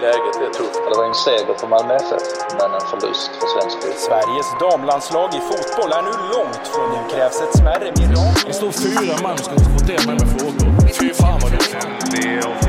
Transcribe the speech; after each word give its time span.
Läget 0.00 0.36
är 0.46 0.50
tufft. 0.58 0.80
Det 0.90 0.96
var 0.98 1.04
en 1.04 1.14
seger 1.14 1.54
för 1.60 1.66
Malmö 1.66 1.94
FF, 1.94 2.24
men 2.58 2.70
en 2.74 2.86
förlust 2.92 3.30
för 3.40 3.46
svensk 3.54 3.76
fotboll. 3.82 4.00
Sveriges 4.08 4.48
damlandslag 4.60 5.28
i 5.38 5.40
fotboll 5.50 5.90
är 5.98 6.02
nu 6.08 6.14
långt 6.34 6.64
från 6.72 6.88
nu 6.94 7.00
krävs 7.12 7.40
ett 7.44 7.54
smärre 7.58 7.88
mirakel. 7.98 8.46
Det 8.46 8.52
står 8.52 8.72
fyra 8.86 9.14
man 9.22 9.38
ska 9.38 9.52
inte 9.52 9.70
få 9.74 9.80
det 9.90 10.06
med 10.06 10.14
mig 10.20 10.28
frågor. 10.36 10.68
Fy 11.00 11.14
fan 11.14 11.38
vad 11.42 11.50
det 11.52 12.65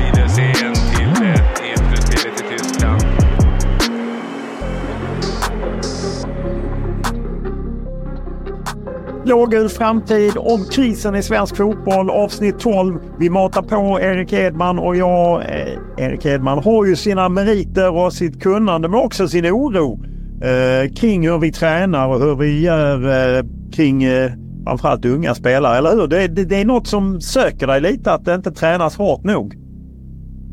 Blågul 9.28 9.68
framtid 9.68 10.32
om 10.36 10.64
krisen 10.70 11.14
i 11.14 11.22
svensk 11.22 11.56
fotboll 11.56 12.10
avsnitt 12.10 12.58
12. 12.58 12.98
Vi 13.18 13.30
matar 13.30 13.62
på 13.62 14.00
Erik 14.00 14.32
Edman 14.32 14.78
och 14.78 14.96
jag, 14.96 15.40
eh, 15.40 16.04
Erik 16.06 16.26
Edman 16.26 16.58
har 16.58 16.84
ju 16.84 16.96
sina 16.96 17.28
meriter 17.28 17.90
och 17.90 18.12
sitt 18.12 18.42
kunnande 18.42 18.88
men 18.88 19.00
också 19.00 19.28
sin 19.28 19.46
oro 19.46 20.04
eh, 20.42 20.92
kring 20.94 21.28
hur 21.28 21.38
vi 21.38 21.52
tränar 21.52 22.08
och 22.08 22.20
hur 22.20 22.36
vi 22.36 22.60
gör 22.60 23.08
eh, 23.38 23.44
kring 23.72 24.04
eh, 24.04 24.32
framförallt 24.64 25.04
unga 25.04 25.34
spelare, 25.34 25.78
eller 25.78 25.90
hur? 25.90 26.06
Det, 26.06 26.28
det, 26.28 26.44
det 26.44 26.60
är 26.60 26.64
något 26.64 26.86
som 26.86 27.20
söker 27.20 27.66
dig 27.66 27.80
lite 27.80 28.12
att 28.12 28.24
det 28.24 28.34
inte 28.34 28.50
tränas 28.50 28.96
hårt 28.96 29.24
nog. 29.24 29.54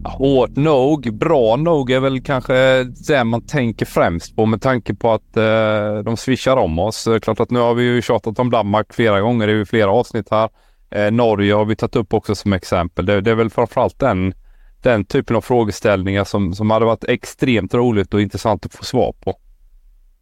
Hårt 0.08 0.56
nog, 0.56 1.18
bra 1.18 1.56
nog 1.56 1.92
är 1.92 2.00
väl 2.00 2.22
kanske 2.22 2.84
det 2.84 3.24
man 3.24 3.46
tänker 3.46 3.86
främst 3.86 4.36
på 4.36 4.46
med 4.46 4.62
tanke 4.62 4.96
på 4.96 5.14
att 5.14 5.38
eh, 5.38 5.98
de 6.06 6.18
swishar 6.18 6.58
om 6.58 6.80
oss. 6.80 7.08
Eh, 7.08 7.20
klart 7.20 7.40
att 7.40 7.52
nu 7.52 7.60
har 7.60 7.74
vi 7.74 7.84
ju 7.84 8.02
tjatat 8.02 8.40
om 8.40 8.52
Danmark 8.52 8.94
flera 8.94 9.22
gånger, 9.22 9.48
i 9.48 9.66
flera 9.66 9.92
avsnitt 9.92 10.28
här. 10.32 10.50
Eh, 10.92 11.12
Norge 11.12 11.54
har 11.54 11.66
vi 11.66 11.76
tagit 11.76 11.96
upp 11.96 12.14
också 12.14 12.36
som 12.36 12.54
exempel. 12.54 13.06
Det, 13.06 13.22
det 13.22 13.32
är 13.32 13.36
väl 13.36 13.50
framförallt 13.50 14.00
den, 14.00 14.34
den 14.82 15.06
typen 15.06 15.36
av 15.36 15.42
frågeställningar 15.42 16.24
som, 16.24 16.54
som 16.54 16.70
hade 16.70 16.86
varit 16.86 17.04
extremt 17.04 17.74
roligt 17.74 18.14
och 18.14 18.22
intressant 18.22 18.66
att 18.66 18.74
få 18.74 18.84
svar 18.84 19.16
på. 19.24 19.36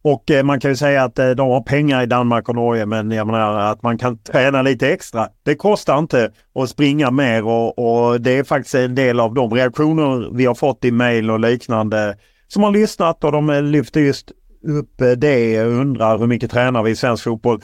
Och 0.04 0.32
eh, 0.32 0.44
man 0.44 0.60
kan 0.60 0.72
ju 0.72 0.76
säga 0.76 1.04
att 1.04 1.20
eh, 1.20 1.30
de 1.30 1.50
har 1.50 1.62
pengar 1.62 2.04
i 2.04 2.06
Danmark 2.06 2.50
och 2.50 2.56
Norge 2.56 2.86
men 2.86 3.12
jag 3.12 3.28
menar 3.28 3.72
att 3.72 3.84
man 3.84 3.98
kan 3.98 4.18
träna 4.18 4.62
lite 4.62 4.90
extra. 4.90 5.28
Det 5.44 5.56
kostar 5.56 6.00
inte 6.00 6.32
att 6.56 6.70
springa 6.70 7.12
mer 7.12 7.46
och, 7.46 7.80
och 7.80 8.22
det 8.22 8.32
är 8.32 8.44
faktiskt 8.44 8.76
en 8.76 8.96
del 8.96 9.20
av 9.20 9.34
de 9.34 9.54
reaktioner 9.54 10.30
vi 10.34 10.46
har 10.46 10.56
fått 10.56 10.86
i 10.86 10.92
mail 10.92 11.32
och 11.32 11.40
liknande 11.40 12.18
som 12.48 12.64
har 12.64 12.72
lyssnat 12.72 13.24
och 13.24 13.32
de 13.32 13.50
eh, 13.50 13.62
lyfter 13.62 14.02
just 14.02 14.32
upp 14.68 15.02
det 15.18 15.64
och 15.64 15.72
undrar 15.72 16.18
hur 16.18 16.28
mycket 16.28 16.52
tränar 16.52 16.84
vi 16.84 16.92
i 16.92 16.96
svensk 16.96 17.24
fotboll. 17.24 17.62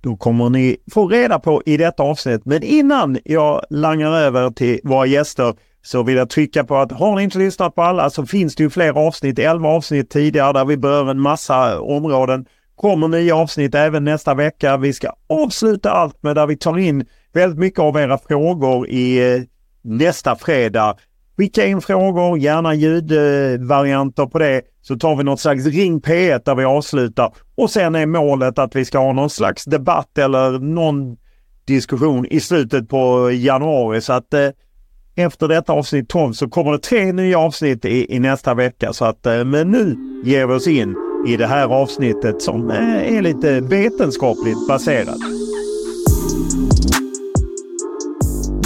Då 0.00 0.16
kommer 0.16 0.50
ni 0.50 0.76
få 0.92 1.08
reda 1.08 1.38
på 1.38 1.62
i 1.66 1.76
detta 1.76 2.02
avsnitt. 2.02 2.42
Men 2.44 2.62
innan 2.62 3.18
jag 3.24 3.64
langar 3.70 4.12
över 4.12 4.50
till 4.50 4.80
våra 4.84 5.06
gäster 5.06 5.54
så 5.82 6.02
vill 6.02 6.16
jag 6.16 6.30
trycka 6.30 6.64
på 6.64 6.76
att 6.76 6.92
har 6.92 7.16
ni 7.16 7.22
inte 7.22 7.38
lyssnat 7.38 7.74
på 7.74 7.82
alla 7.82 8.10
så 8.10 8.26
finns 8.26 8.54
det 8.54 8.62
ju 8.62 8.70
fler 8.70 9.06
avsnitt, 9.06 9.38
11 9.38 9.68
avsnitt 9.68 10.10
tidigare 10.10 10.52
där 10.52 10.64
vi 10.64 10.76
berör 10.76 11.10
en 11.10 11.20
massa 11.20 11.72
eh, 11.72 11.78
områden. 11.78 12.46
Kommer 12.74 13.08
nya 13.08 13.36
avsnitt 13.36 13.74
även 13.74 14.04
nästa 14.04 14.34
vecka. 14.34 14.76
Vi 14.76 14.92
ska 14.92 15.12
avsluta 15.26 15.90
allt 15.90 16.22
med 16.22 16.36
där 16.36 16.46
vi 16.46 16.56
tar 16.56 16.78
in 16.78 17.06
väldigt 17.32 17.58
mycket 17.58 17.80
av 17.80 17.96
era 17.96 18.18
frågor 18.18 18.88
i 18.88 19.34
eh, 19.34 19.42
nästa 19.82 20.36
fredag. 20.36 20.96
Skicka 21.36 21.66
in 21.66 21.80
frågor, 21.80 22.38
gärna 22.38 22.74
ljudvarianter 22.74 24.26
på 24.26 24.38
det, 24.38 24.62
så 24.82 24.96
tar 24.96 25.16
vi 25.16 25.24
något 25.24 25.40
slags 25.40 25.66
ring 25.66 26.00
P1 26.00 26.42
där 26.44 26.54
vi 26.54 26.64
avslutar. 26.64 27.32
Och 27.54 27.70
sen 27.70 27.94
är 27.94 28.06
målet 28.06 28.58
att 28.58 28.76
vi 28.76 28.84
ska 28.84 28.98
ha 28.98 29.12
någon 29.12 29.30
slags 29.30 29.64
debatt 29.64 30.18
eller 30.18 30.58
någon 30.58 31.16
diskussion 31.64 32.26
i 32.26 32.40
slutet 32.40 32.88
på 32.88 33.30
januari. 33.30 34.00
Så 34.00 34.12
att 34.12 34.34
eh, 34.34 34.48
efter 35.16 35.48
detta 35.48 35.72
avsnitt 35.72 36.08
12 36.08 36.32
så 36.32 36.48
kommer 36.48 36.72
det 36.72 36.78
tre 36.78 37.12
nya 37.12 37.38
avsnitt 37.38 37.84
i, 37.84 38.14
i 38.14 38.18
nästa 38.18 38.54
vecka. 38.54 38.92
Så 38.92 39.04
att, 39.04 39.26
eh, 39.26 39.44
men 39.44 39.70
nu 39.70 39.96
ger 40.24 40.46
vi 40.46 40.54
oss 40.54 40.66
in 40.66 40.96
i 41.28 41.36
det 41.36 41.46
här 41.46 41.68
avsnittet 41.68 42.42
som 42.42 42.70
eh, 42.70 43.16
är 43.16 43.22
lite 43.22 43.60
vetenskapligt 43.60 44.68
baserat. 44.68 45.18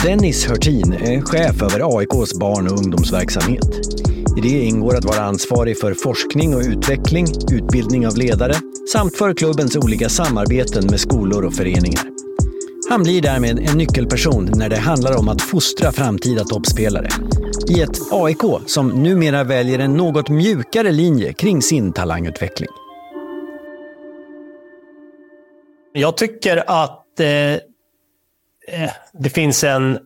Dennis 0.04 0.46
Hörtin 0.46 0.92
är 0.92 1.20
chef 1.20 1.62
över 1.62 1.98
AIKs 1.98 2.38
barn 2.38 2.66
och 2.66 2.78
ungdomsverksamhet. 2.78 3.96
I 4.36 4.40
det 4.40 4.64
ingår 4.64 4.96
att 4.96 5.04
vara 5.04 5.20
ansvarig 5.20 5.78
för 5.78 5.94
forskning 5.94 6.54
och 6.54 6.60
utveckling, 6.60 7.26
utbildning 7.52 8.06
av 8.06 8.16
ledare 8.16 8.54
samt 8.92 9.16
för 9.16 9.34
klubbens 9.34 9.76
olika 9.76 10.08
samarbeten 10.08 10.86
med 10.90 11.00
skolor 11.00 11.44
och 11.44 11.54
föreningar. 11.54 12.15
Han 12.88 13.02
blir 13.02 13.22
därmed 13.22 13.58
en 13.58 13.78
nyckelperson 13.78 14.50
när 14.56 14.68
det 14.68 14.76
handlar 14.76 15.18
om 15.18 15.28
att 15.28 15.42
fostra 15.42 15.92
framtida 15.92 16.44
toppspelare. 16.44 17.08
I 17.68 17.80
ett 17.80 17.98
AIK 18.12 18.42
som 18.66 18.88
numera 18.88 19.44
väljer 19.44 19.78
en 19.78 19.94
något 19.94 20.28
mjukare 20.28 20.92
linje 20.92 21.32
kring 21.32 21.62
sin 21.62 21.92
talangutveckling. 21.92 22.68
Jag 25.92 26.16
tycker 26.16 26.64
att 26.66 27.20
eh, 27.20 27.28
eh, 27.28 28.90
det 29.12 29.30
finns 29.30 29.64
en, 29.64 29.98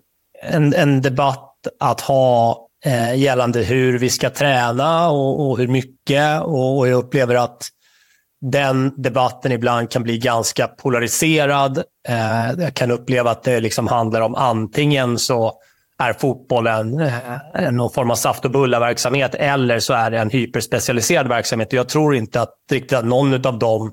en, 0.43 0.75
en 0.75 1.03
debatt 1.03 1.67
att 1.81 2.01
ha 2.01 2.67
eh, 2.85 3.15
gällande 3.15 3.63
hur 3.63 3.99
vi 3.99 4.11
ska 4.11 4.31
träna 4.31 5.11
och, 5.11 5.51
och 5.51 5.59
hur 5.59 5.69
mycket. 5.69 6.43
Och, 6.43 6.79
och, 6.79 6.89
jag 6.89 6.99
upplever 6.99 7.35
att 7.35 7.69
den 8.41 9.03
debatten 9.03 9.53
ibland 9.53 9.91
kan 9.91 10.03
bli 10.03 10.19
ganska 10.19 10.69
polariserad. 10.69 11.79
Eh, 12.09 12.51
jag 12.59 12.75
kan 12.75 12.91
uppleva 12.91 13.31
att 13.31 13.43
det 13.43 13.61
liksom 13.61 13.89
handlar 13.89 14.21
om 14.21 14.35
antingen 14.35 15.19
så 15.19 15.53
är 15.99 16.13
fotbollen 16.13 17.01
eh, 17.01 17.71
någon 17.71 17.93
form 17.93 18.11
av 18.11 18.15
saft 18.15 18.45
och 18.45 18.51
bulla-verksamhet 18.51 19.35
eller 19.35 19.79
så 19.79 19.93
är 19.93 20.11
det 20.11 20.19
en 20.19 20.31
hyperspecialiserad 20.31 21.29
verksamhet. 21.29 21.73
Jag 21.73 21.89
tror 21.89 22.15
inte 22.15 22.41
att 22.41 22.55
riktigt 22.71 22.99
att 22.99 23.05
någon 23.05 23.47
av 23.47 23.59
de 23.59 23.93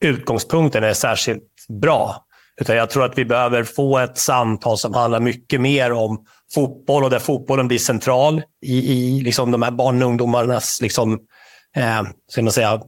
utgångspunkterna 0.00 0.86
är 0.86 0.94
särskilt 0.94 1.42
bra. 1.80 2.22
Utan 2.60 2.76
jag 2.76 2.90
tror 2.90 3.04
att 3.04 3.18
vi 3.18 3.24
behöver 3.24 3.64
få 3.64 3.98
ett 3.98 4.18
samtal 4.18 4.78
som 4.78 4.94
handlar 4.94 5.20
mycket 5.20 5.60
mer 5.60 5.92
om 5.92 6.24
fotboll 6.54 7.04
och 7.04 7.10
där 7.10 7.18
fotbollen 7.18 7.68
blir 7.68 7.78
central 7.78 8.42
i, 8.62 8.92
i 8.92 9.20
liksom 9.20 9.50
de 9.50 9.62
här 9.62 9.70
barn 9.70 10.02
och 10.02 10.08
ungdomarnas 10.08 10.78
liksom, 10.82 11.18
eh, 11.76 12.02
ska 12.28 12.42
man 12.42 12.52
säga, 12.52 12.80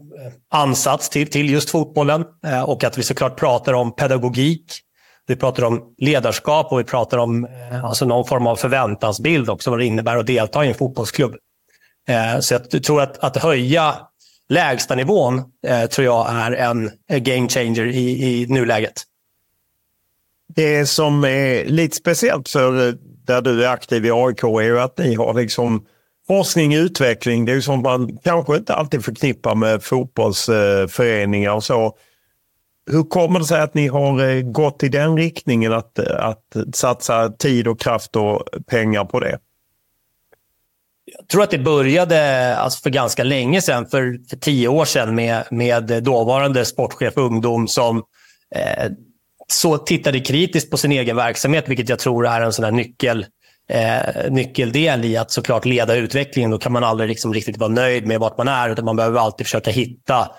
ansats 0.51 1.09
till, 1.09 1.31
till 1.31 1.51
just 1.51 1.71
fotbollen. 1.71 2.25
Eh, 2.47 2.63
och 2.63 2.85
att 2.85 2.99
vi 2.99 3.03
såklart 3.03 3.39
pratar 3.39 3.73
om 3.73 3.95
pedagogik. 3.95 4.81
Vi 5.27 5.37
pratar 5.37 5.65
om 5.65 5.95
ledarskap 5.99 6.73
och 6.73 6.81
vi 6.81 6.85
pratar 6.85 7.19
om 7.19 7.45
eh, 7.45 7.85
alltså 7.85 8.05
någon 8.05 8.27
form 8.27 8.47
av 8.47 8.57
förväntansbild 8.57 9.51
också, 9.51 9.71
vad 9.71 9.79
det 9.79 9.85
innebär 9.85 10.17
att 10.17 10.27
delta 10.27 10.65
i 10.65 10.69
en 10.69 10.75
fotbollsklubb. 10.75 11.35
Eh, 12.09 12.41
så 12.41 12.55
jag 12.55 12.85
tror 12.85 13.01
att, 13.01 13.19
att 13.19 13.37
höja 13.37 13.95
lägstanivån 14.49 15.43
eh, 15.67 15.87
tror 15.87 16.05
jag 16.05 16.27
är 16.31 16.53
en 16.53 16.91
game 17.09 17.49
changer 17.49 17.87
i, 17.87 18.25
i 18.25 18.47
nuläget. 18.47 19.03
Det 20.55 20.87
som 20.87 21.25
är 21.25 21.65
lite 21.65 21.97
speciellt 21.97 22.49
för 22.49 22.89
eh, 22.89 22.95
där 23.27 23.41
du 23.43 23.65
är 23.65 23.69
aktiv 23.69 24.07
i 24.07 24.11
AIK 24.11 24.43
är 24.43 24.63
ju 24.63 24.81
att 24.81 24.99
ni 24.99 25.15
har 25.15 25.35
liksom 25.35 25.87
forskning 26.29 26.79
och 26.79 26.83
utveckling. 26.83 27.45
Det 27.45 27.53
är 27.53 27.55
ju 27.55 27.63
sånt 27.63 27.85
man 27.85 28.19
kanske 28.25 28.57
inte 28.57 28.75
alltid 28.75 29.05
förknippar 29.05 29.55
med 29.55 29.83
fotbollsföreningar 29.83 31.53
och 31.53 31.65
så. 31.65 31.97
Hur 32.91 33.03
kommer 33.03 33.39
det 33.39 33.45
sig 33.45 33.61
att 33.61 33.75
ni 33.75 33.89
har 33.89 34.29
eh, 34.29 34.43
gått 34.43 34.83
i 34.83 34.89
den 34.89 35.17
riktningen 35.17 35.73
att, 35.73 35.99
eh, 35.99 36.25
att 36.25 36.57
satsa 36.75 37.29
tid 37.29 37.69
och 37.69 37.81
kraft 37.81 38.17
och 38.17 38.45
pengar 38.67 39.05
på 39.05 39.21
det? 39.21 39.39
Jag 41.19 41.29
tror 41.29 41.43
att 41.43 41.51
det 41.51 41.59
började 41.59 42.57
alltså 42.57 42.83
för 42.83 42.91
ganska 42.91 43.25
länge 43.25 43.63
sedan, 43.63 43.87
för, 43.87 44.29
för 44.31 44.37
tio 44.37 44.69
år 44.69 44.85
sedan 44.85 45.15
med, 45.15 45.45
med 45.51 46.03
dåvarande 46.03 46.65
sportchef 46.65 47.17
ungdom 47.17 47.69
som 47.69 48.03
eh, 48.55 48.91
så 49.47 49.79
tittade 49.79 50.21
kritiskt 50.21 50.71
på 50.71 50.77
sin 50.77 50.93
egen 50.93 51.17
verksamhet, 51.17 51.69
vilket 51.69 51.89
jag 51.89 51.99
tror 51.99 52.27
är 52.27 52.41
en 52.41 52.53
sån 52.53 52.77
nyckel, 52.77 53.27
eh, 53.69 54.31
nyckeldel 54.31 55.05
i 55.05 55.17
att 55.17 55.31
såklart 55.31 55.65
leda 55.65 55.95
utvecklingen. 55.95 56.51
Då 56.51 56.59
kan 56.59 56.73
man 56.73 56.85
aldrig 56.85 57.09
liksom 57.09 57.35
riktigt 57.35 57.57
vara 57.57 57.71
nöjd 57.71 58.07
med 58.07 58.21
vart 58.21 58.39
man 58.39 58.49
är, 58.49 58.71
utan 58.71 58.85
man 58.85 58.97
behöver 58.97 59.21
alltid 59.21 59.47
försöka 59.47 59.71
hitta 59.71 60.31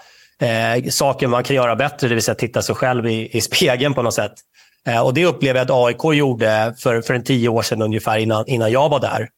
eh, 0.41 0.89
saker 0.89 1.27
man 1.27 1.43
kan 1.43 1.55
göra 1.55 1.75
bättre, 1.75 2.07
det 2.07 2.13
vill 2.13 2.23
säga 2.23 2.35
titta 2.35 2.61
sig 2.61 2.75
själv 2.75 3.07
i, 3.07 3.37
i 3.37 3.41
spegeln 3.41 3.93
på 3.93 4.01
något 4.01 4.13
sätt. 4.13 4.33
Eh, 4.87 5.01
och 5.01 5.13
Det 5.13 5.25
upplever 5.25 5.59
jag 5.59 5.65
att 5.65 5.85
AIK 5.85 6.17
gjorde 6.17 6.75
för, 6.79 7.01
för 7.01 7.13
en 7.13 7.23
tio 7.23 7.49
år 7.49 7.61
sedan 7.61 7.81
ungefär 7.81 8.17
innan, 8.17 8.47
innan 8.47 8.71
jag 8.71 8.89
var 8.89 8.99
där. 8.99 9.29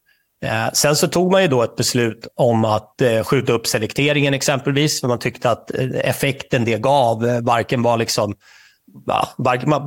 Eh, 0.45 0.71
sen 0.73 0.95
så 0.95 1.07
tog 1.07 1.31
man 1.31 1.41
ju 1.41 1.47
då 1.47 1.63
ett 1.63 1.75
beslut 1.75 2.27
om 2.35 2.65
att 2.65 3.01
eh, 3.01 3.23
skjuta 3.23 3.53
upp 3.53 3.67
selekteringen 3.67 4.33
exempelvis, 4.33 5.01
för 5.01 5.07
man 5.07 5.19
tyckte 5.19 5.51
att 5.51 5.71
eh, 5.75 5.89
effekten 6.03 6.65
det 6.65 6.81
gav 6.81 7.27
eh, 7.27 7.41
varken 7.41 7.83
var 7.83 7.97
liksom 7.97 8.35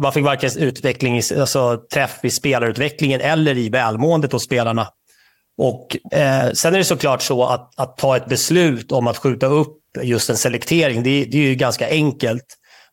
man 0.03 0.13
fick 0.13 0.25
varken 0.25 0.51
utveckling, 0.59 1.17
alltså 1.17 1.79
träff 1.93 2.19
i 2.23 2.31
spelarutvecklingen 2.31 3.21
eller 3.21 3.59
i 3.59 3.69
välmåendet 3.69 4.33
hos 4.33 4.45
spelarna. 4.45 4.89
Och, 5.59 5.97
eh, 6.19 6.51
sen 6.53 6.75
är 6.75 6.79
det 6.79 6.85
såklart 6.85 7.23
så 7.23 7.45
att, 7.45 7.71
att 7.77 7.97
ta 7.97 8.17
ett 8.17 8.27
beslut 8.27 8.93
om 8.93 9.07
att 9.07 9.17
skjuta 9.17 9.47
upp 9.47 9.77
just 10.03 10.31
en 10.31 10.37
selektering, 10.37 11.03
det, 11.03 11.25
det 11.25 11.39
är 11.39 11.43
ju 11.43 11.55
ganska 11.55 11.89
enkelt. 11.91 12.45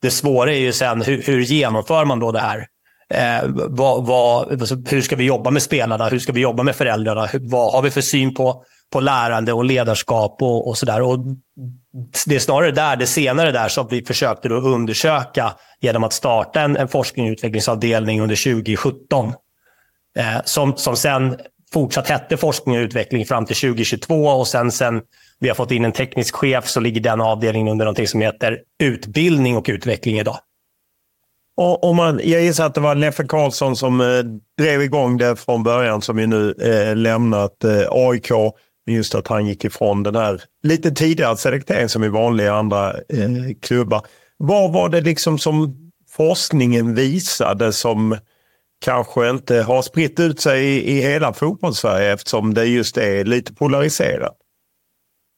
Det 0.01 0.11
svåra 0.11 0.53
är 0.53 0.59
ju 0.59 0.73
sen 0.73 1.01
hur, 1.01 1.21
hur 1.21 1.41
genomför 1.41 2.05
man 2.05 2.19
då 2.19 2.31
det 2.31 2.39
här? 2.39 2.65
Eh, 3.13 3.49
vad, 3.69 4.05
vad, 4.05 4.51
alltså, 4.51 4.75
hur 4.75 5.01
ska 5.01 5.15
vi 5.15 5.23
jobba 5.23 5.51
med 5.51 5.61
spelarna? 5.61 6.07
Hur 6.07 6.19
ska 6.19 6.31
vi 6.31 6.41
jobba 6.41 6.63
med 6.63 6.75
föräldrarna? 6.75 7.25
Hur, 7.25 7.39
vad 7.51 7.73
har 7.73 7.81
vi 7.81 7.91
för 7.91 8.01
syn 8.01 8.33
på, 8.33 8.63
på 8.91 8.99
lärande 8.99 9.53
och 9.53 9.65
ledarskap 9.65 10.41
och, 10.41 10.67
och 10.67 10.77
sådär? 10.77 11.01
Det 12.25 12.35
är 12.35 12.39
snarare 12.39 12.71
där, 12.71 12.95
det 12.95 13.07
senare 13.07 13.51
där 13.51 13.67
som 13.67 13.87
vi 13.89 14.05
försökte 14.05 14.49
då 14.49 14.55
undersöka 14.55 15.53
genom 15.79 16.03
att 16.03 16.13
starta 16.13 16.61
en, 16.61 16.77
en 16.77 16.87
forskning 16.87 17.25
och 17.25 17.31
utvecklingsavdelning 17.31 18.21
under 18.21 18.53
2017. 18.53 19.33
Eh, 20.17 20.41
som, 20.45 20.77
som 20.77 20.95
sen 20.95 21.37
fortsatt 21.73 22.09
hette 22.09 22.37
forskning 22.37 22.77
och 22.77 22.81
utveckling 22.81 23.25
fram 23.25 23.45
till 23.45 23.55
2022 23.55 24.27
och 24.27 24.47
sen, 24.47 24.71
sen 24.71 25.01
vi 25.39 25.47
har 25.47 25.55
fått 25.55 25.71
in 25.71 25.85
en 25.85 25.91
teknisk 25.91 26.35
chef 26.35 26.67
så 26.67 26.79
ligger 26.79 27.01
den 27.01 27.21
avdelningen 27.21 27.67
under 27.67 27.85
något 27.85 28.09
som 28.09 28.21
heter 28.21 28.59
utbildning 28.83 29.57
och 29.57 29.65
utveckling 29.69 30.19
idag. 30.19 30.37
Och, 31.57 31.83
och 31.83 31.95
man, 31.95 32.21
jag 32.23 32.41
gissar 32.41 32.65
att 32.65 32.75
det 32.75 32.81
var 32.81 32.95
Leffe 32.95 33.23
Karlsson 33.23 33.75
som 33.75 34.01
eh, 34.01 34.07
drev 34.57 34.81
igång 34.81 35.17
det 35.17 35.35
från 35.35 35.63
början 35.63 36.01
som 36.01 36.19
ju 36.19 36.27
nu 36.27 36.51
eh, 36.51 36.95
lämnat 36.95 37.63
eh, 37.63 37.87
AIK. 37.89 38.31
Just 38.87 39.15
att 39.15 39.27
han 39.27 39.47
gick 39.47 39.65
ifrån 39.65 40.03
den 40.03 40.15
här 40.15 40.41
lite 40.63 40.91
tidigare 40.91 41.37
selekteringen 41.37 41.89
som 41.89 42.03
i 42.03 42.09
vanliga 42.09 42.53
andra 42.53 42.91
eh, 42.91 43.55
klubbar. 43.61 44.01
Vad 44.37 44.73
var 44.73 44.89
det 44.89 45.01
liksom 45.01 45.39
som 45.39 45.77
forskningen 46.09 46.95
visade 46.95 47.73
som 47.73 48.17
kanske 48.85 49.29
inte 49.29 49.61
har 49.61 49.81
spritt 49.81 50.19
ut 50.19 50.41
sig 50.41 50.65
i, 50.65 50.97
i 50.97 51.01
hela 51.01 51.33
fotbollssverige 51.33 52.13
eftersom 52.13 52.53
det 52.53 52.65
just 52.65 52.97
är 52.97 53.25
lite 53.25 53.53
polariserat? 53.53 54.37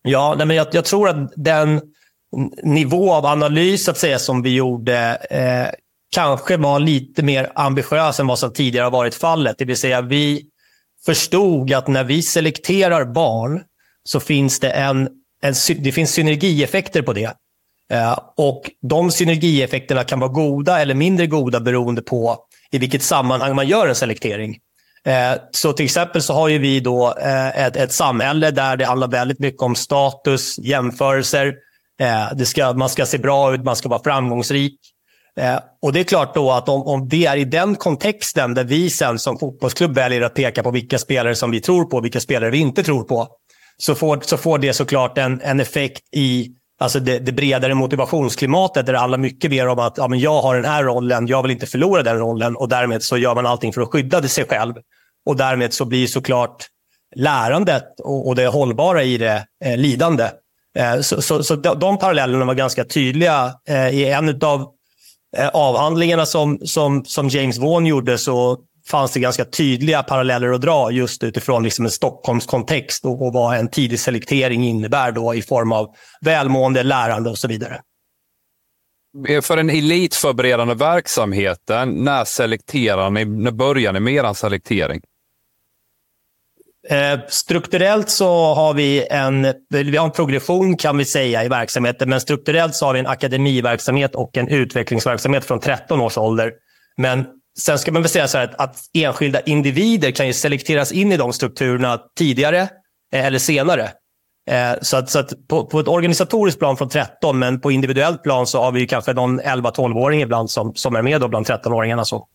Ja, 0.04 0.36
nej 0.38 0.48
men 0.48 0.58
jag, 0.58 0.68
jag, 0.72 0.86
tror 0.86 1.10
att 1.10 1.34
den 1.36 1.82
nivå 2.64 3.14
av 3.14 3.26
analys 3.26 3.90
att 3.90 3.98
säga, 3.98 4.20
som 4.20 4.42
vi 4.42 4.56
gjorde 4.56 5.18
eh, 5.30 5.76
kanske 6.16 6.58
var 6.58 6.80
lite 6.80 7.24
mer 7.24 7.52
ambitiös 7.56 8.20
än 8.20 8.28
vad 8.28 8.40
som 8.40 8.54
tidigare 8.54 8.84
har 8.84 8.92
varit 8.92 9.16
fallet. 9.16 9.58
Det 9.58 9.66
vill 9.66 9.78
säga, 9.78 10.02
vi 10.02 10.46
förstod 11.06 11.74
att 11.74 11.88
när 11.88 12.04
vi 12.04 12.22
selekterar 12.22 13.06
barn 13.06 13.62
så 14.04 14.20
finns 14.20 14.60
det, 14.60 14.70
en, 14.70 15.10
en, 15.42 15.54
det 15.78 15.92
finns 15.92 16.12
synergieffekter 16.12 17.02
på 17.02 17.14
det. 17.14 17.34
Eh, 17.92 18.20
och 18.38 18.72
De 18.82 19.12
synergieffekterna 19.12 20.04
kan 20.04 20.20
vara 20.20 20.32
goda 20.32 20.82
eller 20.82 20.96
mindre 20.96 21.28
goda 21.28 21.60
beroende 21.60 22.02
på 22.02 22.38
i 22.72 22.78
vilket 22.78 23.04
sammanhang 23.04 23.56
man 23.56 23.68
gör 23.68 23.88
en 23.88 23.96
selektering. 23.96 24.58
Eh, 25.06 25.42
så 25.52 25.74
till 25.74 25.86
exempel 25.86 26.22
så 26.22 26.34
har 26.34 26.50
vi 26.50 26.80
då 26.80 27.14
eh, 27.18 27.66
ett, 27.66 27.76
ett 27.76 27.92
samhälle 27.92 28.52
där 28.52 28.78
det 28.78 28.86
handlar 28.86 29.08
väldigt 29.08 29.40
mycket 29.40 29.62
om 29.62 29.76
status, 29.76 30.60
jämförelser. 30.60 31.54
Eh, 32.00 32.36
det 32.36 32.46
ska, 32.46 32.74
man 32.74 32.90
ska 32.90 33.06
se 33.06 33.18
bra 33.18 33.54
ut, 33.54 33.64
man 33.64 33.76
ska 33.76 33.90
vara 33.90 34.04
framgångsrik. 34.04 34.80
Eh, 35.40 35.60
och 35.82 35.94
Det 35.94 36.00
är 36.00 36.04
klart 36.04 36.36
då 36.36 36.52
att 36.52 36.70
om, 36.70 36.84
om 36.84 37.10
det 37.10 37.26
är 37.26 37.38
i 37.38 37.46
den 37.46 37.76
kontexten 37.76 38.54
där 38.54 38.64
vi 38.64 38.90
sen 38.90 39.20
som 39.20 39.40
fotbollsklubb 39.40 39.96
väljer 39.96 40.22
att 40.22 40.34
peka 40.34 40.64
på 40.64 40.72
vilka 40.72 40.98
spelare 40.98 41.36
som 41.36 41.52
vi 41.52 41.62
tror 41.62 41.86
på 41.86 41.98
och 41.98 42.06
vilka 42.06 42.20
spelare 42.20 42.50
vi 42.50 42.58
inte 42.58 42.84
tror 42.84 43.04
på, 43.04 43.28
så 43.78 43.96
får, 43.96 44.20
så 44.22 44.38
får 44.38 44.58
det 44.58 44.74
såklart 44.74 45.18
en, 45.18 45.42
en 45.42 45.60
effekt 45.60 46.04
i 46.16 46.52
alltså 46.80 47.00
det, 47.00 47.20
det, 47.20 47.32
bredare 47.32 47.74
motivationsklimatet 47.74 48.86
där 48.86 48.94
det 48.94 49.00
handlar 49.00 49.18
mycket 49.18 49.52
mer 49.52 49.68
om 49.68 49.80
att 49.80 49.98
ja, 49.98 50.08
men 50.08 50.20
jag 50.20 50.42
har 50.42 50.56
den 50.56 50.66
här 50.66 50.84
rollen, 50.84 51.28
jag 51.28 51.42
vill 51.42 51.52
inte 51.52 51.66
förlora 51.66 52.04
den 52.04 52.18
rollen 52.18 52.56
och 52.56 52.70
därmed 52.70 53.04
så 53.04 53.18
gör 53.18 53.36
man 53.36 53.46
allting 53.46 53.74
för 53.74 53.82
att 53.82 53.92
skydda 53.92 54.24
sig 54.24 54.46
själv. 54.46 54.74
Och 55.26 55.38
därmed 55.38 55.74
så 55.74 55.86
blir 55.86 56.08
såklart 56.08 56.68
lärandet 57.16 58.00
och, 58.04 58.28
och 58.28 58.36
det 58.36 58.48
hållbara 58.48 59.04
i 59.04 59.18
det 59.18 59.46
eh, 59.66 59.78
lidande. 59.78 60.30
Eh, 60.78 61.00
så, 61.00 61.22
så, 61.22 61.44
så 61.44 61.56
de, 61.56 61.80
de, 61.80 61.98
parallellerna 61.98 62.46
var 62.46 62.54
ganska 62.54 62.86
tydliga. 62.86 63.54
Eh, 63.68 63.90
I 63.90 64.10
en 64.10 64.42
av 64.42 64.68
Eh, 65.38 65.50
avhandlingarna 65.54 66.26
som, 66.26 66.60
som, 66.64 67.06
som 67.06 67.30
James 67.30 67.58
Vaughan 67.58 67.86
gjorde 67.86 68.18
så 68.18 68.58
fanns 68.88 69.12
det 69.12 69.20
ganska 69.20 69.46
tydliga 69.46 70.04
paralleller 70.04 70.54
att 70.54 70.62
dra 70.62 70.92
just 70.92 71.24
utifrån 71.24 71.64
liksom 71.64 71.86
en 71.86 71.92
Stockholmskontext 71.92 73.06
och, 73.06 73.28
och 73.28 73.34
vad 73.34 73.58
en 73.58 73.70
tidig 73.70 74.00
selektering 74.00 74.64
innebär 74.66 75.12
då 75.12 75.36
i 75.36 75.42
form 75.42 75.72
av 75.72 75.96
välmående, 76.22 76.84
lärande 76.84 77.30
och 77.30 77.38
så 77.38 77.48
vidare. 77.48 77.82
För 79.42 79.58
den 79.58 79.70
elitförberedande 79.70 80.74
verksamheten, 80.74 81.90
när 81.90 82.26
selekterar 82.26 83.10
ni? 83.10 83.26
När 83.26 83.52
börjar 83.52 83.94
ni 83.94 84.00
med 84.00 84.14
er 84.14 84.34
selektering? 84.34 85.02
Eh, 86.90 87.20
strukturellt 87.28 88.10
så 88.10 88.54
har 88.54 88.74
vi 88.74 89.08
en, 89.08 89.54
vi 89.70 89.98
har 89.98 90.06
en 90.06 90.12
progression 90.12 90.78
kan 90.78 90.98
vi 90.98 91.06
säga 91.06 91.44
i 91.44 91.48
verksamheten, 91.48 92.10
men 92.10 92.22
strukturellt 92.22 92.76
så 92.76 92.86
har 92.86 92.94
vi 92.94 93.00
en 93.00 93.08
akademiverksamhet 93.08 94.16
och 94.16 94.38
en 94.38 94.48
utvecklingsverksamhet 94.48 95.46
från 95.46 95.60
13 95.60 96.02
års 96.02 96.18
ålder. 96.18 96.52
Men 96.98 97.26
Sen 97.60 97.80
ska 97.80 97.92
man 97.92 98.02
väl 98.02 98.10
säga 98.10 98.28
så 98.28 98.38
här 98.38 98.46
att, 98.46 98.60
att 98.60 98.78
enskilda 98.94 99.42
individer 99.42 100.12
kan 100.12 100.28
ju 100.28 100.34
selekteras 100.34 100.92
in 100.92 101.12
i 101.12 101.18
de 101.18 101.34
strukturerna 101.34 102.00
tidigare 102.18 102.62
eh, 103.14 103.26
eller 103.26 103.40
senare. 103.40 103.90
Eh, 104.50 104.74
så 104.82 104.98
att, 104.98 105.10
så 105.10 105.20
att 105.20 105.48
på, 105.48 105.66
på, 105.66 105.80
ett 105.80 105.88
organisatoriskt 105.88 106.60
plan 106.60 106.78
från 106.78 106.90
13, 106.90 107.40
men 107.40 107.60
på 107.60 107.72
individuellt 107.72 108.24
plan 108.24 108.48
så 108.48 108.62
har 108.62 108.72
vi 108.72 108.88
kanske 108.88 109.14
någon 109.14 109.42
11-12-åring 109.42 110.22
ibland 110.22 110.50
som, 110.50 110.76
som 110.76 110.96
är 110.96 111.02
med 111.02 111.22
då 111.22 111.28
bland 111.28 111.46
13-åringarna. 111.46 112.04
Så. 112.04 112.28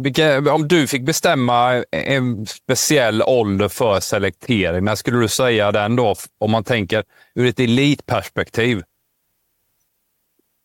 Vilka, 0.00 0.52
om 0.52 0.68
du 0.68 0.86
fick 0.86 1.02
bestämma 1.02 1.84
en 1.90 2.46
speciell 2.46 3.22
ålder 3.22 3.68
för 3.68 4.00
selektering, 4.00 4.84
när 4.84 4.94
skulle 4.94 5.18
du 5.18 5.28
säga 5.28 5.72
den 5.72 5.96
då? 5.96 6.14
Om 6.38 6.50
man 6.50 6.64
tänker 6.64 7.04
ur 7.34 7.46
ett 7.46 7.60
elitperspektiv. 7.60 8.82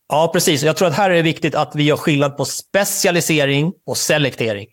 Ja, 0.08 0.30
precis. 0.32 0.62
Jag 0.62 0.76
tror 0.76 0.88
att 0.88 0.94
här 0.94 1.10
är 1.10 1.14
det 1.14 1.22
viktigt 1.22 1.54
att 1.54 1.74
vi 1.74 1.82
gör 1.82 1.96
skillnad 1.96 2.36
på 2.36 2.44
specialisering 2.44 3.72
och 3.86 3.96
selektering. 3.96 4.66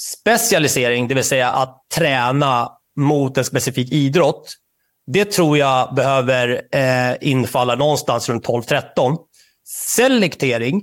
Specialisering, 0.00 1.08
det 1.08 1.14
vill 1.14 1.24
säga 1.24 1.50
att 1.50 1.82
träna 1.94 2.70
mot 2.96 3.38
en 3.38 3.44
specifik 3.44 3.92
idrott, 3.92 4.56
det 5.06 5.24
tror 5.24 5.58
jag 5.58 5.94
behöver 5.94 6.62
eh, 6.72 7.16
infalla 7.20 7.74
någonstans 7.74 8.28
runt 8.28 8.46
12-13. 8.46 9.16
Selektering, 9.66 10.82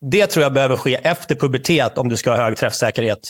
det 0.00 0.26
tror 0.26 0.42
jag 0.42 0.52
behöver 0.52 0.76
ske 0.76 0.94
efter 0.94 1.34
pubertet 1.34 1.98
om 1.98 2.08
du 2.08 2.16
ska 2.16 2.30
ha 2.30 2.36
hög 2.36 2.56
träffsäkerhet. 2.56 3.28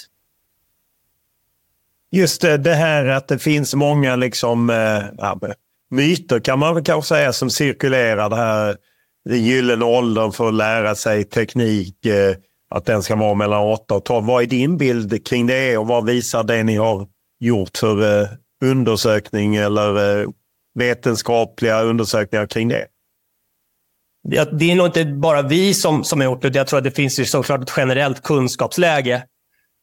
Just 2.12 2.40
det, 2.40 2.56
det 2.56 2.74
här 2.74 3.06
att 3.06 3.28
det 3.28 3.38
finns 3.38 3.74
många 3.74 4.16
liksom, 4.16 4.70
eh, 4.70 5.02
myter 5.90 6.40
kan 6.40 6.58
man 6.58 6.74
väl 6.74 6.84
kanske 6.84 7.08
säga 7.08 7.32
som 7.32 7.50
cirkulerar. 7.50 8.30
Det 8.30 8.36
här 8.36 8.76
den 9.26 9.44
gyllene 9.44 9.84
åldern 9.84 10.32
för 10.32 10.48
att 10.48 10.54
lära 10.54 10.94
sig 10.94 11.24
teknik, 11.24 12.06
eh, 12.06 12.36
att 12.70 12.84
den 12.84 13.02
ska 13.02 13.16
vara 13.16 13.34
mellan 13.34 13.62
8 13.62 13.94
och 13.94 14.04
12. 14.04 14.26
Vad 14.26 14.42
är 14.42 14.46
din 14.46 14.76
bild 14.76 15.26
kring 15.26 15.46
det 15.46 15.78
och 15.78 15.86
vad 15.86 16.06
visar 16.06 16.44
det 16.44 16.62
ni 16.62 16.76
har 16.76 17.08
gjort 17.40 17.78
för 17.78 18.22
eh, 18.22 18.28
undersökning 18.64 19.56
eller 19.56 20.20
eh, 20.20 20.28
vetenskapliga 20.74 21.82
undersökningar 21.82 22.46
kring 22.46 22.68
det? 22.68 22.86
Det 24.28 24.70
är 24.70 24.74
nog 24.74 24.86
inte 24.86 25.04
bara 25.04 25.42
vi 25.42 25.74
som, 25.74 26.04
som 26.04 26.20
har 26.20 26.24
gjort 26.24 26.42
det. 26.42 26.54
Jag 26.54 26.66
tror 26.66 26.78
att 26.78 26.84
det 26.84 26.90
finns 26.90 27.20
ju 27.20 27.24
såklart 27.24 27.62
ett 27.62 27.72
generellt 27.76 28.22
kunskapsläge. 28.22 29.22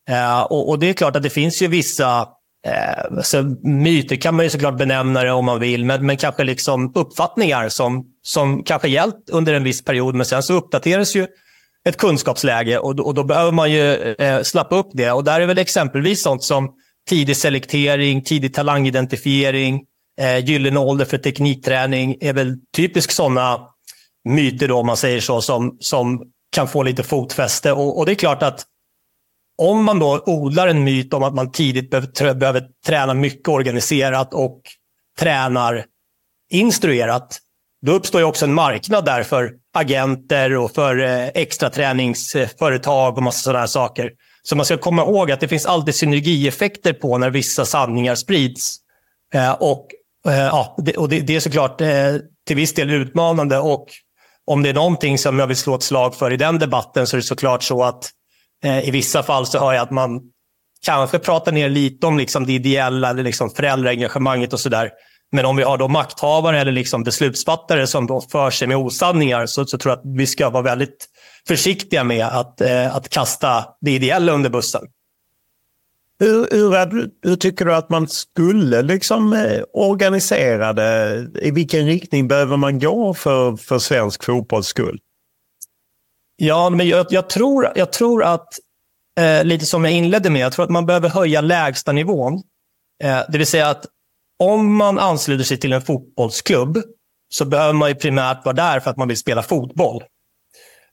Eh, 0.09 0.41
och, 0.41 0.69
och, 0.69 0.79
det 0.79 0.89
är 0.89 0.93
klart 0.93 1.15
att 1.15 1.23
det 1.23 1.29
finns 1.29 1.61
ju 1.61 1.67
vissa 1.67 2.27
eh, 2.67 3.17
alltså, 3.17 3.43
myter 3.63 4.15
kan 4.15 4.35
man 4.35 4.45
ju 4.45 4.49
såklart 4.49 4.77
benämna 4.77 5.23
det 5.23 5.31
om 5.31 5.45
man 5.45 5.59
vill, 5.59 5.85
men, 5.85 6.05
men 6.05 6.17
kanske 6.17 6.43
liksom 6.43 6.91
uppfattningar 6.95 7.69
som, 7.69 8.05
som 8.21 8.63
kanske 8.63 8.87
gällt 8.87 9.29
under 9.31 9.53
en 9.53 9.63
viss 9.63 9.83
period, 9.83 10.15
men 10.15 10.25
sen 10.25 10.43
så 10.43 10.53
uppdateras 10.53 11.15
ju 11.15 11.27
ett 11.89 11.97
kunskapsläge 11.97 12.77
och, 12.77 12.99
och 12.99 13.13
då 13.13 13.23
behöver 13.23 13.51
man 13.51 13.71
ju 13.71 13.93
eh, 14.13 14.41
slappa 14.41 14.75
upp 14.75 14.89
det. 14.93 15.11
Och 15.11 15.23
där 15.23 15.41
är 15.41 15.45
väl 15.45 15.57
exempelvis 15.57 16.23
sånt 16.23 16.43
som 16.43 16.73
tidig 17.09 17.37
selektering, 17.37 18.23
tidig 18.23 18.53
talangidentifiering, 18.53 19.81
eh, 20.21 20.45
gyllene 20.45 20.79
ålder 20.79 21.05
för 21.05 21.17
teknikträning 21.17 22.17
är 22.21 22.33
väl 22.33 22.55
typiskt 22.75 23.13
sådana 23.13 23.59
myter 24.23 24.67
då, 24.67 24.77
om 24.77 24.85
man 24.85 24.97
säger 24.97 25.21
så, 25.21 25.41
som, 25.41 25.77
som 25.79 26.23
kan 26.51 26.67
få 26.67 26.83
lite 26.83 27.03
fotfäste. 27.03 27.71
Och, 27.71 27.97
och 27.97 28.05
det 28.05 28.11
är 28.11 28.15
klart 28.15 28.43
att 28.43 28.65
om 29.57 29.83
man 29.83 29.99
då 29.99 30.23
odlar 30.25 30.67
en 30.67 30.83
myt 30.83 31.13
om 31.13 31.23
att 31.23 31.33
man 31.33 31.51
tidigt 31.51 31.89
behöver, 31.89 32.33
behöver 32.33 32.67
träna 32.85 33.13
mycket 33.13 33.47
organiserat 33.47 34.33
och 34.33 34.61
tränar 35.19 35.85
instruerat, 36.51 37.39
då 37.85 37.91
uppstår 37.91 38.21
ju 38.21 38.27
också 38.27 38.45
en 38.45 38.53
marknad 38.53 39.05
där 39.05 39.23
för 39.23 39.51
agenter 39.73 40.57
och 40.57 40.71
för 40.71 40.99
eh, 40.99 41.27
extra 41.27 41.69
träningsföretag 41.69 43.17
och 43.17 43.23
massa 43.23 43.39
sådana 43.39 43.67
saker. 43.67 44.11
Så 44.43 44.55
man 44.55 44.65
ska 44.65 44.77
komma 44.77 45.01
ihåg 45.01 45.31
att 45.31 45.39
det 45.39 45.47
finns 45.47 45.65
alltid 45.65 45.95
synergieffekter 45.95 46.93
på 46.93 47.17
när 47.17 47.29
vissa 47.29 47.65
sanningar 47.65 48.15
sprids. 48.15 48.77
Eh, 49.33 49.51
och, 49.51 49.87
eh, 50.27 50.33
ja, 50.33 50.75
det, 50.77 50.97
och 50.97 51.09
det, 51.09 51.19
det, 51.19 51.35
är 51.35 51.39
såklart 51.39 51.81
eh, 51.81 52.15
till 52.47 52.55
viss 52.55 52.73
del 52.73 52.89
utmanande. 52.89 53.59
Och 53.59 53.87
om 54.47 54.63
det 54.63 54.69
är 54.69 54.73
någonting 54.73 55.17
som 55.17 55.39
jag 55.39 55.47
vill 55.47 55.57
slå 55.57 55.75
ett 55.75 55.83
slag 55.83 56.15
för 56.15 56.31
i 56.31 56.37
den 56.37 56.59
debatten 56.59 57.07
så 57.07 57.15
är 57.15 57.17
det 57.17 57.23
såklart 57.23 57.63
så 57.63 57.83
att 57.83 58.09
eh, 58.63 58.87
i 58.87 58.91
vissa 58.91 59.23
fall 59.23 59.45
så 59.45 59.59
hör 59.59 59.73
jag 59.73 59.81
att 59.81 59.91
man 59.91 60.21
kanske 60.85 61.19
pratar 61.19 61.51
ner 61.51 61.69
lite 61.69 62.07
om 62.07 62.17
liksom 62.17 62.45
det 62.45 62.53
ideella 62.53 63.09
eller 63.09 63.23
liksom 63.23 63.49
föräldraengagemanget 63.49 64.53
och 64.53 64.59
sådär. 64.59 64.91
Men 65.31 65.45
om 65.45 65.55
vi 65.55 65.63
har 65.63 65.77
då 65.77 65.87
makthavare 65.87 66.59
eller 66.59 66.71
liksom 66.71 67.03
beslutsfattare 67.03 67.87
som 67.87 68.07
då 68.07 68.21
för 68.21 68.51
sig 68.51 68.67
med 68.67 68.77
osanningar 68.77 69.45
så, 69.45 69.65
så 69.65 69.77
tror 69.77 69.91
jag 69.91 69.99
att 69.99 70.17
vi 70.17 70.27
ska 70.27 70.49
vara 70.49 70.63
väldigt 70.63 71.05
försiktiga 71.47 72.03
med 72.03 72.25
att, 72.25 72.61
eh, 72.61 72.95
att 72.95 73.09
kasta 73.09 73.65
det 73.81 73.91
ideella 73.91 74.31
under 74.31 74.49
bussen. 74.49 74.81
Hur, 76.23 76.47
hur, 76.51 77.09
hur, 77.21 77.35
tycker 77.35 77.65
du 77.65 77.75
att 77.75 77.89
man 77.89 78.07
skulle 78.07 78.81
liksom 78.81 79.33
eh, 79.33 79.61
organisera 79.73 80.73
det? 80.73 81.27
I 81.41 81.51
vilken 81.51 81.85
riktning 81.85 82.27
behöver 82.27 82.57
man 82.57 82.79
gå 82.79 83.13
för, 83.13 83.55
för 83.55 83.79
svensk 83.79 84.23
fotbolls 84.23 84.67
skull? 84.67 84.99
Ja, 86.35 86.69
men 86.69 86.87
jag, 86.87 87.05
jag, 87.09 87.29
tror, 87.29 87.71
jag 87.75 87.93
tror 87.93 88.23
att, 88.23 88.47
eh, 89.19 89.43
lite 89.43 89.65
som 89.65 89.83
jag 89.83 89.93
inledde 89.93 90.29
med, 90.29 90.41
jag 90.41 90.53
tror 90.53 90.65
att 90.65 90.71
man 90.71 90.85
behöver 90.85 91.09
höja 91.09 91.41
lägsta 91.41 91.91
nivån. 91.91 92.33
Eh, 93.03 93.21
det 93.29 93.37
vill 93.37 93.47
säga 93.47 93.69
att 93.69 93.85
om 94.39 94.75
man 94.75 94.99
ansluter 94.99 95.43
sig 95.43 95.57
till 95.57 95.73
en 95.73 95.81
fotbollsklubb 95.81 96.77
så 97.33 97.45
behöver 97.45 97.73
man 97.73 97.89
ju 97.89 97.95
primärt 97.95 98.45
vara 98.45 98.55
där 98.55 98.79
för 98.79 98.89
att 98.91 98.97
man 98.97 99.07
vill 99.07 99.17
spela 99.17 99.43
fotboll. 99.43 100.03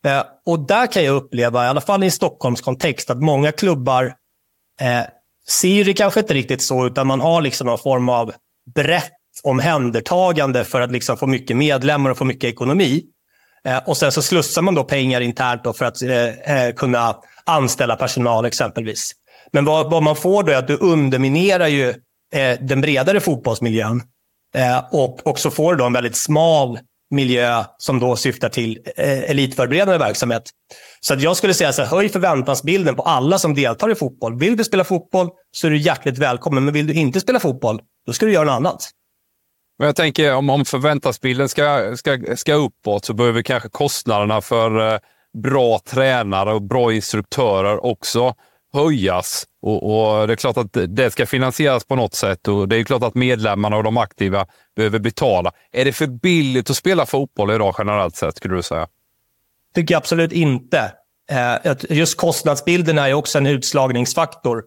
Eh, 0.06 0.22
och 0.46 0.66
där 0.66 0.86
kan 0.86 1.04
jag 1.04 1.16
uppleva, 1.16 1.64
i 1.64 1.68
alla 1.68 1.80
fall 1.80 2.04
i 2.04 2.10
Stockholms 2.10 2.60
kontext, 2.60 3.10
att 3.10 3.22
många 3.22 3.52
klubbar 3.52 4.14
eh, 4.80 5.04
ser 5.48 5.84
det 5.84 5.92
kanske 5.92 6.20
inte 6.20 6.34
riktigt 6.34 6.62
så, 6.62 6.86
utan 6.86 7.06
man 7.06 7.20
har 7.20 7.42
liksom 7.42 7.66
någon 7.66 7.78
form 7.78 8.08
av 8.08 8.32
brett 8.74 9.12
omhändertagande 9.42 10.64
för 10.64 10.80
att 10.80 10.92
liksom 10.92 11.16
få 11.16 11.26
mycket 11.26 11.56
medlemmar 11.56 12.10
och 12.10 12.18
få 12.18 12.24
mycket 12.24 12.50
ekonomi. 12.50 13.02
Eh, 13.64 13.78
och 13.88 13.96
sen 13.96 14.12
så 14.12 14.22
slussar 14.22 14.62
man 14.62 14.74
då 14.74 14.84
pengar 14.84 15.20
internt 15.20 15.76
för 15.76 15.84
att 15.84 16.02
eh, 16.02 16.66
eh, 16.66 16.74
kunna 16.74 17.16
anställa 17.44 17.96
personal 17.96 18.44
exempelvis. 18.44 19.12
Men 19.52 19.64
vad, 19.64 19.90
vad, 19.90 20.02
man 20.02 20.16
får 20.16 20.42
då 20.42 20.52
är 20.52 20.56
att 20.56 20.68
du 20.68 20.76
underminerar 20.76 21.66
ju 21.66 21.88
eh, 22.34 22.58
den 22.60 22.80
bredare 22.80 23.20
fotbollsmiljön. 23.20 24.02
Eh, 24.54 24.84
och, 24.92 25.26
och 25.26 25.38
så 25.38 25.50
får 25.50 25.72
du 25.72 25.78
då 25.78 25.84
en 25.84 25.92
väldigt 25.92 26.16
smal 26.16 26.78
miljö 27.10 27.64
som 27.78 27.98
då 27.98 28.16
syftar 28.16 28.48
till 28.48 28.78
eh, 28.96 29.30
elitförberedande 29.30 29.98
verksamhet. 29.98 30.42
Så 31.00 31.14
att 31.14 31.22
jag 31.22 31.36
skulle 31.36 31.54
säga 31.54 31.72
så 31.72 31.82
här, 31.82 31.88
höj 31.88 32.08
förväntansbilden 32.08 32.94
på 32.94 33.02
alla 33.02 33.38
som 33.38 33.54
deltar 33.54 33.90
i 33.90 33.94
fotboll. 33.94 34.38
Vill 34.38 34.56
du 34.56 34.64
spela 34.64 34.84
fotboll 34.84 35.28
så 35.50 35.66
är 35.66 35.70
du 35.70 35.78
hjärtligt 35.78 36.18
välkommen, 36.18 36.64
men 36.64 36.74
vill 36.74 36.86
du 36.86 36.94
inte 36.94 37.20
spela 37.20 37.40
fotboll, 37.40 37.80
då 38.06 38.12
ska 38.12 38.26
du 38.26 38.32
göra 38.32 38.44
något 38.44 38.52
annat. 38.52 38.90
Men 39.78 39.86
jag 39.86 39.96
tänker 39.96 40.34
om, 40.34 40.50
om 40.50 40.64
förväntansbilden 40.64 41.48
ska, 41.48 41.96
ska, 41.96 42.18
ska 42.36 42.54
uppåt 42.54 43.04
så 43.04 43.14
behöver 43.14 43.42
kanske 43.42 43.68
kostnaderna 43.68 44.40
för 44.40 44.94
eh, 44.94 44.98
bra 45.42 45.78
tränare 45.78 46.52
och 46.52 46.62
bra 46.62 46.92
instruktörer 46.92 47.84
också 47.84 48.34
höjas. 48.72 49.44
Och, 49.62 50.20
och, 50.20 50.26
Det 50.26 50.34
är 50.34 50.36
klart 50.36 50.56
att 50.56 50.76
det 50.88 51.10
ska 51.10 51.26
finansieras 51.26 51.84
på 51.84 51.96
något 51.96 52.14
sätt 52.14 52.48
och 52.48 52.68
det 52.68 52.76
är 52.76 52.84
klart 52.84 53.02
att 53.02 53.14
medlemmarna 53.14 53.76
och 53.76 53.84
de 53.84 53.96
aktiva 53.96 54.46
behöver 54.76 54.98
betala. 54.98 55.52
Är 55.72 55.84
det 55.84 55.92
för 55.92 56.06
billigt 56.06 56.70
att 56.70 56.76
spela 56.76 57.06
fotboll 57.06 57.50
idag 57.50 57.74
generellt 57.78 58.16
sett, 58.16 58.36
skulle 58.36 58.54
du 58.56 58.62
säga? 58.62 58.88
tycker 59.74 59.94
jag 59.94 59.98
absolut 59.98 60.32
inte. 60.32 60.92
Eh, 61.30 61.74
just 61.88 62.16
kostnadsbilden 62.16 62.98
är 62.98 63.14
också 63.14 63.38
en 63.38 63.46
utslagningsfaktor. 63.46 64.62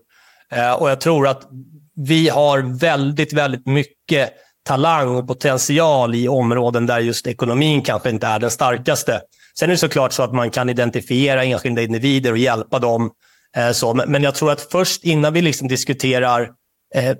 Eh, 0.52 0.72
och 0.72 0.90
jag 0.90 1.02
tror 1.02 1.28
att 1.28 1.48
vi 1.96 2.30
har 2.30 2.80
väldigt, 2.80 3.34
väldigt 3.34 3.66
mycket 3.66 4.34
talang 4.64 5.16
och 5.16 5.28
potential 5.28 6.16
i 6.16 6.28
områden 6.28 6.86
där 6.86 7.00
just 7.00 7.28
ekonomin 7.28 7.82
kanske 7.82 8.10
inte 8.10 8.28
är 8.28 8.40
den 8.40 8.52
starkaste. 8.52 9.22
Sen 9.60 9.70
är 9.70 9.74
det 9.74 9.78
såklart 9.78 10.14
så 10.14 10.24
att 10.24 10.34
man 10.34 10.50
kan 10.50 10.70
identifiera 10.70 11.44
enskilda 11.44 11.82
individer 11.82 12.32
och 12.32 12.38
hjälpa 12.38 12.80
dem 12.80 13.12
Eh, 13.58 13.72
så, 13.72 13.94
men 13.94 14.24
jag 14.24 14.36
tror 14.36 14.52
att 14.52 14.62
först 14.62 15.04
innan 15.04 15.34
vi 15.34 15.42
liksom 15.42 15.68
diskuterar 15.68 16.50
eh, 16.96 17.16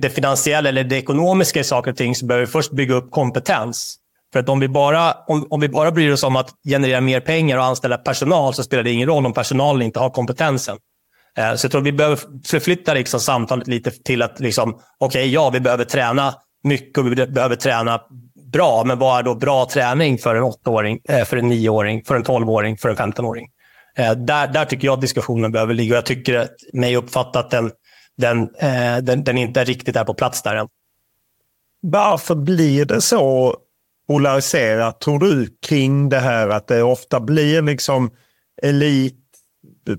det 0.00 0.10
finansiella 0.10 0.68
eller 0.68 0.84
det 0.84 0.96
ekonomiska 0.96 1.60
i 1.60 1.64
saker 1.64 1.90
och 1.90 1.96
ting 1.96 2.14
så 2.14 2.26
behöver 2.26 2.46
vi 2.46 2.52
först 2.52 2.72
bygga 2.72 2.94
upp 2.94 3.10
kompetens. 3.10 3.98
För 4.32 4.40
att 4.40 4.48
om 4.48 4.60
vi, 4.60 4.68
bara, 4.68 5.12
om, 5.26 5.46
om 5.50 5.60
vi 5.60 5.68
bara 5.68 5.90
bryr 5.90 6.12
oss 6.12 6.22
om 6.22 6.36
att 6.36 6.50
generera 6.68 7.00
mer 7.00 7.20
pengar 7.20 7.58
och 7.58 7.64
anställa 7.64 7.98
personal 7.98 8.54
så 8.54 8.62
spelar 8.62 8.82
det 8.82 8.90
ingen 8.90 9.08
roll 9.08 9.26
om 9.26 9.32
personalen 9.32 9.82
inte 9.82 10.00
har 10.00 10.10
kompetensen. 10.10 10.76
Eh, 11.38 11.54
så 11.54 11.64
jag 11.64 11.70
tror 11.70 11.80
att 11.80 11.86
vi 11.86 11.92
behöver 11.92 12.18
förflytta 12.46 12.94
liksom 12.94 13.20
samtalet 13.20 13.66
lite 13.66 13.90
till 13.90 14.22
att, 14.22 14.40
liksom, 14.40 14.70
okej, 14.98 15.06
okay, 15.20 15.26
ja, 15.30 15.50
vi 15.50 15.60
behöver 15.60 15.84
träna 15.84 16.34
mycket 16.64 16.98
och 16.98 17.06
vi 17.06 17.26
behöver 17.26 17.56
träna 17.56 18.00
bra. 18.52 18.84
Men 18.84 18.98
vad 18.98 19.18
är 19.18 19.22
då 19.22 19.34
bra 19.34 19.68
träning 19.72 20.18
för 20.18 20.34
en 20.34 20.42
åttaåring, 20.42 21.00
för 21.26 21.36
en 21.36 21.48
nioåring, 21.48 22.04
för 22.04 22.16
en 22.16 22.22
tolvåring, 22.22 22.76
för 22.78 22.88
en 22.88 22.96
femtonåring? 22.96 23.46
Eh, 23.96 24.12
där, 24.12 24.48
där 24.48 24.64
tycker 24.64 24.88
jag 24.88 24.94
att 24.94 25.00
diskussionen 25.00 25.52
behöver 25.52 25.74
ligga 25.74 25.94
och 25.94 25.96
jag 25.96 26.06
tycker 26.06 26.38
att 26.38 26.56
mig 26.72 26.96
uppfattat 26.96 27.36
att 27.36 27.50
den, 27.50 27.70
den, 28.16 28.42
eh, 28.42 28.96
den, 29.02 29.24
den 29.24 29.38
inte 29.38 29.64
riktigt 29.64 29.96
är 29.96 30.04
på 30.04 30.14
plats 30.14 30.42
där 30.42 30.56
än. 30.56 30.68
Varför 31.80 32.34
blir 32.34 32.84
det 32.84 33.00
så 33.00 33.56
polariserat, 34.08 35.00
tror 35.00 35.18
du, 35.18 35.48
kring 35.66 36.08
det 36.08 36.20
här 36.20 36.48
att 36.48 36.68
det 36.68 36.82
ofta 36.82 37.20
blir 37.20 37.62
liksom 37.62 38.10
elit 38.62 39.18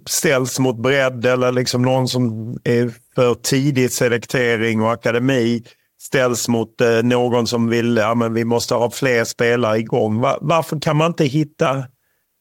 ställs 0.09 0.59
mot 0.59 0.77
bredd 0.77 1.25
eller 1.25 1.51
liksom 1.51 1.81
någon 1.81 2.07
som 2.07 2.57
är 2.63 2.93
för 3.15 3.35
tidigt 3.35 3.93
selektering 3.93 4.81
och 4.81 4.91
akademi 4.91 5.63
ställs 6.01 6.47
mot 6.47 6.81
eh, 6.81 7.03
någon 7.03 7.47
som 7.47 7.69
vill, 7.69 7.97
ja 7.97 8.15
men 8.15 8.33
vi 8.33 8.45
måste 8.45 8.75
ha 8.75 8.91
fler 8.91 9.23
spelare 9.23 9.77
igång. 9.77 10.19
Var, 10.19 10.37
varför 10.41 10.79
kan 10.79 10.97
man 10.97 11.07
inte 11.07 11.25
hitta 11.25 11.83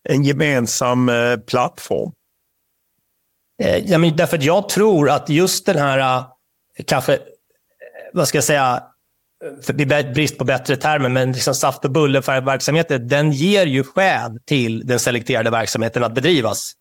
en 0.08 0.24
gemensam 0.24 1.08
eh, 1.08 1.36
plattform? 1.36 2.12
Eh, 3.62 3.78
ja, 3.78 3.98
men 3.98 4.16
därför 4.16 4.36
att 4.36 4.44
jag 4.44 4.68
tror 4.68 5.10
att 5.10 5.28
just 5.28 5.66
den 5.66 5.78
här, 5.78 5.98
eh, 5.98 6.24
kanske, 6.86 7.14
eh, 7.14 7.20
vad 8.12 8.28
ska 8.28 8.38
jag 8.38 8.44
säga, 8.44 8.82
för 9.62 10.12
brist 10.14 10.38
på 10.38 10.44
bättre 10.44 10.76
termer, 10.76 11.08
men 11.08 11.32
liksom 11.32 11.54
saft 11.54 11.84
och 11.84 11.90
bullefärgverksamheten, 11.90 13.08
den 13.08 13.32
ger 13.32 13.66
ju 13.66 13.84
skäl 13.84 14.38
till 14.46 14.86
den 14.86 15.00
selekterade 15.00 15.50
verksamheten 15.50 16.04
att 16.04 16.14
bedrivas. 16.14 16.72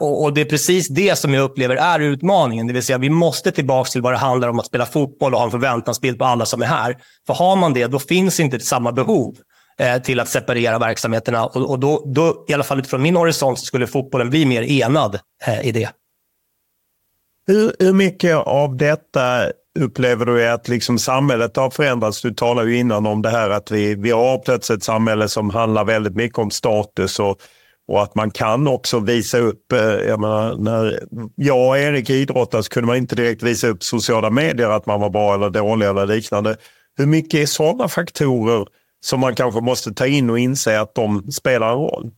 och, 0.00 0.34
Det 0.34 0.40
är 0.40 0.44
precis 0.44 0.88
det 0.88 1.18
som 1.18 1.34
jag 1.34 1.42
upplever 1.42 1.76
är 1.76 2.00
utmaningen. 2.00 2.66
Det 2.66 2.72
vill 2.72 2.82
säga 2.82 2.98
vi 2.98 3.10
måste 3.10 3.52
tillbaka 3.52 3.90
till 3.90 4.02
vad 4.02 4.12
det 4.12 4.18
handlar 4.18 4.48
om 4.48 4.58
att 4.58 4.66
spela 4.66 4.86
fotboll 4.86 5.34
och 5.34 5.38
ha 5.38 5.44
en 5.44 5.50
förväntansbild 5.50 6.18
på 6.18 6.24
alla 6.24 6.46
som 6.46 6.62
är 6.62 6.66
här. 6.66 6.96
För 7.26 7.34
har 7.34 7.56
man 7.56 7.72
det, 7.72 7.86
då 7.86 7.98
finns 7.98 8.40
inte 8.40 8.60
samma 8.60 8.92
behov. 8.92 9.36
Eh, 9.82 10.02
till 10.02 10.20
att 10.20 10.28
separera 10.28 10.78
verksamheterna. 10.78 11.46
Och, 11.46 11.70
och 11.70 11.78
då, 11.78 12.02
då, 12.06 12.44
i 12.48 12.54
alla 12.54 12.64
fall 12.64 12.78
utifrån 12.78 13.02
min 13.02 13.16
horisont, 13.16 13.58
skulle 13.58 13.86
fotbollen 13.86 14.30
bli 14.30 14.46
mer 14.46 14.62
enad 14.62 15.18
eh, 15.46 15.66
i 15.66 15.72
det. 15.72 15.90
Hur, 17.46 17.72
hur 17.78 17.92
mycket 17.92 18.36
av 18.36 18.76
detta 18.76 19.50
upplever 19.78 20.26
du 20.26 20.48
att 20.48 20.68
liksom 20.68 20.98
samhället 20.98 21.56
har 21.56 21.70
förändrats? 21.70 22.22
Du 22.22 22.34
talade 22.34 22.70
ju 22.70 22.78
innan 22.78 23.06
om 23.06 23.22
det 23.22 23.30
här 23.30 23.50
att 23.50 23.70
vi, 23.70 23.94
vi 23.94 24.10
har 24.10 24.38
plötsligt 24.38 24.78
ett 24.78 24.84
samhälle 24.84 25.28
som 25.28 25.50
handlar 25.50 25.84
väldigt 25.84 26.16
mycket 26.16 26.38
om 26.38 26.50
status 26.50 27.18
och, 27.18 27.36
och 27.88 28.02
att 28.02 28.14
man 28.14 28.30
kan 28.30 28.68
också 28.68 28.98
visa 28.98 29.38
upp, 29.38 29.72
eh, 29.72 29.80
jag 29.80 30.20
menar, 30.20 30.56
när 30.56 31.00
jag 31.36 31.68
och 31.68 31.78
Erik 31.78 32.10
idrottade 32.10 32.62
så 32.62 32.70
kunde 32.70 32.86
man 32.86 32.96
inte 32.96 33.14
direkt 33.14 33.42
visa 33.42 33.68
upp 33.68 33.82
sociala 33.82 34.30
medier 34.30 34.68
att 34.68 34.86
man 34.86 35.00
var 35.00 35.10
bra 35.10 35.34
eller 35.34 35.50
dålig 35.50 35.86
eller 35.86 36.06
liknande. 36.06 36.56
Hur 36.96 37.06
mycket 37.06 37.40
är 37.40 37.46
sådana 37.46 37.88
faktorer 37.88 38.66
som 39.04 39.20
man 39.20 39.34
kanske 39.34 39.60
måste 39.60 39.94
ta 39.94 40.06
in 40.06 40.30
och 40.30 40.38
inse 40.38 40.80
att 40.80 40.94
de 40.94 41.32
spelar 41.32 41.68
en 41.68 41.78
roll? 41.78 42.10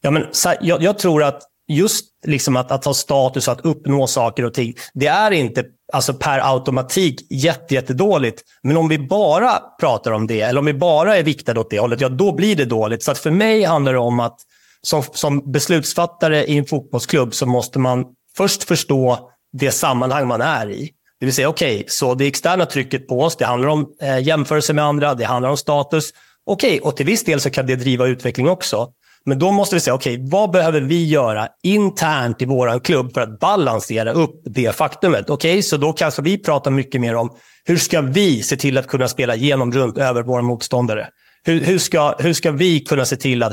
Ja, 0.00 0.10
men, 0.10 0.26
jag, 0.60 0.82
jag 0.82 0.98
tror 0.98 1.22
att 1.22 1.42
just 1.68 2.04
liksom 2.26 2.56
att, 2.56 2.70
att 2.70 2.84
ha 2.84 2.94
status, 2.94 3.48
och 3.48 3.52
att 3.52 3.60
uppnå 3.60 4.06
saker 4.06 4.44
och 4.44 4.54
ting, 4.54 4.74
det 4.94 5.06
är 5.06 5.30
inte 5.30 5.64
alltså 5.92 6.14
per 6.14 6.54
automatik 6.54 7.26
jätte, 7.30 7.74
jättedåligt. 7.74 8.42
Men 8.62 8.76
om 8.76 8.88
vi 8.88 8.98
bara 8.98 9.62
pratar 9.80 10.12
om 10.12 10.26
det, 10.26 10.40
eller 10.40 10.58
om 10.58 10.66
vi 10.66 10.74
bara 10.74 11.16
är 11.16 11.22
viktade 11.22 11.60
åt 11.60 11.70
det 11.70 11.78
hållet, 11.78 12.00
ja 12.00 12.08
då 12.08 12.32
blir 12.32 12.56
det 12.56 12.64
dåligt. 12.64 13.02
Så 13.02 13.10
att 13.10 13.18
för 13.18 13.30
mig 13.30 13.64
handlar 13.64 13.92
det 13.92 13.98
om 13.98 14.20
att 14.20 14.40
som, 14.82 15.02
som 15.02 15.52
beslutsfattare 15.52 16.44
i 16.44 16.58
en 16.58 16.64
fotbollsklubb 16.64 17.34
så 17.34 17.46
måste 17.46 17.78
man 17.78 18.04
först 18.36 18.64
förstå 18.64 19.30
det 19.52 19.70
sammanhang 19.70 20.26
man 20.26 20.40
är 20.40 20.70
i. 20.70 20.90
Det 21.20 21.26
vill 21.26 21.34
säga, 21.34 21.48
okej, 21.48 21.76
okay, 21.76 21.88
så 21.88 22.14
det 22.14 22.26
externa 22.26 22.66
trycket 22.66 23.08
på 23.08 23.20
oss, 23.20 23.36
det 23.36 23.44
handlar 23.44 23.68
om 23.68 23.86
eh, 24.02 24.18
jämförelse 24.18 24.72
med 24.72 24.84
andra, 24.84 25.14
det 25.14 25.24
handlar 25.24 25.50
om 25.50 25.56
status. 25.56 26.12
Okej, 26.46 26.68
okay, 26.68 26.80
och 26.80 26.96
till 26.96 27.06
viss 27.06 27.24
del 27.24 27.40
så 27.40 27.50
kan 27.50 27.66
det 27.66 27.76
driva 27.76 28.06
utveckling 28.06 28.48
också. 28.48 28.88
Men 29.24 29.38
då 29.38 29.50
måste 29.50 29.76
vi 29.76 29.80
säga, 29.80 29.94
okej, 29.94 30.14
okay, 30.14 30.26
vad 30.30 30.50
behöver 30.50 30.80
vi 30.80 31.06
göra 31.06 31.48
internt 31.62 32.42
i 32.42 32.44
vår 32.44 32.84
klubb 32.84 33.14
för 33.14 33.20
att 33.20 33.38
balansera 33.38 34.12
upp 34.12 34.42
det 34.44 34.76
faktumet? 34.76 35.30
Okej, 35.30 35.62
så 35.62 35.76
då 35.76 35.92
kanske 35.92 36.22
vi 36.22 36.38
pratar 36.38 36.70
mycket 36.70 37.00
mer 37.00 37.14
om 37.14 37.36
hur 37.64 37.76
ska 37.76 38.00
vi 38.00 38.42
se 38.42 38.56
till 38.56 38.78
att 38.78 38.86
kunna 38.86 39.08
spela 39.08 39.34
genom 39.34 39.72
runt 39.72 39.98
över 39.98 40.22
våra 40.22 40.42
motståndare? 40.42 41.08
Hur, 41.44 41.60
hur, 41.60 41.78
ska, 41.78 42.14
hur 42.18 42.32
ska 42.32 42.50
vi 42.50 42.80
kunna 42.80 43.04
se 43.04 43.16
till 43.16 43.42
att, 43.42 43.52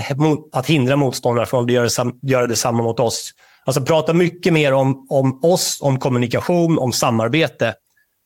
att 0.52 0.68
hindra 0.68 0.96
motståndare 0.96 1.46
från 1.46 1.64
att 1.64 1.72
göra, 1.72 2.12
göra 2.22 2.48
detsamma 2.48 2.84
mot 2.84 3.00
oss? 3.00 3.32
Alltså 3.66 3.82
prata 3.82 4.14
mycket 4.14 4.54
mer 4.54 4.74
om, 4.74 5.08
om 5.10 5.44
oss, 5.44 5.78
om 5.82 6.00
kommunikation, 6.00 6.80
om 6.80 6.94
samarbete. 6.94 7.74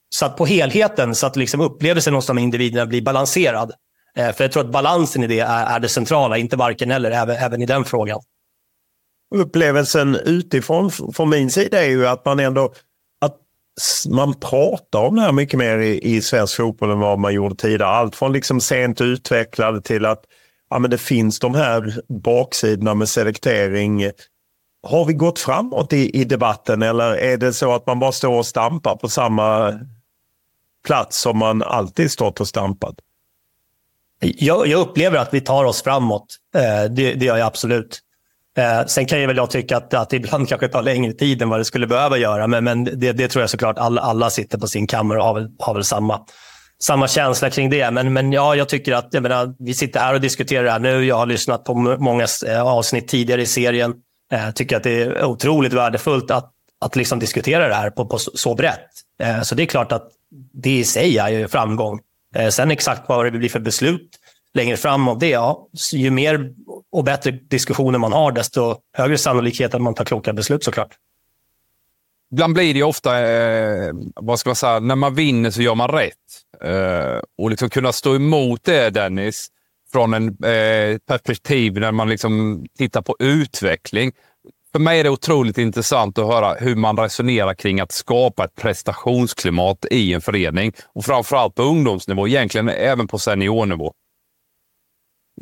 Så 0.10 0.26
att 0.26 0.38
på 0.38 0.46
helheten, 0.46 1.16
så 1.16 1.28
att 1.28 1.36
liksom 1.36 1.62
upplevelsen 1.62 2.14
hos 2.14 2.28
de 2.28 2.38
individerna 2.38 2.86
blir 2.86 3.02
balanserad. 3.02 3.72
Eh, 4.16 4.32
för 4.32 4.44
jag 4.44 4.52
tror 4.52 4.64
att 4.64 4.72
balansen 4.72 5.24
i 5.24 5.28
det 5.28 5.40
är, 5.40 5.66
är 5.66 5.80
det 5.80 5.90
centrala, 5.90 6.38
inte 6.38 6.56
varken 6.56 6.92
eller, 6.92 7.12
även, 7.12 7.36
även 7.36 7.62
i 7.62 7.66
den 7.66 7.86
frågan. 7.86 8.20
Upplevelsen 9.36 10.16
utifrån 10.16 10.92
från 10.92 11.30
min 11.30 11.52
sida 11.52 11.86
är 11.86 11.90
ju 11.90 12.08
att 12.08 12.26
man 12.26 12.40
ändå 12.40 12.74
att 13.22 13.38
man 14.10 14.34
pratar 14.34 15.00
om 15.00 15.16
det 15.16 15.22
här 15.22 15.32
mycket 15.32 15.60
mer 15.60 15.78
i, 15.78 16.16
i 16.16 16.22
svensk 16.22 16.56
fotboll 16.56 16.92
än 16.92 17.00
vad 17.00 17.20
man 17.20 17.34
gjorde 17.34 17.56
tidigare. 17.56 17.90
Allt 17.90 18.16
från 18.16 18.34
liksom 18.34 18.62
sent 18.62 19.02
utvecklade 19.02 19.82
till 19.82 20.06
att 20.06 20.24
ja, 20.70 20.80
men 20.80 20.92
det 20.92 20.98
finns 20.98 21.40
de 21.40 21.56
här 21.56 22.02
baksidorna 22.24 22.94
med 22.94 23.10
selektering. 23.10 24.12
Har 24.84 25.06
vi 25.06 25.14
gått 25.14 25.40
framåt 25.40 25.94
i, 25.94 26.22
i 26.22 26.24
debatten 26.24 26.82
eller 26.82 27.16
är 27.18 27.38
det 27.38 27.54
så 27.54 27.74
att 27.74 27.88
man 27.88 28.00
bara 28.00 28.12
står 28.12 28.38
och 28.38 28.46
stampar 28.46 28.96
på 28.96 29.10
samma 29.10 29.80
plats 30.86 31.22
som 31.22 31.38
man 31.38 31.64
alltid 31.64 32.12
stått 32.12 32.40
och 32.40 32.48
stampat? 32.48 32.96
Jag, 34.20 34.68
jag, 34.68 34.80
upplever 34.80 35.18
att 35.18 35.34
vi 35.34 35.42
tar 35.42 35.66
oss 35.66 35.84
framåt. 35.84 36.36
Eh, 36.56 36.92
det, 36.92 37.14
det 37.14 37.26
gör 37.26 37.38
jag 37.38 37.48
absolut. 37.48 38.00
Eh, 38.58 38.86
sen 38.86 39.06
kan 39.06 39.22
jag 39.22 39.28
väl 39.28 39.38
jag 39.38 39.50
tycka 39.50 39.78
att, 39.78 39.94
att 39.94 40.10
det 40.10 40.16
ibland 40.16 40.50
kanske 40.50 40.68
tar 40.68 40.82
längre 40.82 41.14
tid 41.14 41.42
än 41.42 41.50
vad 41.50 41.60
det 41.60 41.66
skulle 41.66 41.88
behöva 41.88 42.18
göra. 42.18 42.48
Men, 42.48 42.64
men 42.64 42.84
det, 42.84 43.12
det 43.12 43.28
tror 43.28 43.42
jag 43.42 43.50
såklart 43.50 43.78
alla, 43.78 44.02
alla 44.02 44.30
sitter 44.30 44.58
på 44.58 44.68
sin 44.68 44.88
kammare 44.88 45.20
och 45.20 45.26
har 45.26 45.34
väl, 45.34 45.50
har 45.60 45.74
väl 45.74 45.84
samma, 45.84 46.26
samma 46.82 47.08
känsla 47.08 47.50
kring 47.50 47.70
det. 47.70 47.92
Men, 47.92 48.14
men 48.14 48.32
ja, 48.32 48.56
jag 48.56 48.70
tycker 48.70 48.94
att 48.94 49.08
jag 49.12 49.24
menar, 49.24 49.56
vi 49.60 49.74
sitter 49.74 50.00
här 50.00 50.14
och 50.14 50.22
diskuterar 50.22 50.64
det 50.64 50.72
här 50.72 50.80
nu. 50.80 51.06
Jag 51.06 51.16
har 51.16 51.26
lyssnat 51.26 51.64
på 51.64 51.74
många 52.00 52.28
eh, 52.48 52.62
avsnitt 52.62 53.08
tidigare 53.08 53.42
i 53.42 53.46
serien. 53.46 53.94
Jag 54.30 54.56
tycker 54.56 54.78
att 54.78 54.84
det 54.84 55.02
är 55.02 55.26
otroligt 55.26 55.74
värdefullt 55.74 56.32
att, 56.32 56.52
att 56.80 56.96
liksom 56.96 57.20
diskutera 57.20 57.68
det 57.68 57.76
här 57.76 57.90
på, 57.90 58.06
på 58.06 58.18
så, 58.18 58.56
brett. 58.56 58.90
Eh, 59.20 59.42
så 59.42 59.56
det 59.56 59.64
är 59.64 59.68
klart 59.68 59.92
att 59.92 60.12
det 60.54 60.78
i 60.78 60.84
sig 60.84 61.18
är 61.18 61.30
ju 61.30 61.48
framgång. 61.48 62.00
Eh, 62.36 62.50
sen 62.50 62.72
exakt 62.72 63.10
vad 63.10 63.26
det 63.26 63.32
blir 63.32 63.50
för 63.50 63.60
beslut 63.60 64.20
längre 64.54 64.78
fram 64.78 65.08
av 65.08 65.20
det, 65.20 65.30
ja, 65.30 65.68
ju 65.94 66.12
mer 66.12 66.52
och 66.92 67.04
bättre 67.04 67.32
diskussioner 67.32 68.00
man 68.00 68.14
har, 68.14 68.32
desto 68.32 68.76
högre 68.94 69.18
sannolikhet 69.18 69.74
att 69.74 69.82
man 69.82 69.94
tar 69.94 70.06
kloka 70.06 70.34
beslut 70.34 70.64
såklart. 70.64 70.96
Ibland 72.32 72.54
blir 72.54 72.74
det 72.74 72.84
ofta, 72.84 73.30
eh, 73.30 73.94
vad 74.16 74.40
ska 74.40 74.50
man 74.50 74.56
säga, 74.56 74.80
när 74.80 74.96
man 74.96 75.16
vinner 75.16 75.52
så 75.52 75.62
gör 75.62 75.76
man 75.76 75.90
rätt. 75.90 76.14
Eh, 76.64 77.22
och 77.38 77.50
liksom 77.50 77.70
kunna 77.70 77.92
stå 77.92 78.16
emot 78.16 78.64
det, 78.64 78.90
Dennis, 78.90 79.48
från 79.92 80.14
en 80.14 80.28
eh, 80.28 80.98
perspektiv 81.08 81.74
när 81.74 81.92
man 81.92 82.10
liksom 82.10 82.66
tittar 82.78 83.02
på 83.02 83.16
utveckling 83.20 84.12
för 84.72 84.80
mig 84.80 85.00
är 85.00 85.04
det 85.04 85.10
otroligt 85.10 85.58
intressant 85.58 86.18
att 86.18 86.28
höra 86.28 86.54
hur 86.54 86.76
man 86.76 86.98
resonerar 86.98 87.54
kring 87.54 87.80
att 87.80 87.92
skapa 87.92 88.44
ett 88.44 88.56
prestationsklimat 88.56 89.86
i 89.92 90.14
en 90.14 90.22
förening 90.22 90.74
och 90.94 91.06
framförallt 91.06 91.56
på 91.56 91.64
ungdomsnivå, 91.64 92.28
egentligen 92.28 92.70
även 92.70 93.08
på 93.08 93.20
seniornivå. 93.20 93.94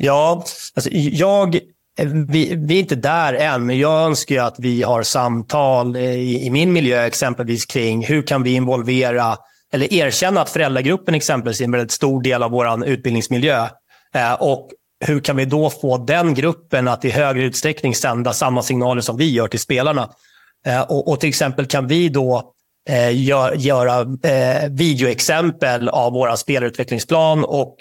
Ja, 0.00 0.44
alltså 0.74 0.90
jag, 0.92 1.54
eh, 1.54 2.06
vi, 2.28 2.54
vi 2.56 2.76
är 2.76 2.80
inte 2.80 2.94
där 2.94 3.34
än, 3.34 3.66
men 3.66 3.78
jag 3.78 4.06
önskar 4.06 4.42
att 4.42 4.56
vi 4.58 4.82
har 4.82 5.02
samtal 5.02 5.96
eh, 5.96 6.02
i, 6.02 6.46
i 6.46 6.50
min 6.50 6.72
miljö 6.72 7.02
exempelvis 7.02 7.66
kring 7.66 8.04
hur 8.04 8.22
kan 8.22 8.42
vi 8.42 8.54
involvera 8.54 9.36
eller 9.72 9.94
erkänna 9.94 10.40
att 10.40 10.50
föräldragruppen 10.50 11.14
exempelvis 11.14 11.60
är 11.60 11.64
en 11.64 11.70
väldigt 11.70 11.92
stor 11.92 12.22
del 12.22 12.42
av 12.42 12.50
vår 12.50 12.86
utbildningsmiljö. 12.86 13.68
Eh, 14.14 14.32
och 14.32 14.70
hur 15.04 15.20
kan 15.20 15.36
vi 15.36 15.44
då 15.44 15.70
få 15.70 15.98
den 15.98 16.34
gruppen 16.34 16.88
att 16.88 17.04
i 17.04 17.10
högre 17.10 17.44
utsträckning 17.44 17.94
sända 17.94 18.32
samma 18.32 18.62
signaler 18.62 19.00
som 19.00 19.16
vi 19.16 19.30
gör 19.30 19.48
till 19.48 19.60
spelarna? 19.60 20.10
Eh, 20.66 20.80
och, 20.80 21.08
och, 21.08 21.20
till 21.20 21.28
exempel 21.28 21.66
kan 21.66 21.86
vi 21.86 22.08
då 22.08 22.52
eh, 22.88 23.22
gör, 23.22 23.54
göra 23.54 24.00
eh, 24.00 24.70
videoexempel 24.70 25.88
av 25.88 26.12
vår 26.12 26.36
spelarutvecklingsplan 26.36 27.44
och 27.44 27.76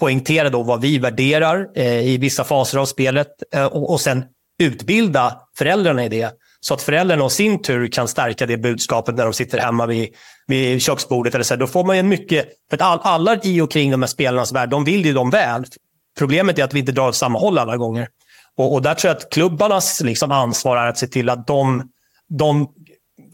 poängtera 0.00 0.50
då 0.50 0.62
vad 0.62 0.80
vi 0.80 0.98
värderar 0.98 1.68
eh, 1.74 2.00
i 2.00 2.18
vissa 2.18 2.44
faser 2.44 2.78
av 2.78 2.86
spelet 2.86 3.28
eh, 3.54 3.66
och, 3.66 3.90
och 3.90 4.00
sen 4.00 4.24
utbilda 4.62 5.40
föräldrarna 5.58 6.04
i 6.04 6.08
det. 6.08 6.30
Så 6.66 6.74
att 6.74 6.82
föräldrarna 6.82 7.26
i 7.26 7.30
sin 7.30 7.62
tur 7.62 7.86
kan 7.86 8.08
stärka 8.08 8.46
det 8.46 8.56
budskapet 8.56 9.14
när 9.14 9.24
de 9.24 9.32
sitter 9.32 9.58
hemma 9.58 9.86
vid, 9.86 10.08
vid 10.46 10.82
köksbordet. 10.82 11.34
Eller 11.34 11.44
så. 11.44 11.56
Då 11.56 11.66
får 11.66 11.84
man 11.84 11.96
ju 11.96 12.02
mycket, 12.02 12.48
för 12.70 12.76
att 12.76 12.82
all, 12.82 13.00
alla 13.02 13.40
i 13.42 13.60
och 13.60 13.70
kring 13.70 13.90
de 13.90 14.02
här 14.02 14.06
spelarnas 14.06 14.52
värld, 14.52 14.70
de 14.70 14.84
vill 14.84 15.06
ju 15.06 15.12
dem 15.12 15.30
väl. 15.30 15.64
Problemet 16.18 16.58
är 16.58 16.64
att 16.64 16.74
vi 16.74 16.78
inte 16.78 16.92
drar 16.92 17.08
åt 17.08 17.16
samma 17.16 17.38
håll 17.38 17.58
alla 17.58 17.76
gånger. 17.76 18.08
Och, 18.56 18.74
och 18.74 18.82
där 18.82 18.94
tror 18.94 19.08
jag 19.08 19.16
att 19.16 19.32
klubbarnas 19.32 20.00
liksom 20.00 20.32
ansvar 20.32 20.76
är 20.76 20.86
att 20.86 20.98
se 20.98 21.06
till 21.06 21.28
att 21.28 21.46
de, 21.46 21.88
de 22.28 22.68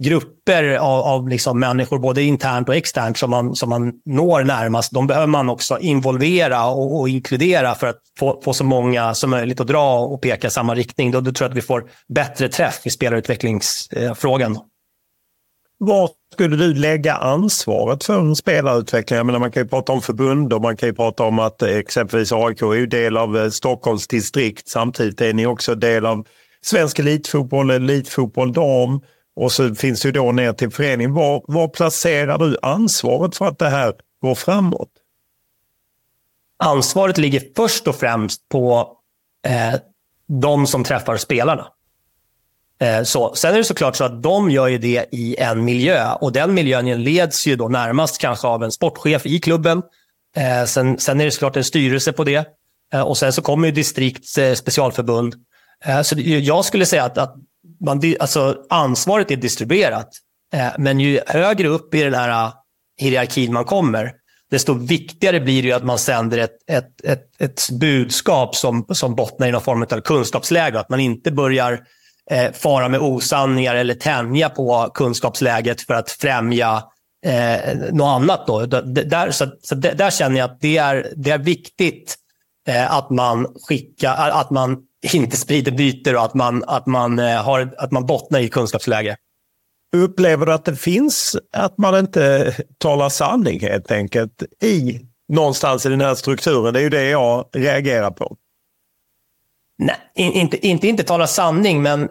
grupper 0.02 0.74
av, 0.74 1.00
av 1.00 1.28
liksom 1.28 1.60
människor, 1.60 1.98
både 1.98 2.22
internt 2.22 2.68
och 2.68 2.76
externt, 2.76 3.18
som 3.18 3.30
man, 3.30 3.54
som 3.54 3.68
man 3.68 3.92
når 4.04 4.44
närmast, 4.44 4.92
de 4.92 5.06
behöver 5.06 5.26
man 5.26 5.48
också 5.48 5.78
involvera 5.78 6.66
och, 6.66 7.00
och 7.00 7.08
inkludera 7.08 7.74
för 7.74 7.86
att 7.86 8.00
få, 8.18 8.40
få, 8.44 8.54
så 8.54 8.64
många 8.64 9.14
som 9.14 9.30
möjligt 9.30 9.60
att 9.60 9.66
dra 9.66 10.00
och 10.00 10.22
peka 10.22 10.46
i 10.46 10.50
samma 10.50 10.74
riktning. 10.74 11.10
Då, 11.10 11.20
då 11.20 11.32
tror 11.32 11.44
jag 11.44 11.50
att 11.50 11.56
vi 11.56 11.62
får 11.62 11.84
bättre 12.14 12.48
träff 12.48 12.86
i 12.86 12.90
spelarutvecklingsfrågan. 12.90 14.58
Var 15.78 16.10
skulle 16.32 16.56
du 16.56 16.74
lägga 16.74 17.14
ansvaret 17.14 18.04
för 18.04 18.18
en 18.18 18.36
spelarutveckling? 18.36 19.16
Jag 19.16 19.26
menar, 19.26 19.38
man 19.38 19.52
kan 19.52 19.62
ju 19.62 19.68
prata 19.68 19.92
om 19.92 20.02
förbund 20.02 20.52
och 20.52 20.62
man 20.62 20.76
kan 20.76 20.88
ju 20.88 20.94
prata 20.94 21.22
om 21.22 21.38
att 21.38 21.62
eh, 21.62 21.68
exempelvis 21.68 22.32
AIK 22.32 22.62
är 22.62 22.74
ju 22.74 22.86
del 22.86 23.16
av 23.16 23.38
eh, 23.38 23.48
Stockholms 23.48 24.08
distrikt. 24.08 24.68
Samtidigt 24.68 25.20
är 25.20 25.32
ni 25.32 25.46
också 25.46 25.74
del 25.74 26.06
av 26.06 26.26
svensk 26.62 26.98
elitfotboll, 26.98 27.70
elitfotboll 27.70 28.52
dam 28.52 29.00
och 29.36 29.52
så 29.52 29.74
finns 29.74 30.02
det 30.02 30.08
ju 30.08 30.12
då 30.12 30.32
ner 30.32 30.52
till 30.52 30.70
föreningen. 30.70 31.14
Var, 31.14 31.42
var 31.46 31.68
placerar 31.68 32.38
du 32.38 32.56
ansvaret 32.62 33.36
för 33.36 33.46
att 33.46 33.58
det 33.58 33.68
här 33.68 33.94
går 34.22 34.34
framåt? 34.34 34.90
Ansvaret 36.62 37.18
ligger 37.18 37.42
först 37.56 37.88
och 37.88 37.96
främst 37.96 38.48
på 38.48 38.96
eh, 39.46 39.80
de 40.26 40.66
som 40.66 40.84
träffar 40.84 41.16
spelarna. 41.16 41.66
Eh, 42.80 43.02
så. 43.02 43.34
Sen 43.34 43.54
är 43.54 43.58
det 43.58 43.64
såklart 43.64 43.96
så 43.96 44.04
att 44.04 44.22
de 44.22 44.50
gör 44.50 44.68
ju 44.68 44.78
det 44.78 45.06
i 45.12 45.36
en 45.38 45.64
miljö 45.64 46.12
och 46.20 46.32
den 46.32 46.54
miljön 46.54 47.04
leds 47.04 47.46
ju 47.46 47.56
då 47.56 47.68
närmast 47.68 48.18
kanske 48.18 48.48
av 48.48 48.64
en 48.64 48.72
sportchef 48.72 49.26
i 49.26 49.40
klubben. 49.40 49.82
Eh, 50.36 50.64
sen, 50.64 50.98
sen 50.98 51.20
är 51.20 51.24
det 51.24 51.30
såklart 51.30 51.56
en 51.56 51.64
styrelse 51.64 52.12
på 52.12 52.24
det 52.24 52.48
eh, 52.92 53.00
och 53.00 53.18
sen 53.18 53.32
så 53.32 53.42
kommer 53.42 53.68
ju 53.68 53.72
distrikt 53.72 54.38
eh, 54.38 54.52
specialförbund. 54.52 55.34
Eh, 55.84 56.02
så 56.02 56.14
jag 56.18 56.64
skulle 56.64 56.86
säga 56.86 57.04
att, 57.04 57.18
att 57.18 57.36
man, 57.84 58.02
alltså, 58.20 58.56
ansvaret 58.70 59.30
är 59.30 59.36
distribuerat. 59.36 60.08
Eh, 60.54 60.68
men 60.78 61.00
ju 61.00 61.20
högre 61.26 61.68
upp 61.68 61.94
i 61.94 62.02
den 62.02 62.14
här 62.14 62.46
eh, 62.46 62.52
hierarkin 63.00 63.52
man 63.52 63.64
kommer, 63.64 64.12
desto 64.50 64.74
viktigare 64.74 65.40
blir 65.40 65.62
det 65.62 65.72
att 65.72 65.84
man 65.84 65.98
sänder 65.98 66.38
ett, 66.38 66.56
ett, 66.70 67.04
ett, 67.04 67.40
ett 67.42 67.70
budskap 67.70 68.56
som, 68.56 68.86
som 68.88 69.14
bottnar 69.14 69.48
i 69.48 69.52
någon 69.52 69.62
form 69.62 69.82
av 69.82 70.00
kunskapsläge. 70.00 70.80
Att 70.80 70.88
man 70.88 71.00
inte 71.00 71.30
börjar 71.30 71.80
eh, 72.30 72.52
fara 72.52 72.88
med 72.88 73.00
osanningar 73.00 73.74
eller 73.74 73.94
tänja 73.94 74.48
på 74.48 74.90
kunskapsläget 74.94 75.80
för 75.80 75.94
att 75.94 76.10
främja 76.10 76.82
eh, 77.26 77.76
något 77.92 78.22
annat. 78.22 78.46
Då. 78.46 78.66
Där, 78.66 79.30
så, 79.30 79.46
så 79.62 79.74
där 79.74 80.10
känner 80.10 80.38
jag 80.38 80.50
att 80.50 80.60
det 80.60 80.76
är, 80.76 81.12
det 81.16 81.30
är 81.30 81.38
viktigt 81.38 82.16
eh, 82.68 82.94
att 82.94 83.10
man 83.10 83.46
skickar, 83.68 84.30
att 84.30 84.50
man 84.50 84.76
inte 85.12 85.36
sprider 85.36 85.72
byter 85.72 86.16
och 86.16 86.24
att 86.24 86.34
man, 86.34 86.64
att 86.66 86.86
man, 86.86 87.18
eh, 87.18 87.42
har, 87.42 87.74
att 87.78 87.90
man 87.90 88.06
bottnar 88.06 88.40
i 88.40 88.48
kunskapsläge. 88.48 89.16
Upplever 89.96 90.46
du 90.46 90.52
att 90.52 90.64
det 90.64 90.76
finns, 90.76 91.36
att 91.52 91.78
man 91.78 91.98
inte 91.98 92.54
talar 92.78 93.08
sanning 93.08 93.60
helt 93.60 93.90
enkelt 93.90 94.42
i 94.62 95.00
någonstans 95.28 95.86
i 95.86 95.88
den 95.88 96.00
här 96.00 96.14
strukturen? 96.14 96.74
Det 96.74 96.80
är 96.80 96.82
ju 96.82 96.90
det 96.90 97.04
jag 97.04 97.48
reagerar 97.52 98.10
på. 98.10 98.36
Nej, 99.78 99.96
inte, 100.14 100.66
inte, 100.66 100.88
inte 100.88 101.02
tala 101.02 101.26
sanning, 101.26 101.82
men 101.82 102.08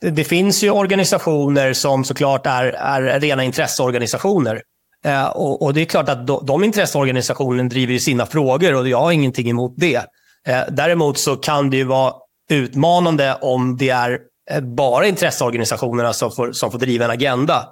det 0.00 0.24
finns 0.24 0.64
ju 0.64 0.70
organisationer 0.70 1.72
som 1.72 2.04
såklart 2.04 2.46
är, 2.46 2.64
är 2.64 3.20
rena 3.20 3.44
intresseorganisationer. 3.44 4.62
Eh, 5.04 5.26
och, 5.26 5.62
och, 5.62 5.74
det 5.74 5.80
är 5.80 5.84
klart 5.84 6.08
att 6.08 6.26
de, 6.26 6.46
de 6.46 6.64
intresseorganisationerna 6.64 7.68
driver 7.68 7.98
sina 7.98 8.26
frågor 8.26 8.74
och 8.74 8.88
jag 8.88 9.00
har 9.00 9.12
ingenting 9.12 9.50
emot 9.50 9.74
det. 9.76 10.04
Eh, 10.46 10.62
däremot 10.68 11.18
så 11.18 11.36
kan 11.36 11.70
det 11.70 11.76
ju 11.76 11.84
vara 11.84 12.14
utmanande 12.50 13.34
om 13.40 13.76
det 13.76 13.90
är 13.90 14.18
eh, 14.50 14.60
bara 14.60 15.06
intresseorganisationerna 15.06 16.12
som 16.12 16.30
får, 16.32 16.52
som 16.52 16.70
får 16.70 16.78
driva 16.78 17.04
en 17.04 17.10
agenda. 17.10 17.68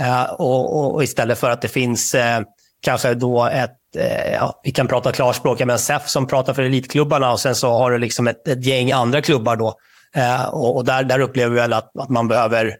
Eh, 0.00 0.22
och, 0.22 0.78
och, 0.78 0.94
och, 0.94 1.04
istället 1.04 1.38
för 1.38 1.50
att 1.50 1.62
det 1.62 1.68
finns 1.68 2.14
eh, 2.14 2.40
kanske 2.82 3.14
då 3.14 3.46
ett, 3.46 3.96
eh, 3.96 4.32
ja, 4.32 4.60
vi 4.64 4.70
kan 4.70 4.88
prata 4.88 5.12
klarspråk, 5.12 5.64
men 5.64 5.78
SEF 5.78 6.08
som 6.08 6.26
pratar 6.26 6.54
för 6.54 6.62
elitklubbarna 6.62 7.32
och 7.32 7.40
sen 7.40 7.54
så 7.54 7.70
har 7.70 7.90
du 7.90 7.98
liksom 7.98 8.28
ett, 8.28 8.48
ett 8.48 8.64
gäng 8.64 8.92
andra 8.92 9.22
klubbar 9.22 9.56
då. 9.56 9.74
Eh, 10.14 10.48
och, 10.48 10.76
och 10.76 10.84
där, 10.84 11.02
där 11.04 11.20
upplever 11.20 11.50
vi 11.54 11.60
väl 11.60 11.72
att, 11.72 11.90
att 11.98 12.08
man 12.08 12.28
behöver 12.28 12.76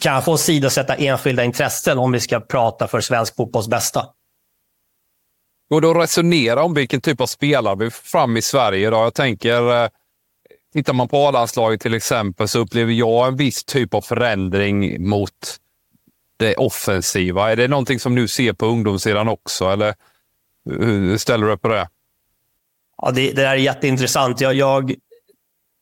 kanske 0.00 0.30
åsidosätta 0.30 0.94
enskilda 0.94 1.44
intressen 1.44 1.98
om 1.98 2.12
vi 2.12 2.20
ska 2.20 2.40
prata 2.40 2.88
för 2.88 3.00
svensk 3.00 3.36
fotbolls 3.36 3.68
bästa. 3.68 4.06
Går 5.70 5.80
det 5.80 5.90
att 5.90 5.96
resonera 5.96 6.62
om 6.62 6.74
vilken 6.74 7.00
typ 7.00 7.20
av 7.20 7.26
spelare 7.26 7.76
vi 7.76 7.90
får 7.90 8.04
fram 8.04 8.36
i 8.36 8.42
Sverige 8.42 8.86
idag? 8.86 9.06
Jag 9.06 9.14
tänker, 9.14 9.82
eh, 9.84 9.88
tittar 10.72 10.92
man 10.92 11.08
på 11.08 11.26
A-landslaget 11.26 11.80
till 11.80 11.94
exempel 11.94 12.48
så 12.48 12.58
upplever 12.58 12.92
jag 12.92 13.28
en 13.28 13.36
viss 13.36 13.64
typ 13.64 13.94
av 13.94 14.00
förändring 14.00 15.08
mot 15.08 15.58
det 16.36 16.54
offensiva. 16.54 17.52
Är 17.52 17.56
det 17.56 17.68
någonting 17.68 18.00
som 18.00 18.14
du 18.14 18.28
ser 18.28 18.52
på 18.52 18.66
ungdomssidan 18.66 19.28
också, 19.28 19.68
eller 19.68 19.94
hur 20.70 21.18
ställer 21.18 21.46
du 21.46 21.52
upp 21.52 21.62
på 21.62 21.68
det? 21.68 21.88
Ja, 23.02 23.10
det, 23.10 23.32
det 23.32 23.46
är 23.46 23.54
jätteintressant. 23.54 24.40
Jag, 24.40 24.54
jag, 24.54 24.94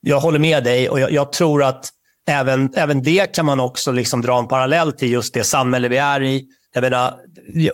jag 0.01 0.21
håller 0.21 0.39
med 0.39 0.65
dig 0.65 0.89
och 0.89 1.01
jag, 1.01 1.13
jag 1.13 1.33
tror 1.33 1.63
att 1.63 1.89
även, 2.29 2.75
även 2.75 3.03
det 3.03 3.35
kan 3.35 3.47
man 3.47 3.61
också 3.61 3.93
liksom 3.93 4.23
dra 4.23 4.39
en 4.39 4.49
parallell 4.49 4.93
till 4.93 5.13
just 5.13 5.35
det 5.35 5.45
samhälle 5.45 5.89
vi 5.89 5.97
är 5.97 6.23
i. 6.23 6.47
Jag 6.73 6.83
menar, 6.83 7.15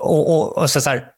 och, 0.00 0.36
och, 0.36 0.58
och 0.58 0.70
så, 0.70 0.80
så 0.80 0.90
här, 0.90 1.11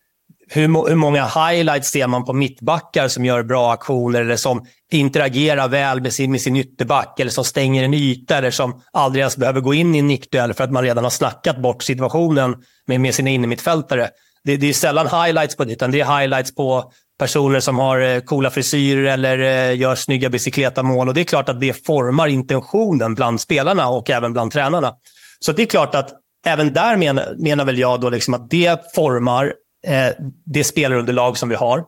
hur, 0.55 0.89
hur, 0.89 0.95
många 0.95 1.25
highlights 1.25 1.91
ser 1.91 2.07
man 2.07 2.25
på 2.25 2.33
mittbackar 2.33 3.09
som 3.09 3.25
gör 3.25 3.43
bra 3.43 3.73
aktioner 3.73 4.21
eller 4.21 4.37
som 4.37 4.67
interagerar 4.93 5.69
väl 5.69 6.01
med 6.01 6.13
sin, 6.13 6.31
med 6.31 6.41
sin 6.41 6.57
ytterback 6.57 7.21
eller 7.21 7.31
som 7.31 7.45
stänger 7.45 7.85
en 7.85 7.95
yta 7.95 8.37
eller 8.39 8.51
som 8.51 8.83
aldrig 8.93 9.21
ens 9.21 9.37
behöver 9.37 9.61
gå 9.61 9.75
in 9.75 9.95
i 9.95 9.99
en 9.99 10.07
nickduell 10.07 10.55
för 10.55 10.65
att 10.65 10.71
man 10.71 10.83
redan 10.83 11.05
har 11.05 11.11
snackat 11.11 11.63
bort 11.63 11.83
situationen 11.83 12.57
med, 12.87 13.01
med 13.01 13.15
sina 13.15 13.31
innermittfältare. 13.31 14.09
Det, 14.45 14.57
det 14.57 14.69
är 14.69 14.73
sällan 14.73 15.07
highlights 15.07 15.57
på 15.57 15.65
det, 15.65 15.73
utan 15.73 15.91
det 15.91 16.01
är 16.01 16.19
highlights 16.19 16.55
på 16.55 16.93
personer 17.19 17.61
som 17.61 17.79
har 17.79 18.01
eh, 18.01 18.21
coola 18.21 18.51
frisyrer 18.51 19.05
eller 19.05 19.39
eh, 19.39 19.79
gör 19.79 19.95
snygga 19.95 20.31
bicykletamål. 20.31 21.09
Och 21.09 21.15
det 21.15 21.21
är 21.21 21.25
klart 21.25 21.49
att 21.49 21.61
det 21.61 21.87
formar 21.87 22.29
intentionen 22.29 23.15
bland 23.15 23.41
spelarna 23.41 23.89
och 23.89 24.11
även 24.11 24.33
bland 24.33 24.53
tränarna. 24.53 24.93
Så 25.41 25.53
det 25.53 25.63
är 25.63 25.67
klart 25.67 25.95
att 25.95 26.11
även 26.47 26.73
där 26.73 26.97
menar, 26.97 27.35
menar 27.39 27.65
väl 27.65 27.79
jag 27.79 28.01
då 28.01 28.11
liksom 28.11 28.35
att 28.35 28.51
det 28.51 28.95
formar 28.95 29.53
Eh, 29.87 30.13
det 30.45 30.65
spelarunderlag 30.65 31.39
som 31.39 31.49
vi 31.49 31.55
har. 31.55 31.85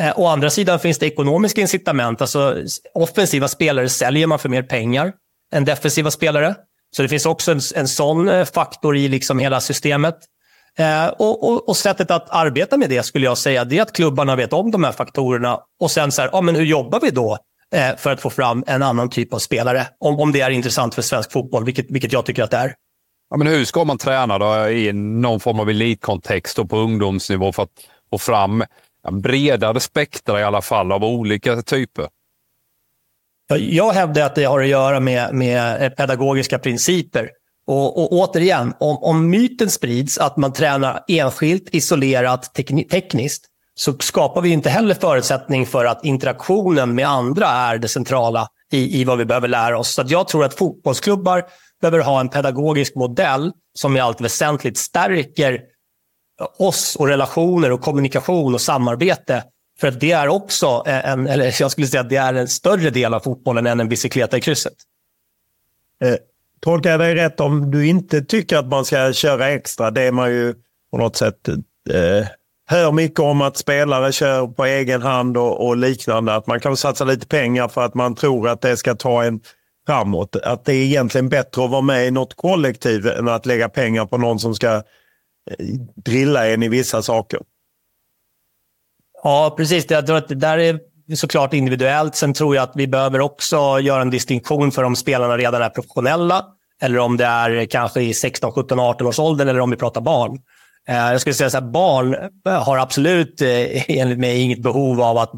Eh, 0.00 0.18
å 0.18 0.26
andra 0.26 0.50
sidan 0.50 0.78
finns 0.78 0.98
det 0.98 1.06
ekonomiska 1.06 1.60
incitament. 1.60 2.20
Alltså, 2.20 2.56
offensiva 2.94 3.48
spelare 3.48 3.88
säljer 3.88 4.26
man 4.26 4.38
för 4.38 4.48
mer 4.48 4.62
pengar 4.62 5.12
än 5.52 5.64
defensiva 5.64 6.10
spelare. 6.10 6.54
Så 6.96 7.02
det 7.02 7.08
finns 7.08 7.26
också 7.26 7.52
en, 7.52 7.60
en 7.74 7.88
sån 7.88 8.28
eh, 8.28 8.44
faktor 8.44 8.96
i 8.96 9.08
liksom 9.08 9.38
hela 9.38 9.60
systemet. 9.60 10.16
Eh, 10.78 11.06
och, 11.06 11.48
och, 11.48 11.68
och, 11.68 11.76
sättet 11.76 12.10
att 12.10 12.30
arbeta 12.30 12.76
med 12.76 12.90
det 12.90 13.02
skulle 13.02 13.24
jag 13.24 13.38
säga, 13.38 13.64
det 13.64 13.78
är 13.78 13.82
att 13.82 13.92
klubbarna 13.92 14.36
vet 14.36 14.52
om 14.52 14.70
de 14.70 14.84
här 14.84 14.92
faktorerna 14.92 15.60
och 15.80 15.90
sen 15.90 16.12
så 16.12 16.22
här, 16.22 16.30
ja, 16.32 16.40
men 16.40 16.56
hur 16.56 16.64
jobbar 16.64 17.00
vi 17.00 17.10
då 17.10 17.38
eh, 17.74 17.96
för 17.96 18.12
att 18.12 18.20
få 18.20 18.30
fram 18.30 18.64
en 18.66 18.82
annan 18.82 19.10
typ 19.10 19.34
av 19.34 19.38
spelare? 19.38 19.86
Om, 20.00 20.20
om 20.20 20.32
det 20.32 20.40
är 20.40 20.50
intressant 20.50 20.94
för 20.94 21.02
svensk 21.02 21.32
fotboll, 21.32 21.64
vilket, 21.64 21.90
vilket 21.90 22.12
jag 22.12 22.26
tycker 22.26 22.42
att 22.42 22.50
det 22.50 22.56
är. 22.56 22.74
Ja, 23.30 23.36
men 23.36 23.46
hur 23.46 23.64
ska 23.64 23.84
man 23.84 23.98
träna 23.98 24.38
då 24.38 24.68
i 24.68 24.92
någon 24.92 25.40
form 25.40 25.60
av 25.60 25.70
elitkontext 25.70 26.58
och 26.58 26.70
på 26.70 26.76
ungdomsnivå 26.76 27.52
för 27.52 27.62
att 27.62 27.70
få 28.10 28.18
fram 28.18 28.64
bredare 29.10 29.80
spektra 29.80 30.40
i 30.40 30.44
alla 30.44 30.62
fall 30.62 30.92
av 30.92 31.04
olika 31.04 31.62
typer? 31.62 32.08
Jag 33.58 33.92
hävdar 33.92 34.22
att 34.22 34.34
det 34.34 34.44
har 34.44 34.60
att 34.60 34.68
göra 34.68 35.00
med, 35.00 35.34
med 35.34 35.96
pedagogiska 35.96 36.58
principer. 36.58 37.30
Och, 37.66 38.02
och 38.02 38.12
återigen, 38.12 38.74
om, 38.80 38.96
om 38.96 39.30
myten 39.30 39.70
sprids 39.70 40.18
att 40.18 40.36
man 40.36 40.52
tränar 40.52 41.04
enskilt, 41.08 41.68
isolerat, 41.74 42.54
tekniskt, 42.90 43.44
så 43.74 43.98
skapar 43.98 44.40
vi 44.40 44.50
inte 44.50 44.70
heller 44.70 44.94
förutsättning 44.94 45.66
för 45.66 45.84
att 45.84 46.04
interaktionen 46.04 46.94
med 46.94 47.08
andra 47.08 47.46
är 47.46 47.78
det 47.78 47.88
centrala 47.88 48.48
i, 48.72 49.00
i 49.00 49.04
vad 49.04 49.18
vi 49.18 49.24
behöver 49.24 49.48
lära 49.48 49.78
oss. 49.78 49.94
Så 49.94 50.04
jag 50.06 50.28
tror 50.28 50.44
att 50.44 50.54
fotbollsklubbar 50.54 51.44
behöver 51.80 51.98
ha 51.98 52.20
en 52.20 52.28
pedagogisk 52.28 52.94
modell 52.94 53.52
som 53.74 53.96
i 53.96 54.00
allt 54.00 54.20
väsentligt 54.20 54.78
stärker 54.78 55.60
oss 56.58 56.96
och 56.96 57.08
relationer 57.08 57.72
och 57.72 57.80
kommunikation 57.80 58.54
och 58.54 58.60
samarbete. 58.60 59.44
För 59.80 59.88
att 59.88 60.00
det 60.00 60.12
är 60.12 60.28
också 60.28 60.82
en, 60.86 61.26
eller 61.26 61.54
jag 61.60 61.70
skulle 61.70 61.86
säga 61.86 62.00
att 62.00 62.08
det 62.08 62.16
är 62.16 62.34
en 62.34 62.48
större 62.48 62.90
del 62.90 63.14
av 63.14 63.20
fotbollen 63.20 63.66
än 63.66 63.80
en 63.80 63.88
bicykleta 63.88 64.36
i 64.36 64.40
krysset. 64.40 64.72
Eh, 66.04 66.14
tolkar 66.60 66.90
jag 66.90 67.00
dig 67.00 67.14
rätt 67.14 67.40
om 67.40 67.70
du 67.70 67.86
inte 67.86 68.22
tycker 68.22 68.56
att 68.56 68.66
man 68.66 68.84
ska 68.84 69.12
köra 69.12 69.48
extra? 69.48 69.90
Det 69.90 70.02
är 70.02 70.12
man 70.12 70.30
ju 70.30 70.54
på 70.90 70.98
något 70.98 71.16
sätt 71.16 71.48
eh, 71.48 72.28
hör 72.66 72.92
mycket 72.92 73.20
om 73.20 73.42
att 73.42 73.56
spelare 73.56 74.12
kör 74.12 74.46
på 74.46 74.64
egen 74.64 75.02
hand 75.02 75.36
och, 75.36 75.66
och, 75.66 75.76
liknande. 75.76 76.34
Att 76.34 76.46
man 76.46 76.60
kan 76.60 76.76
satsa 76.76 77.04
lite 77.04 77.26
pengar 77.26 77.68
för 77.68 77.84
att 77.84 77.94
man 77.94 78.14
tror 78.14 78.48
att 78.48 78.60
det 78.60 78.76
ska 78.76 78.94
ta 78.94 79.24
en 79.24 79.40
framåt. 79.86 80.36
Att 80.36 80.64
det 80.64 80.72
är 80.72 80.84
egentligen 80.84 81.28
bättre 81.28 81.64
att 81.64 81.70
vara 81.70 81.80
med 81.80 82.06
i 82.06 82.10
något 82.10 82.34
kollektiv 82.34 83.06
än 83.06 83.28
att 83.28 83.46
lägga 83.46 83.68
pengar 83.68 84.06
på 84.06 84.18
någon 84.18 84.38
som 84.38 84.54
ska 84.54 84.74
eh, 84.74 84.82
drilla 85.96 86.48
en 86.48 86.62
i 86.62 86.68
vissa 86.68 87.02
saker. 87.02 87.40
Ja, 89.22 89.54
precis. 89.56 89.90
Jag 89.90 90.06
tror 90.06 90.16
att 90.16 90.28
det 90.28 90.34
där 90.34 90.58
är 90.58 90.80
såklart 91.14 91.54
individuellt. 91.54 92.16
Sen 92.16 92.34
tror 92.34 92.56
jag 92.56 92.62
att 92.62 92.72
vi 92.74 92.86
behöver 92.86 93.20
också 93.20 93.80
göra 93.80 94.02
en 94.02 94.10
distinktion 94.10 94.72
för 94.72 94.82
om 94.82 94.96
spelarna 94.96 95.36
redan 95.36 95.62
är 95.62 95.68
professionella 95.68 96.44
eller 96.82 96.98
om 96.98 97.16
det 97.16 97.24
är 97.24 97.66
kanske 97.66 98.00
i 98.00 98.14
16, 98.14 98.52
17, 98.52 98.80
18 98.80 99.06
års 99.06 99.18
ålder 99.18 99.46
eller 99.46 99.60
om 99.60 99.70
vi 99.70 99.76
pratar 99.76 100.00
barn. 100.00 100.38
Eh, 100.88 100.96
jag 100.96 101.20
skulle 101.20 101.34
säga 101.34 101.58
att 101.58 101.72
barn 101.72 102.14
eh, 102.46 102.62
har 102.62 102.78
absolut 102.78 103.42
enligt 103.88 104.18
mig 104.18 104.40
inget 104.40 104.62
behov 104.62 105.00
av 105.00 105.18
att 105.18 105.32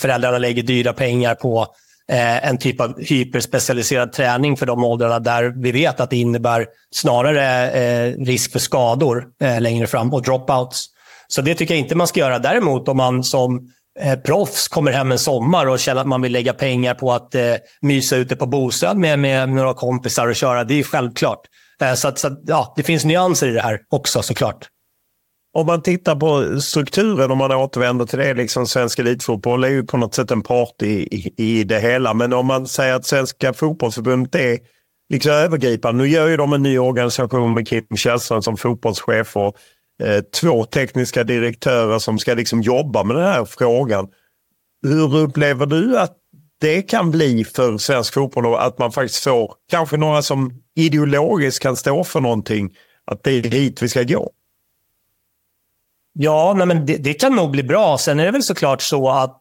föräldrarna 0.00 0.38
lägger 0.38 0.62
dyra 0.62 0.92
pengar 0.92 1.34
på 1.34 1.66
eh, 2.12 2.48
en 2.48 2.58
typ 2.58 2.80
av 2.80 3.00
hyperspecialiserad 3.00 4.12
träning 4.12 4.56
för 4.56 4.66
de 4.66 4.84
åldrarna 4.84 5.18
där 5.18 5.62
vi 5.62 5.72
vet 5.72 6.00
att 6.00 6.10
det 6.10 6.16
innebär 6.16 6.66
snarare 6.94 7.70
eh, 7.70 8.14
risk 8.24 8.52
för 8.52 8.58
skador 8.58 9.24
eh, 9.42 9.60
längre 9.60 9.86
fram 9.86 10.14
och 10.14 10.22
dropouts. 10.22 10.86
Så 11.28 11.42
det 11.42 11.54
tycker 11.54 11.74
jag 11.74 11.78
inte 11.78 11.94
man 11.94 12.06
ska 12.06 12.20
göra. 12.20 12.38
Däremot 12.38 12.88
om 12.88 12.96
man 12.96 13.24
som 13.24 13.68
eh, 14.00 14.18
proffs 14.18 14.68
kommer 14.68 14.92
hem 14.92 15.12
en 15.12 15.18
sommar 15.18 15.66
och 15.66 15.78
känner 15.78 16.00
att 16.00 16.06
man 16.06 16.22
vill 16.22 16.32
lägga 16.32 16.52
pengar 16.52 16.94
på 16.94 17.12
att 17.12 17.34
eh, 17.34 17.54
mysa 17.80 18.16
ute 18.16 18.36
på 18.36 18.46
bostad 18.46 18.96
med, 18.96 19.18
med 19.18 19.48
några 19.48 19.74
kompisar 19.74 20.26
och 20.26 20.36
köra, 20.36 20.64
det 20.64 20.74
är 20.74 20.82
självklart. 20.82 21.40
Eh, 21.82 21.94
så, 21.94 22.08
att, 22.08 22.18
så 22.18 22.36
ja, 22.46 22.72
det 22.76 22.82
finns 22.82 23.04
nyanser 23.04 23.48
i 23.48 23.52
det 23.52 23.60
här 23.60 23.80
också 23.90 24.22
såklart 24.22 24.68
om 25.54 25.66
man 25.66 25.82
tittar 25.82 26.16
på 26.16 26.60
strukturen, 26.60 27.30
om 27.30 27.38
man 27.38 27.52
återvänder 27.52 28.04
till 28.04 28.18
det, 28.18 28.34
liksom 28.34 28.66
svensk 28.66 28.98
elitfotboll 28.98 29.64
är 29.64 29.68
ju 29.68 29.82
på 29.82 29.96
något 29.96 30.14
sätt 30.14 30.30
en 30.30 30.42
part 30.42 30.82
i, 30.82 31.16
i, 31.16 31.34
i 31.36 31.64
det 31.64 31.80
hela. 31.80 32.14
Men 32.14 32.32
om 32.32 32.46
man 32.46 32.66
säger 32.66 32.94
att 32.94 33.06
Svenska 33.06 33.52
fotbollsförbundet 33.52 34.34
är 34.34 34.58
liksom 35.12 35.32
övergripande. 35.32 36.04
Nu 36.04 36.10
gör 36.10 36.28
ju 36.28 36.36
de 36.36 36.52
en 36.52 36.62
ny 36.62 36.78
organisation 36.78 37.54
med 37.54 37.68
Kim 37.68 37.96
Källström 37.96 38.42
som 38.42 38.56
fotbollschef 38.56 39.36
och 39.36 39.56
eh, 40.02 40.20
två 40.40 40.64
tekniska 40.64 41.24
direktörer 41.24 41.98
som 41.98 42.18
ska 42.18 42.34
liksom 42.34 42.62
jobba 42.62 43.04
med 43.04 43.16
den 43.16 43.24
här 43.24 43.44
frågan. 43.44 44.08
Hur 44.82 45.16
upplever 45.16 45.66
du 45.66 45.98
att 45.98 46.16
det 46.60 46.82
kan 46.82 47.10
bli 47.10 47.44
för 47.44 47.78
svensk 47.78 48.14
fotboll 48.14 48.46
och 48.46 48.64
att 48.64 48.78
man 48.78 48.92
faktiskt 48.92 49.24
får 49.24 49.54
kanske 49.70 49.96
några 49.96 50.22
som 50.22 50.62
ideologiskt 50.76 51.62
kan 51.62 51.76
stå 51.76 52.04
för 52.04 52.20
någonting, 52.20 52.76
att 53.04 53.22
det 53.22 53.30
är 53.30 53.42
dit 53.42 53.82
vi 53.82 53.88
ska 53.88 54.02
gå? 54.02 54.30
Ja, 56.20 56.54
nej, 56.56 56.66
men 56.66 56.86
det, 56.86 56.96
det, 56.96 57.14
kan 57.14 57.36
nog 57.36 57.50
bli 57.50 57.62
bra. 57.62 57.98
Sen 57.98 58.20
är 58.20 58.24
det 58.24 58.30
väl 58.30 58.42
såklart 58.42 58.82
så 58.82 59.10
att 59.10 59.40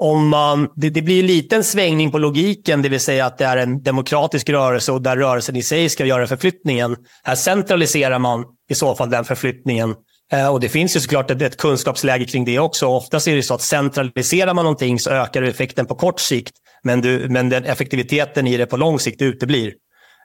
om 0.00 0.28
man, 0.28 0.68
det, 0.76 0.90
det 0.90 1.02
blir 1.02 1.22
lite 1.22 1.56
en 1.56 1.64
svängning 1.64 2.10
på 2.10 2.18
logiken, 2.18 2.82
det 2.82 2.88
vill 2.88 3.00
säga 3.00 3.26
att 3.26 3.38
det 3.38 3.44
är 3.44 3.56
en 3.56 3.82
demokratisk 3.82 4.48
rörelse 4.48 4.92
och 4.92 5.02
där 5.02 5.16
rörelsen 5.16 5.56
i 5.56 5.62
sig 5.62 5.88
ska 5.88 6.04
göra 6.04 6.26
förflyttningen. 6.26 6.96
Här 7.22 7.34
centraliserar 7.34 8.18
man 8.18 8.44
i 8.70 8.74
så 8.74 8.94
fall 8.94 9.10
den 9.10 9.24
förflyttningen. 9.24 9.94
Eh, 10.32 10.48
och 10.48 10.60
Det 10.60 10.68
finns 10.68 10.96
ju 10.96 11.00
såklart 11.00 11.30
ett, 11.30 11.42
ett 11.42 11.56
kunskapsläge 11.56 12.24
kring 12.24 12.44
det 12.44 12.58
också. 12.58 12.86
Oftast 12.86 13.28
är 13.28 13.36
det 13.36 13.42
så 13.42 13.54
att 13.54 13.62
centraliserar 13.62 14.54
man 14.54 14.64
någonting 14.64 14.98
så 14.98 15.10
ökar 15.10 15.42
effekten 15.42 15.86
på 15.86 15.94
kort 15.94 16.20
sikt, 16.20 16.54
men, 16.82 17.00
du, 17.00 17.28
men 17.28 17.48
den 17.48 17.64
effektiviteten 17.64 18.46
i 18.46 18.56
det 18.56 18.66
på 18.66 18.76
lång 18.76 18.98
sikt 18.98 19.22
uteblir. 19.22 19.72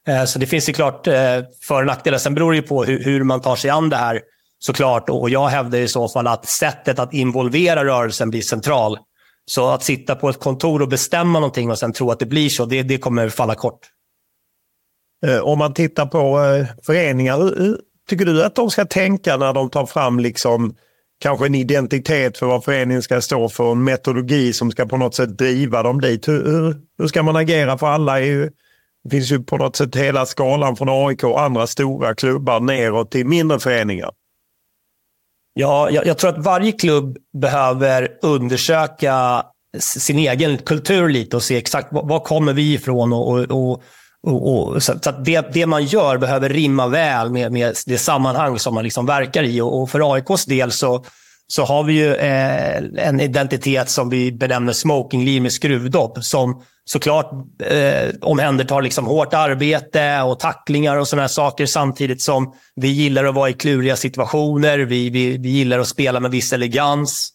Eh, 0.08 0.26
så 0.26 0.40
det 0.40 0.46
finns 0.46 0.70
ju 0.70 0.74
klart 0.74 1.08
eh, 1.08 1.14
för 1.68 1.80
och 1.80 1.86
nackdelar. 1.86 2.18
Sen 2.18 2.34
beror 2.34 2.52
det 2.52 2.58
ju 2.58 2.64
på 2.64 2.84
hur, 2.84 3.04
hur 3.04 3.24
man 3.24 3.42
tar 3.42 3.56
sig 3.56 3.70
an 3.70 3.90
det 3.90 3.98
här 3.98 4.22
såklart. 4.60 5.10
Och 5.10 5.30
jag 5.30 5.48
hävdar 5.48 5.80
i 5.80 5.88
så 5.88 6.08
fall 6.08 6.28
att 6.28 6.46
sättet 6.46 7.00
att 7.00 7.14
involvera 7.14 7.86
rörelsen 7.86 8.30
blir 8.30 8.42
central. 8.42 8.98
Så 9.46 9.70
att 9.70 9.84
sitta 9.84 10.16
på 10.16 10.30
ett 10.30 10.40
kontor 10.40 10.82
och 10.82 10.88
bestämma 10.88 11.40
någonting 11.40 11.72
och 11.72 11.80
sen 11.80 11.94
tro 11.94 12.12
att 12.12 12.20
det 12.20 12.26
blir 12.26 12.50
så, 12.50 12.66
det, 12.66 12.84
det 12.84 12.98
kommer 12.98 13.30
falla 13.30 13.56
kort. 13.56 13.80
Eh, 15.26 15.40
om 15.40 15.60
man 15.60 15.74
tittar 15.74 16.06
på 16.06 16.44
eh, 16.44 16.68
föreningar, 16.86 17.38
tycker 18.10 18.26
du 18.26 18.44
att 18.44 18.56
de 18.56 18.70
ska 18.70 18.86
tänka 18.86 19.38
när 19.38 19.54
de 19.54 19.70
tar 19.70 19.86
fram 19.86 20.20
liksom 20.20 20.76
kanske 21.20 21.46
en 21.46 21.56
identitet 21.56 22.38
för 22.38 22.46
vad 22.46 22.64
föreningen 22.64 23.02
ska 23.02 23.22
stå 23.22 23.50
för, 23.50 23.72
en 23.72 23.84
metodologi 23.84 24.54
som 24.54 24.72
ska 24.72 24.86
på 24.86 24.98
något 24.98 25.16
sätt 25.16 25.38
driva 25.38 25.84
dem 25.84 26.02
dit. 26.02 26.28
Hur, 26.28 26.46
hur, 26.46 26.76
hur 26.98 27.08
ska 27.08 27.24
man 27.24 27.36
agera? 27.36 27.78
För 27.78 27.88
alla 27.88 28.20
är 28.20 28.26
ju, 28.26 28.50
det 29.04 29.10
finns 29.10 29.32
ju 29.32 29.44
på 29.44 29.58
något 29.58 29.76
sätt 29.76 29.96
hela 29.96 30.26
skalan 30.26 30.76
från 30.76 30.90
AIK 30.90 31.24
och 31.24 31.42
andra 31.42 31.68
stora 31.68 32.16
klubbar 32.16 32.60
neråt 32.60 33.12
till 33.12 33.26
mindre 33.26 33.60
föreningar. 33.60 34.10
Ja, 35.54 35.90
jag, 35.90 36.06
jag 36.06 36.18
tror 36.18 36.30
att 36.30 36.46
varje 36.46 36.72
klubb 36.72 37.18
behöver 37.42 38.08
undersöka 38.22 39.44
sin 39.80 40.20
egen 40.20 40.58
kultur 40.58 41.10
lite 41.10 41.36
och 41.36 41.44
se 41.44 41.58
exakt 41.58 41.94
var, 41.94 42.04
var 42.04 42.20
kommer 42.20 42.54
vi 42.54 42.74
ifrån 42.74 43.14
och, 43.14 43.30
och, 43.30 43.40
och 43.52 43.84
och, 44.28 44.74
och, 44.74 44.84
så 44.84 44.92
att 44.92 45.26
det, 45.26 45.54
det, 45.54 45.66
man 45.66 45.86
gör 45.86 46.18
behöver 46.18 46.50
rimma 46.50 46.88
väl 46.88 47.30
med, 47.30 47.52
med 47.52 47.76
det 47.86 47.98
sammanhang 47.98 48.60
som 48.60 48.74
man 48.74 48.84
liksom 48.84 49.06
verkar 49.06 49.44
i. 49.44 49.62
Och, 49.62 49.82
och 49.82 49.90
för 49.90 50.14
AIKs 50.14 50.46
del 50.46 50.72
så, 50.72 51.06
så 51.52 51.66
har 51.66 51.84
vi 51.84 51.94
ju 51.94 52.16
eh, 52.16 53.08
en 53.08 53.20
identitet 53.20 53.90
som 53.90 54.10
vi 54.10 54.32
benämner 54.32 54.74
smokingliv 54.74 55.42
med 55.42 55.52
skruvdopp 55.52 56.24
Som 56.24 56.62
såklart 56.86 57.32
eh, 57.64 58.10
omhändertar 58.22 58.82
liksom 58.82 59.06
hårt 59.06 59.34
arbete 59.34 60.22
och 60.22 60.40
tacklingar 60.40 60.98
och 60.98 61.08
sådana 61.08 61.28
saker. 61.28 61.66
Samtidigt 61.66 62.22
som 62.22 62.54
vi 62.76 62.88
gillar 62.88 63.26
att 63.26 63.36
vara 63.36 63.50
i 63.50 63.54
kluriga 63.54 63.96
situationer. 63.96 64.80
Vi, 64.80 65.10
vi, 65.10 65.38
vi 65.38 65.50
gillar 65.50 65.80
att 65.80 65.88
spela 65.88 66.20
med 66.20 66.32
viss 66.32 66.54
elegans. 66.54 67.30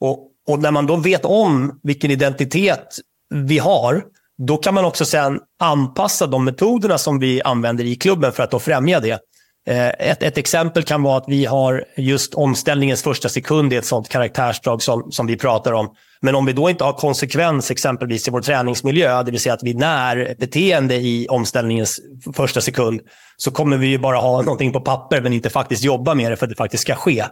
Och, 0.00 0.28
och 0.48 0.58
när 0.58 0.70
man 0.70 0.86
då 0.86 0.96
vet 0.96 1.24
om 1.24 1.80
vilken 1.82 2.10
identitet 2.10 2.96
vi 3.34 3.58
har 3.58 4.02
då 4.46 4.56
kan 4.56 4.74
man 4.74 4.84
också 4.84 5.04
sen 5.04 5.40
anpassa 5.60 6.26
de 6.26 6.44
metoderna 6.44 6.98
som 6.98 7.18
vi 7.18 7.42
använder 7.42 7.84
i 7.84 7.96
klubben 7.96 8.32
för 8.32 8.42
att 8.42 8.50
då 8.50 8.58
främja 8.58 9.00
det. 9.00 9.18
Eh, 9.68 9.88
ett, 9.88 10.22
ett 10.22 10.38
exempel 10.38 10.82
kan 10.82 11.02
vara 11.02 11.16
att 11.16 11.24
vi 11.28 11.44
har 11.44 11.84
just 11.96 12.34
omställningens 12.34 13.02
första 13.02 13.28
sekund 13.28 13.72
i 13.72 13.76
ett 13.76 13.84
sånt 13.84 14.08
karaktärsdrag 14.08 14.82
som, 14.82 15.12
som 15.12 15.26
vi 15.26 15.36
pratar 15.36 15.72
om. 15.72 15.94
Men 16.22 16.34
om 16.34 16.46
vi 16.46 16.52
då 16.52 16.70
inte 16.70 16.84
har 16.84 16.92
konsekvens 16.92 17.70
exempelvis 17.70 18.28
i 18.28 18.30
vår 18.30 18.40
träningsmiljö, 18.40 19.22
det 19.22 19.30
vill 19.30 19.40
säga 19.40 19.54
att 19.54 19.62
vi 19.62 19.74
när 19.74 20.34
beteende 20.38 20.94
i 20.94 21.26
omställningens 21.28 22.00
första 22.34 22.60
sekund, 22.60 23.00
så 23.36 23.50
kommer 23.50 23.76
vi 23.76 23.86
ju 23.86 23.98
bara 23.98 24.18
ha 24.18 24.42
någonting 24.42 24.72
på 24.72 24.80
papper 24.80 25.20
men 25.20 25.32
inte 25.32 25.50
faktiskt 25.50 25.84
jobba 25.84 26.14
med 26.14 26.32
det 26.32 26.36
för 26.36 26.46
att 26.46 26.50
det 26.50 26.56
faktiskt 26.56 26.82
ska 26.82 26.94
ske. 26.94 27.24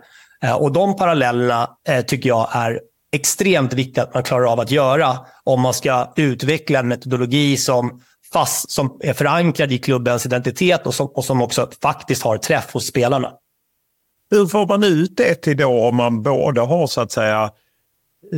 Eh, 0.45 0.55
och 0.55 0.73
de 0.73 0.97
parallellerna 0.97 1.71
eh, 1.89 2.05
tycker 2.05 2.29
jag 2.29 2.49
är 2.53 2.81
extremt 3.13 3.73
viktigt 3.73 3.99
att 3.99 4.15
man 4.15 4.23
klarar 4.23 4.53
av 4.53 4.61
att 4.61 4.71
göra 4.71 5.19
om 5.45 5.61
man 5.61 5.75
ska 5.75 6.13
utveckla 6.17 6.79
en 6.79 6.89
metodologi 6.89 7.57
som, 7.57 8.01
fast, 8.33 8.71
som 8.71 8.99
är 9.01 9.13
förankrad 9.13 9.73
i 9.73 9.79
klubbens 9.79 10.27
identitet 10.27 10.87
och 10.87 10.95
som, 10.95 11.07
och 11.07 11.25
som 11.25 11.43
också 11.43 11.71
faktiskt 11.83 12.23
har 12.23 12.39
träff 12.39 12.73
hos 12.73 12.87
spelarna. 12.87 13.33
Hur 14.31 14.47
får 14.47 14.67
man 14.67 14.85
ut 14.85 15.17
det 15.17 15.35
till 15.35 15.57
då 15.57 15.89
om 15.89 15.97
man 15.97 16.23
både 16.23 16.61
har 16.61 16.87
så 16.87 17.01
att 17.01 17.13
säga 17.13 17.51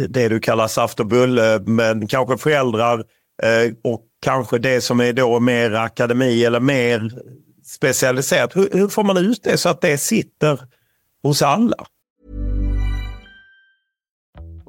det 0.08 0.28
du 0.28 0.40
kallar 0.40 0.68
saft 0.68 1.00
och 1.00 1.06
bulle, 1.06 1.58
men 1.66 2.06
kanske 2.06 2.38
föräldrar 2.38 2.98
eh, 3.42 3.72
och 3.84 4.02
kanske 4.22 4.58
det 4.58 4.80
som 4.80 5.00
är 5.00 5.12
då 5.12 5.40
mer 5.40 5.74
akademi 5.74 6.44
eller 6.44 6.60
mer 6.60 7.10
specialiserat. 7.64 8.56
Hur, 8.56 8.68
hur 8.72 8.88
får 8.88 9.04
man 9.04 9.16
ut 9.16 9.42
det 9.42 9.58
så 9.58 9.68
att 9.68 9.80
det 9.80 9.98
sitter 9.98 10.60
hos 11.22 11.42
alla? 11.42 11.86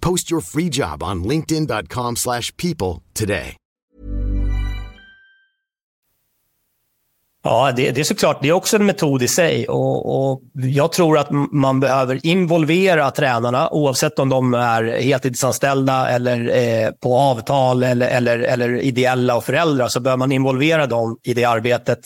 Post 0.00 0.30
your 0.32 0.40
free 0.40 0.68
job 0.68 1.02
on 1.02 1.22
linkedin.com/people 1.22 3.02
today. 3.14 3.56
Ja, 7.44 7.72
det, 7.76 7.90
det, 7.90 8.00
är 8.00 8.04
såklart. 8.04 8.38
Det 8.42 8.48
är 8.48 8.52
också 8.52 8.76
en 8.76 8.86
metod 8.86 9.22
i 9.22 9.28
sig. 9.28 9.68
Och, 9.68 10.30
och, 10.30 10.40
Jag 10.52 10.92
tror 10.92 11.18
att 11.18 11.30
man 11.52 11.80
behöver 11.80 12.26
involvera 12.26 13.10
tränarna 13.10 13.70
oavsett 13.70 14.18
om 14.18 14.28
de 14.28 14.54
är 14.54 15.00
heltidsanställda 15.00 16.08
eller 16.08 16.56
eh, 16.56 16.90
på 16.90 17.18
avtal 17.18 17.82
eller, 17.82 18.08
eller, 18.08 18.38
eller 18.38 18.80
ideella 18.80 19.36
och 19.36 19.44
föräldrar. 19.44 19.88
Så 19.88 20.00
behöver 20.00 20.18
man 20.18 20.32
involvera 20.32 20.86
dem 20.86 21.18
i 21.22 21.34
det 21.34 21.44
arbetet. 21.44 21.98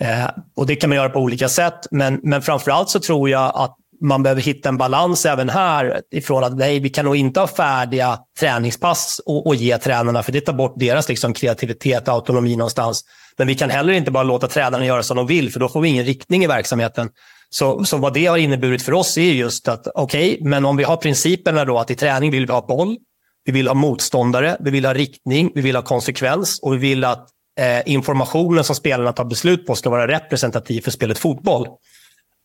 Eh, 0.00 0.30
och 0.56 0.66
Det 0.66 0.76
kan 0.76 0.90
man 0.90 0.96
göra 0.96 1.08
på 1.08 1.20
olika 1.20 1.48
sätt. 1.48 1.86
Men, 1.90 2.20
men 2.22 2.42
framförallt 2.42 2.90
så 2.90 3.00
tror 3.00 3.30
jag 3.30 3.52
att 3.54 3.76
man 4.00 4.22
behöver 4.22 4.42
hitta 4.42 4.68
en 4.68 4.76
balans 4.76 5.26
även 5.26 5.48
här 5.48 6.00
ifrån 6.10 6.44
att 6.44 6.56
nej, 6.56 6.80
vi 6.80 6.88
kan 6.88 7.04
nog 7.04 7.16
inte 7.16 7.40
ha 7.40 7.46
färdiga 7.46 8.18
träningspass 8.40 9.20
och, 9.26 9.46
och 9.46 9.54
ge 9.54 9.78
tränarna, 9.78 10.22
för 10.22 10.32
det 10.32 10.40
tar 10.40 10.52
bort 10.52 10.74
deras 10.76 11.08
liksom, 11.08 11.34
kreativitet 11.34 12.08
och 12.08 12.14
autonomi 12.14 12.56
någonstans. 12.56 13.04
Men 13.38 13.46
vi 13.46 13.54
kan 13.54 13.70
heller 13.70 13.92
inte 13.92 14.10
bara 14.10 14.24
låta 14.24 14.48
tränarna 14.48 14.86
göra 14.86 15.02
som 15.02 15.16
de 15.16 15.26
vill, 15.26 15.52
för 15.52 15.60
då 15.60 15.68
får 15.68 15.80
vi 15.80 15.88
ingen 15.88 16.04
riktning 16.04 16.44
i 16.44 16.46
verksamheten. 16.46 17.08
Så, 17.50 17.84
så 17.84 17.96
vad 17.96 18.14
det 18.14 18.26
har 18.26 18.36
inneburit 18.36 18.82
för 18.82 18.92
oss 18.92 19.18
är 19.18 19.22
just 19.22 19.68
att, 19.68 19.86
okej, 19.94 20.34
okay, 20.34 20.48
men 20.48 20.64
om 20.64 20.76
vi 20.76 20.84
har 20.84 20.96
principerna 20.96 21.64
då 21.64 21.78
att 21.78 21.90
i 21.90 21.94
träning 21.94 22.30
vill 22.30 22.46
vi 22.46 22.52
ha 22.52 22.66
boll, 22.66 22.96
vi 23.44 23.52
vill 23.52 23.68
ha 23.68 23.74
motståndare, 23.74 24.56
vi 24.60 24.70
vill 24.70 24.84
ha 24.84 24.94
riktning, 24.94 25.52
vi 25.54 25.60
vill 25.60 25.76
ha 25.76 25.82
konsekvens 25.82 26.58
och 26.62 26.74
vi 26.74 26.78
vill 26.78 27.04
att 27.04 27.28
eh, 27.60 27.92
informationen 27.92 28.64
som 28.64 28.76
spelarna 28.76 29.12
tar 29.12 29.24
beslut 29.24 29.66
på 29.66 29.74
ska 29.74 29.90
vara 29.90 30.08
representativ 30.08 30.80
för 30.80 30.90
spelet 30.90 31.18
fotboll. 31.18 31.66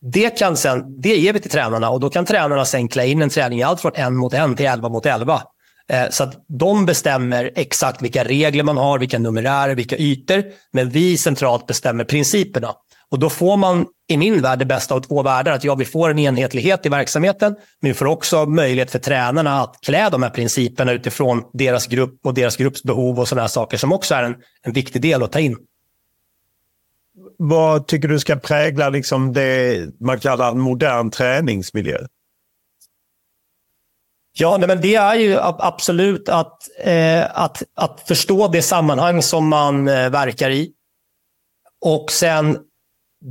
Det, 0.01 0.37
kan 0.37 0.57
sen, 0.57 1.01
det 1.01 1.15
ger 1.15 1.33
vi 1.33 1.39
till 1.39 1.51
tränarna 1.51 1.89
och 1.89 1.99
då 1.99 2.09
kan 2.09 2.25
tränarna 2.25 2.65
sen 2.65 2.87
klä 2.87 3.05
in 3.05 3.21
en 3.21 3.29
träning 3.29 3.59
i 3.59 3.63
allt 3.63 3.81
från 3.81 3.91
en 3.95 4.15
mot 4.15 4.33
en 4.33 4.55
till 4.55 4.65
elva 4.65 4.89
mot 4.89 5.05
elva. 5.05 5.41
Eh, 5.89 6.09
så 6.09 6.23
att 6.23 6.45
de 6.47 6.85
bestämmer 6.85 7.51
exakt 7.55 8.01
vilka 8.01 8.23
regler 8.23 8.63
man 8.63 8.77
har, 8.77 8.99
vilka 8.99 9.19
numerärer, 9.19 9.75
vilka 9.75 9.97
ytor. 9.97 10.43
Men 10.73 10.89
vi 10.89 11.17
centralt 11.17 11.67
bestämmer 11.67 12.03
principerna. 12.03 12.73
Och 13.11 13.19
då 13.19 13.29
får 13.29 13.57
man 13.57 13.85
i 14.09 14.17
min 14.17 14.41
värld 14.41 14.59
det 14.59 14.65
bästa 14.65 14.95
av 14.95 14.99
två 14.99 15.23
världar. 15.23 15.51
Att 15.51 15.63
ja, 15.63 15.75
vi 15.75 15.85
får 15.85 16.09
en 16.09 16.19
enhetlighet 16.19 16.85
i 16.85 16.89
verksamheten, 16.89 17.55
men 17.81 17.91
vi 17.91 17.93
får 17.93 18.05
också 18.05 18.45
möjlighet 18.45 18.91
för 18.91 18.99
tränarna 18.99 19.61
att 19.61 19.75
klä 19.81 20.09
de 20.09 20.23
här 20.23 20.29
principerna 20.29 20.91
utifrån 20.91 21.43
deras 21.53 21.87
grupp 21.87 22.19
och 22.25 22.33
deras 22.33 22.57
grupps 22.57 22.83
behov 22.83 23.19
och 23.19 23.27
sådana 23.27 23.41
här 23.41 23.47
saker 23.47 23.77
som 23.77 23.93
också 23.93 24.15
är 24.15 24.23
en, 24.23 24.35
en 24.63 24.73
viktig 24.73 25.01
del 25.01 25.23
att 25.23 25.31
ta 25.31 25.39
in 25.39 25.57
vad 27.43 27.87
tycker 27.87 28.07
du 28.07 28.19
ska 28.19 28.35
prägla 28.35 28.89
liksom 28.89 29.33
det 29.33 29.87
man 29.99 30.19
kallar 30.19 30.51
en 30.51 30.59
modern 30.59 31.11
träningsmiljö? 31.11 31.97
Ja, 34.33 34.57
nej, 34.57 34.67
men 34.67 34.81
det 34.81 34.95
är 34.95 35.15
ju 35.15 35.37
absolut 35.39 36.29
att, 36.29 36.57
eh, 36.83 37.25
att, 37.33 37.63
att 37.75 38.01
förstå 38.07 38.47
det 38.47 38.61
sammanhang 38.61 39.21
som 39.21 39.47
man 39.47 39.87
eh, 39.87 40.09
verkar 40.09 40.49
i. 40.49 40.71
Och 41.85 42.11
sen 42.11 42.57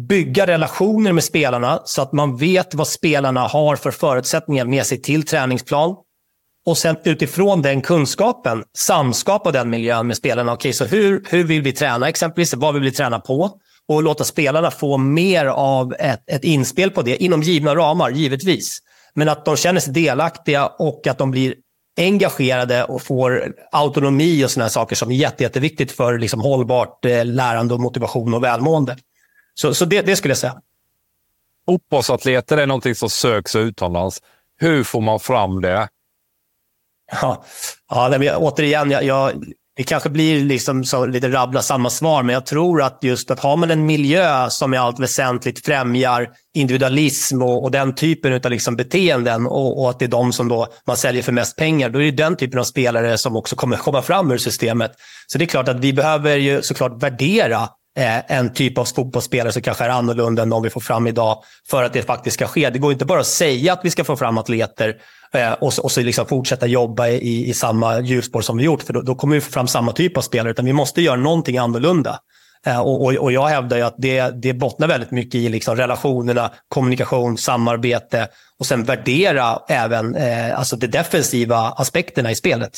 bygga 0.09 0.47
relationer 0.47 1.13
med 1.13 1.25
spelarna 1.25 1.83
så 1.85 2.03
att 2.03 2.13
man 2.13 2.37
vet 2.37 2.75
vad 2.75 2.89
spelarna 2.89 3.41
har 3.41 3.77
för 3.77 3.91
förutsättningar 3.91 4.65
med 4.65 4.87
sig 4.87 5.03
till 5.03 5.27
träningsplan. 5.27 5.97
Och 6.67 6.79
sen 6.79 6.97
utifrån 7.05 7.63
den 7.63 7.83
kunskapen 7.83 8.65
samskapa 8.77 9.53
den 9.53 9.71
miljön 9.71 10.07
med 10.07 10.17
spelarna. 10.17 10.53
Okej, 10.53 10.73
så 10.73 10.85
hur, 10.85 11.25
hur 11.29 11.45
vill 11.45 11.63
vi 11.63 11.73
träna 11.73 12.09
exempelvis? 12.09 12.55
Vad 12.55 12.75
vill 12.75 12.83
vi 12.83 12.93
träna 12.93 13.21
på? 13.21 13.61
Och 13.91 14.03
låta 14.03 14.25
spelarna 14.25 14.71
få 14.71 14.97
mer 14.97 15.47
av 15.47 15.95
ett, 15.99 16.23
ett 16.27 16.45
inspel 16.45 16.91
på 16.91 17.03
det 17.03 17.17
inom 17.17 17.43
givna 17.43 17.75
ramar, 17.75 18.11
givetvis. 18.11 18.79
Men 19.15 19.29
att 19.29 19.45
de 19.45 19.57
känner 19.57 19.81
sig 19.81 19.93
delaktiga 19.93 20.67
och 20.67 21.07
att 21.07 21.19
de 21.19 21.31
blir 21.31 21.55
engagerade 21.97 22.85
och 22.85 23.03
får 23.03 23.55
autonomi 23.73 24.45
och 24.45 24.51
sådana 24.51 24.71
saker 24.71 24.97
som 24.97 25.11
är 25.11 25.15
jätte, 25.15 25.43
jätteviktigt 25.43 25.93
för 25.93 26.19
liksom 26.19 26.41
hållbart 26.41 27.05
eh, 27.05 27.25
lärande 27.25 27.75
och 27.75 27.81
motivation 27.81 28.35
och 28.35 28.45
välmående. 28.45 28.97
Så, 29.55 29.75
så 29.75 29.85
det, 29.85 30.03
det 30.03 30.17
skulle 30.17 30.31
jag 30.31 30.39
säga. 30.39 30.61
Fotbollsatleter 31.67 32.57
är 32.57 32.67
någonting 32.67 32.95
som 32.95 33.11
söks 33.11 33.57
utomlands. 33.57 34.23
Hur 34.59 34.85
får 34.85 35.01
man 35.01 35.21
fram 35.21 35.61
det? 35.61 35.89
Ja, 37.23 37.45
ja 37.89 38.37
återigen, 38.37 38.91
jag, 38.91 39.05
jag, 39.05 39.45
det 39.77 39.83
kanske 39.83 40.11
blir 40.11 40.45
liksom 40.45 40.85
så 40.85 41.07
lite 41.07 41.29
rabbla 41.29 41.63
samma 41.63 41.91
svar, 41.91 42.23
men 42.23 42.33
jag 42.33 42.47
tror 42.47 42.83
att 42.83 42.99
just 43.03 43.31
att 43.31 43.41
har 43.41 43.57
man 43.57 43.71
en 43.71 43.87
miljö 43.87 44.51
som 44.51 44.75
i 44.75 44.77
allt 44.77 44.99
väsentligt 44.99 45.65
främjar 45.65 46.29
individualism 46.55 47.43
och, 47.43 47.65
och 47.65 47.71
den 47.71 47.95
typen 47.95 48.33
av 48.33 48.51
liksom 48.51 48.77
beteenden 48.77 49.47
och, 49.47 49.83
och, 49.83 49.91
att 49.91 49.99
det 49.99 50.05
är 50.05 50.09
de 50.09 50.33
som 50.33 50.49
då 50.49 50.67
man 50.87 50.97
säljer 50.97 51.23
för 51.23 51.33
mest 51.33 51.57
pengar, 51.57 51.91
då 51.91 51.99
är 52.03 52.05
det 52.05 52.11
den 52.11 52.37
typen 52.37 52.61
av 52.61 52.65
spelare 52.65 53.19
som 53.19 53.37
också 53.37 53.57
kommer 53.57 53.77
komma 53.77 54.03
fram 54.03 54.31
ur 54.31 54.39
systemet. 54.39 54.93
Så 55.27 55.39
det 55.39 55.45
är 55.45 55.47
klart 55.47 55.69
att 55.69 55.81
vi 55.81 55.93
behöver 55.93 56.37
ju 56.37 56.63
såklart 56.63 57.03
värdera 57.03 57.69
eh, 57.99 58.37
en 58.37 58.53
typ 58.53 58.79
av 58.79 58.85
fotbollsspelare 58.85 59.53
som 59.53 59.63
kanske 59.63 59.85
är 59.85 59.89
annorlunda 59.89 60.43
än 60.43 60.51
de 60.51 60.63
vi 60.63 60.71
får 60.71 60.81
fram 60.81 61.07
idag 61.07 61.43
för 61.71 61.85
att 61.85 61.93
det 61.93 62.03
faktiskt 62.03 62.35
ska 62.35 62.47
ske. 62.47 62.71
Det 62.71 62.79
går 62.79 62.93
inte 62.93 63.05
bara 63.05 63.21
att 63.21 63.27
säga 63.27 63.73
att 63.73 63.81
vi 63.83 63.91
ska 63.91 64.05
få 64.05 64.17
fram 64.17 64.39
atleter 64.39 64.95
eh, 65.35 65.53
och, 65.53 65.73
och 65.83 65.93
så 65.93 66.01
liksom 66.01 66.27
fortsätta 66.27 66.67
jobba 66.67 67.09
i, 67.09 67.49
i 67.49 67.55
samma 67.55 68.01
hjulspår 68.01 68.41
som 68.41 68.57
vi 68.57 68.65
gjort, 68.65 68.83
för 68.83 68.93
då, 68.93 69.03
då 69.03 69.15
kommer 69.15 69.35
vi 69.35 69.41
få 69.41 69.51
fram 69.51 69.69
samma 69.69 69.93
typ 69.93 70.17
av 70.17 70.23
spelare, 70.23 70.51
utan 70.51 70.65
vi 70.65 70.73
måste 70.73 71.03
göra 71.03 71.17
någonting 71.17 71.59
annorlunda. 71.59 72.21
Eh, 72.67 72.81
och, 72.81 73.05
och, 73.05 73.15
och, 73.15 73.33
jag 73.33 73.47
hävdar 73.47 73.77
ju 73.77 73.83
att 73.83 73.95
det, 73.99 74.31
det 74.43 74.55
bottnar 74.55 74.89
väldigt 74.89 75.11
mycket 75.11 75.35
i 75.35 75.49
liksom 75.49 75.77
relationerna, 75.77 76.51
kommunikation, 76.69 77.39
samarbete 77.39 78.29
och 78.59 78.67
sen 78.67 78.85
värdera 78.85 79.59
även 79.69 80.15
eh, 80.15 80.59
alltså 80.59 80.77
de 80.77 80.87
defensiva 80.87 81.57
aspekterna 81.57 82.31
i 82.31 82.35
spelet. 82.35 82.73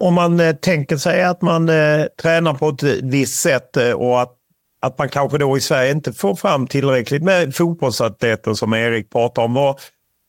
Om 0.00 0.14
man 0.14 0.40
eh, 0.40 0.54
tänker 0.54 0.96
sig 0.96 1.24
att 1.24 1.42
man 1.42 1.68
eh, 1.68 2.04
tränar 2.22 2.54
på 2.54 2.68
ett 2.68 2.82
visst 3.02 3.40
sätt 3.40 3.76
eh, 3.76 3.92
och 3.92 4.22
att, 4.22 4.32
att 4.80 4.98
man 4.98 5.08
kanske 5.08 5.38
då 5.38 5.56
i 5.56 5.60
Sverige 5.60 5.90
inte 5.90 6.12
får 6.12 6.34
fram 6.34 6.66
tillräckligt 6.66 7.22
med 7.22 7.54
fotbollsatleter 7.54 8.54
som 8.54 8.74
Erik 8.74 9.10
pratar 9.10 9.42
om. 9.42 9.54
Vad, 9.54 9.80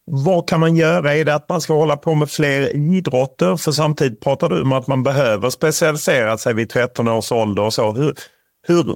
vad 0.05 0.49
kan 0.49 0.59
man 0.59 0.75
göra? 0.75 1.13
Är 1.15 1.25
det 1.25 1.35
att 1.35 1.49
man 1.49 1.61
ska 1.61 1.73
hålla 1.73 1.97
på 1.97 2.15
med 2.15 2.29
fler 2.29 2.75
idrotter? 2.75 3.57
För 3.57 3.71
samtidigt 3.71 4.21
pratar 4.21 4.49
du 4.49 4.61
om 4.61 4.71
att 4.71 4.87
man 4.87 5.03
behöver 5.03 5.49
specialisera 5.49 6.37
sig 6.37 6.53
vid 6.53 6.69
13 6.69 7.07
års 7.07 7.31
ålder 7.31 7.63
och 7.63 7.73
så. 7.73 7.91
Hur, 7.91 8.15
hur 8.67 8.95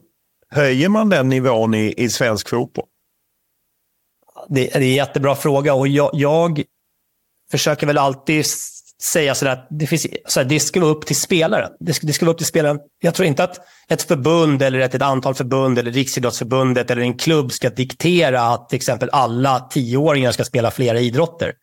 höjer 0.50 0.90
man 0.90 1.10
den 1.10 1.30
nivån 1.30 1.74
i, 1.74 1.94
i 1.98 2.10
svensk 2.10 2.50
fotboll? 2.50 2.86
Det, 4.50 4.62
det 4.62 4.76
är 4.76 4.82
en 4.82 4.94
jättebra 4.94 5.36
fråga 5.36 5.74
och 5.74 5.88
jag, 5.88 6.10
jag 6.14 6.64
försöker 7.52 7.88
väl 7.88 7.98
alltid 7.98 8.46
säga 9.02 9.36
sådär 9.36 9.52
att 9.52 9.68
det, 9.70 9.88
finns, 9.88 10.08
så 10.26 10.44
det 10.44 10.60
ska 10.60 10.80
vara 10.80 10.92
upp 10.92 11.06
till 11.06 11.16
spelaren. 11.16 11.72
Det 11.80 11.94
ska, 11.94 12.08
det 12.08 12.14
ska 12.14 12.26
vara 12.26 12.34
upp 12.34 12.38
till 12.38 12.48
spelaren. 12.48 12.80
Jag 13.02 13.14
tror 13.14 13.28
inte 13.28 13.44
att 13.44 13.60
ett 13.90 14.02
förbund 14.02 14.62
eller 14.62 14.80
ett, 14.80 14.96
ett 14.96 15.02
antal 15.02 15.36
förbund 15.36 15.80
eller 15.80 15.92
Riksidrottsförbundet 15.92 16.92
eller 16.92 17.02
en 17.02 17.18
klubb 17.18 17.52
ska 17.52 17.70
diktera 17.70 18.42
att 18.42 18.70
till 18.70 18.76
exempel 18.76 19.10
alla 19.12 19.60
tioåringar 19.60 20.32
ska 20.32 20.44
spela 20.44 20.72
flera 20.72 21.00
idrotter. 21.00 21.54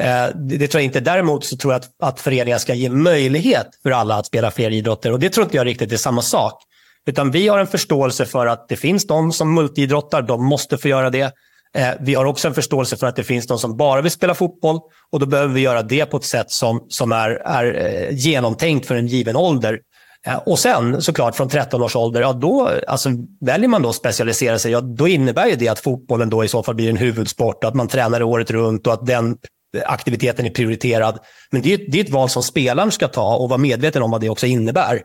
Eh, 0.00 0.26
det, 0.34 0.56
det, 0.56 0.68
tror 0.68 0.80
jag 0.80 0.84
inte. 0.84 1.00
Däremot 1.00 1.44
så 1.44 1.56
tror 1.56 1.72
jag 1.72 1.80
att, 1.80 1.90
att 2.02 2.20
föreningar 2.20 2.58
ska 2.58 2.74
ge 2.74 2.90
möjlighet 2.90 3.66
för 3.82 3.90
alla 3.90 4.14
att 4.14 4.26
spela 4.26 4.50
fler 4.50 4.70
idrotter 4.70 5.12
och 5.12 5.18
det 5.18 5.30
tror 5.30 5.44
inte 5.44 5.56
jag 5.56 5.66
riktigt 5.66 5.92
är 5.92 5.96
samma 5.96 6.22
sak. 6.22 6.62
Utan 7.06 7.30
vi 7.30 7.48
har 7.48 7.58
en 7.58 7.66
förståelse 7.66 8.26
för 8.26 8.46
att 8.46 8.68
det 8.68 8.76
finns 8.76 9.06
de 9.06 9.32
som 9.32 9.54
multiidrottar, 9.54 10.22
de 10.22 10.44
måste 10.44 10.78
få 10.78 10.88
göra 10.88 11.10
det. 11.10 11.32
Eh, 11.74 11.88
vi 12.00 12.14
har 12.14 12.24
också 12.24 12.48
en 12.48 12.54
förståelse 12.54 12.96
för 12.96 13.06
att 13.06 13.16
det 13.16 13.24
finns 13.24 13.46
de 13.46 13.58
som 13.58 13.76
bara 13.76 14.00
vill 14.00 14.10
spela 14.10 14.34
fotboll 14.34 14.80
och 15.12 15.20
då 15.20 15.26
behöver 15.26 15.54
vi 15.54 15.60
göra 15.60 15.82
det 15.82 16.06
på 16.06 16.16
ett 16.16 16.24
sätt 16.24 16.50
som, 16.50 16.86
som 16.88 17.12
är, 17.12 17.30
är 17.30 17.86
eh, 17.86 18.16
genomtänkt 18.16 18.86
för 18.86 18.94
en 18.94 19.06
given 19.06 19.36
ålder. 19.36 19.80
Eh, 20.26 20.36
och 20.36 20.58
sen 20.58 21.02
såklart 21.02 21.36
från 21.36 21.48
13 21.48 21.82
års 21.82 21.96
ålder, 21.96 22.20
ja 22.20 22.32
då, 22.32 22.70
alltså, 22.88 23.10
väljer 23.40 23.68
man 23.68 23.82
då 23.82 23.88
att 23.88 23.94
specialisera 23.94 24.58
sig, 24.58 24.72
ja, 24.72 24.80
då 24.80 25.08
innebär 25.08 25.46
ju 25.46 25.56
det 25.56 25.68
att 25.68 25.80
fotbollen 25.80 26.30
då 26.30 26.44
i 26.44 26.48
så 26.48 26.62
fall 26.62 26.74
blir 26.74 26.90
en 26.90 26.96
huvudsport, 26.96 27.64
att 27.64 27.74
man 27.74 27.88
tränar 27.88 28.22
året 28.22 28.50
runt 28.50 28.86
och 28.86 28.92
att 28.92 29.06
den 29.06 29.36
aktiviteten 29.84 30.46
är 30.46 30.50
prioriterad. 30.50 31.18
Men 31.50 31.62
det 31.62 31.74
är, 31.74 31.90
det 31.90 32.00
är 32.00 32.04
ett 32.04 32.10
val 32.10 32.28
som 32.28 32.42
spelaren 32.42 32.90
ska 32.90 33.08
ta 33.08 33.36
och 33.36 33.48
vara 33.48 33.58
medveten 33.58 34.02
om 34.02 34.10
vad 34.10 34.20
det 34.20 34.28
också 34.28 34.46
innebär. 34.46 35.02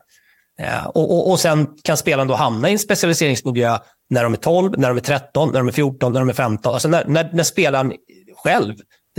Och, 0.86 1.12
och, 1.12 1.32
och 1.32 1.40
sen 1.40 1.68
kan 1.84 1.98
spelaren 1.98 2.28
då 2.28 2.34
hamna 2.34 2.70
i 2.70 2.72
en 2.72 2.80
specialiseringsmiljö 2.80 3.78
när 4.10 4.24
de 4.24 4.34
är 4.34 4.38
12, 4.38 4.80
när 4.80 4.88
de 4.88 4.98
är 4.98 5.02
13, 5.02 5.52
när 5.52 5.60
de 5.60 5.68
är 5.68 5.72
14, 5.72 6.14
när 6.14 6.20
de 6.20 6.30
är 6.30 6.34
15. 6.34 6.74
Alltså 6.74 6.88
när, 6.88 7.06
när, 7.06 7.30
när 7.34 7.44
spelaren 7.44 7.94
själv 8.44 8.76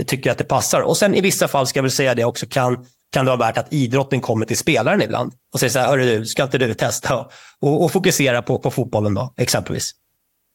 tycker 0.07 0.31
att 0.31 0.37
det 0.37 0.43
passar. 0.43 0.81
Och 0.81 0.97
sen 0.97 1.15
i 1.15 1.21
vissa 1.21 1.47
fall, 1.47 1.67
ska 1.67 1.77
jag 1.77 1.83
väl 1.83 1.91
säga 1.91 2.15
det 2.15 2.25
också, 2.25 2.45
kan, 2.49 2.85
kan 3.11 3.25
det 3.25 3.31
vara 3.31 3.47
värt 3.47 3.57
att 3.57 3.73
idrotten 3.73 4.21
kommer 4.21 4.45
till 4.45 4.57
spelaren 4.57 5.01
ibland 5.01 5.33
och 5.53 5.59
säger 5.59 5.71
så 5.71 5.79
här, 5.79 5.87
hörru 5.87 6.19
du, 6.19 6.25
ska 6.25 6.43
inte 6.43 6.57
du 6.57 6.73
testa 6.73 7.27
och, 7.61 7.83
och 7.83 7.91
fokusera 7.91 8.41
på, 8.41 8.59
på 8.59 8.71
fotbollen 8.71 9.13
då, 9.13 9.33
exempelvis. 9.37 9.91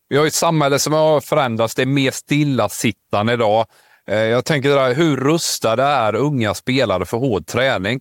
Vi 0.08 0.16
har 0.16 0.26
ett 0.26 0.34
samhälle 0.34 0.78
som 0.78 0.92
har 0.92 1.20
förändrats. 1.20 1.74
Det 1.74 1.82
är 1.82 1.86
mer 1.86 2.10
stillasittande 2.10 3.32
idag. 3.32 3.66
Eh, 4.06 4.16
jag 4.16 4.44
tänker 4.44 4.68
där, 4.68 4.94
hur 4.94 5.16
rustade 5.16 5.82
är 5.82 6.14
unga 6.14 6.54
spelare 6.54 7.04
för 7.04 7.16
hård 7.16 7.46
träning? 7.46 8.00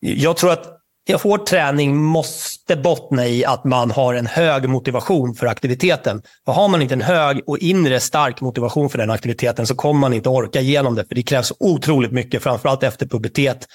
Jag 0.00 0.36
tror 0.36 0.52
att 0.52 0.71
hård 1.22 1.46
träning 1.46 1.96
måste 1.96 2.76
bottna 2.76 3.26
i 3.26 3.44
att 3.44 3.64
man 3.64 3.90
har 3.90 4.14
en 4.14 4.26
hög 4.26 4.68
motivation 4.68 5.34
för 5.34 5.46
aktiviteten. 5.46 6.22
För 6.44 6.52
har 6.52 6.68
man 6.68 6.82
inte 6.82 6.94
en 6.94 7.02
hög 7.02 7.40
och 7.46 7.58
inre 7.58 8.00
stark 8.00 8.40
motivation 8.40 8.90
för 8.90 8.98
den 8.98 9.10
aktiviteten 9.10 9.66
så 9.66 9.74
kommer 9.74 10.00
man 10.00 10.12
inte 10.12 10.28
orka 10.28 10.60
igenom 10.60 10.94
det. 10.94 11.04
För 11.04 11.14
det 11.14 11.22
krävs 11.22 11.52
otroligt 11.58 12.12
mycket, 12.12 12.42
framförallt 12.42 12.82
efter 12.82 13.06
pubertet. 13.06 13.66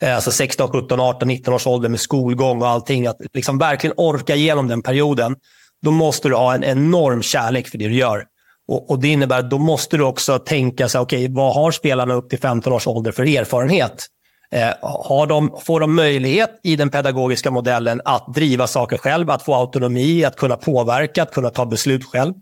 Eh, 0.00 0.14
alltså 0.14 0.30
16, 0.30 0.68
17, 0.72 1.00
18, 1.00 1.28
19 1.28 1.54
års 1.54 1.66
ålder 1.66 1.88
med 1.88 2.00
skolgång 2.00 2.62
och 2.62 2.68
allting. 2.68 3.06
Att 3.06 3.16
liksom 3.34 3.58
verkligen 3.58 3.94
orka 3.96 4.34
igenom 4.34 4.68
den 4.68 4.82
perioden. 4.82 5.36
Då 5.82 5.90
måste 5.90 6.28
du 6.28 6.34
ha 6.34 6.54
en 6.54 6.64
enorm 6.64 7.22
kärlek 7.22 7.68
för 7.68 7.78
det 7.78 7.88
du 7.88 7.94
gör. 7.94 8.24
Och, 8.68 8.90
och 8.90 9.00
Det 9.00 9.08
innebär 9.08 9.38
att 9.38 9.50
då 9.50 9.58
måste 9.58 9.96
du 9.96 10.04
också 10.04 10.38
tänka 10.38 10.88
så 10.88 11.00
okej, 11.00 11.24
okay, 11.24 11.34
vad 11.34 11.54
har 11.54 11.70
spelarna 11.70 12.14
upp 12.14 12.30
till 12.30 12.38
15 12.38 12.72
års 12.72 12.86
ålder 12.86 13.12
för 13.12 13.22
erfarenhet? 13.22 14.06
Eh, 14.50 14.72
har 14.82 15.26
de, 15.26 15.58
får 15.64 15.80
de 15.80 15.94
möjlighet 15.94 16.60
i 16.62 16.76
den 16.76 16.90
pedagogiska 16.90 17.50
modellen 17.50 18.00
att 18.04 18.34
driva 18.34 18.66
saker 18.66 18.98
själv, 18.98 19.30
att 19.30 19.42
få 19.42 19.54
autonomi, 19.54 20.24
att 20.24 20.36
kunna 20.36 20.56
påverka, 20.56 21.22
att 21.22 21.32
kunna 21.32 21.50
ta 21.50 21.66
beslut 21.66 22.04
själv? 22.04 22.34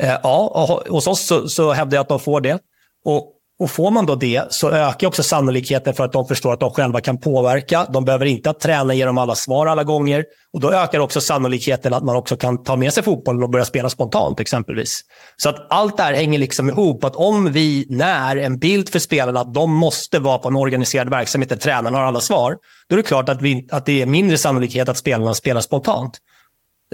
Eh, 0.00 0.16
ja, 0.22 0.82
hos 0.88 1.06
oss 1.06 1.26
så, 1.26 1.48
så 1.48 1.72
hävdar 1.72 1.96
jag 1.96 2.02
att 2.02 2.08
de 2.08 2.20
får 2.20 2.40
det. 2.40 2.58
Och 3.04 3.32
och 3.60 3.70
får 3.70 3.90
man 3.90 4.06
då 4.06 4.14
det 4.14 4.52
så 4.52 4.70
ökar 4.70 5.06
också 5.06 5.22
sannolikheten 5.22 5.94
för 5.94 6.04
att 6.04 6.12
de 6.12 6.26
förstår 6.26 6.52
att 6.52 6.60
de 6.60 6.70
själva 6.70 7.00
kan 7.00 7.18
påverka. 7.18 7.86
De 7.92 8.04
behöver 8.04 8.26
inte 8.26 8.50
att 8.50 8.60
träna 8.60 8.94
genom 8.94 9.14
dem 9.14 9.22
alla 9.22 9.34
svar 9.34 9.66
alla 9.66 9.84
gånger. 9.84 10.24
Och 10.52 10.60
då 10.60 10.72
ökar 10.72 10.98
också 10.98 11.20
sannolikheten 11.20 11.94
att 11.94 12.04
man 12.04 12.16
också 12.16 12.36
kan 12.36 12.62
ta 12.62 12.76
med 12.76 12.92
sig 12.92 13.02
fotbollen 13.02 13.42
och 13.42 13.50
börja 13.50 13.64
spela 13.64 13.90
spontant 13.90 14.40
exempelvis. 14.40 15.00
Så 15.36 15.48
att 15.48 15.66
allt 15.70 15.96
det 15.96 16.02
här 16.02 16.14
hänger 16.14 16.38
liksom 16.38 16.68
ihop. 16.68 17.04
Att 17.04 17.16
om 17.16 17.52
vi 17.52 17.86
när 17.88 18.36
en 18.36 18.58
bild 18.58 18.88
för 18.88 18.98
spelarna 18.98 19.40
att 19.40 19.54
de 19.54 19.74
måste 19.74 20.18
vara 20.18 20.38
på 20.38 20.48
en 20.48 20.56
organiserad 20.56 21.10
verksamhet 21.10 21.48
där 21.48 21.56
tränarna 21.56 21.98
har 21.98 22.04
alla 22.04 22.20
svar, 22.20 22.56
då 22.88 22.94
är 22.94 22.96
det 22.96 23.02
klart 23.02 23.28
att, 23.28 23.42
vi, 23.42 23.68
att 23.70 23.86
det 23.86 24.02
är 24.02 24.06
mindre 24.06 24.38
sannolikhet 24.38 24.88
att 24.88 24.96
spelarna 24.96 25.34
spelar 25.34 25.60
spontant. 25.60 26.18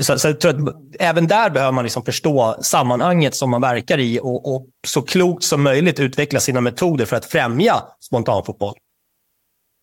Så, 0.01 0.19
så 0.19 0.29
jag 0.29 0.41
tror 0.41 0.69
att 0.69 0.75
även 0.99 1.27
där 1.27 1.51
behöver 1.51 1.73
man 1.73 1.85
liksom 1.85 2.05
förstå 2.05 2.57
sammanhanget 2.61 3.35
som 3.35 3.51
man 3.51 3.61
verkar 3.61 3.99
i 3.99 4.21
och, 4.23 4.55
och, 4.55 4.67
så 4.87 5.03
klokt 5.03 5.45
som 5.45 5.63
möjligt 5.63 6.01
utveckla 6.01 6.41
sina 6.41 6.61
metoder 6.61 7.05
för 7.05 7.17
att 7.17 7.25
främja 7.25 7.75
spontanfotboll. 8.01 8.75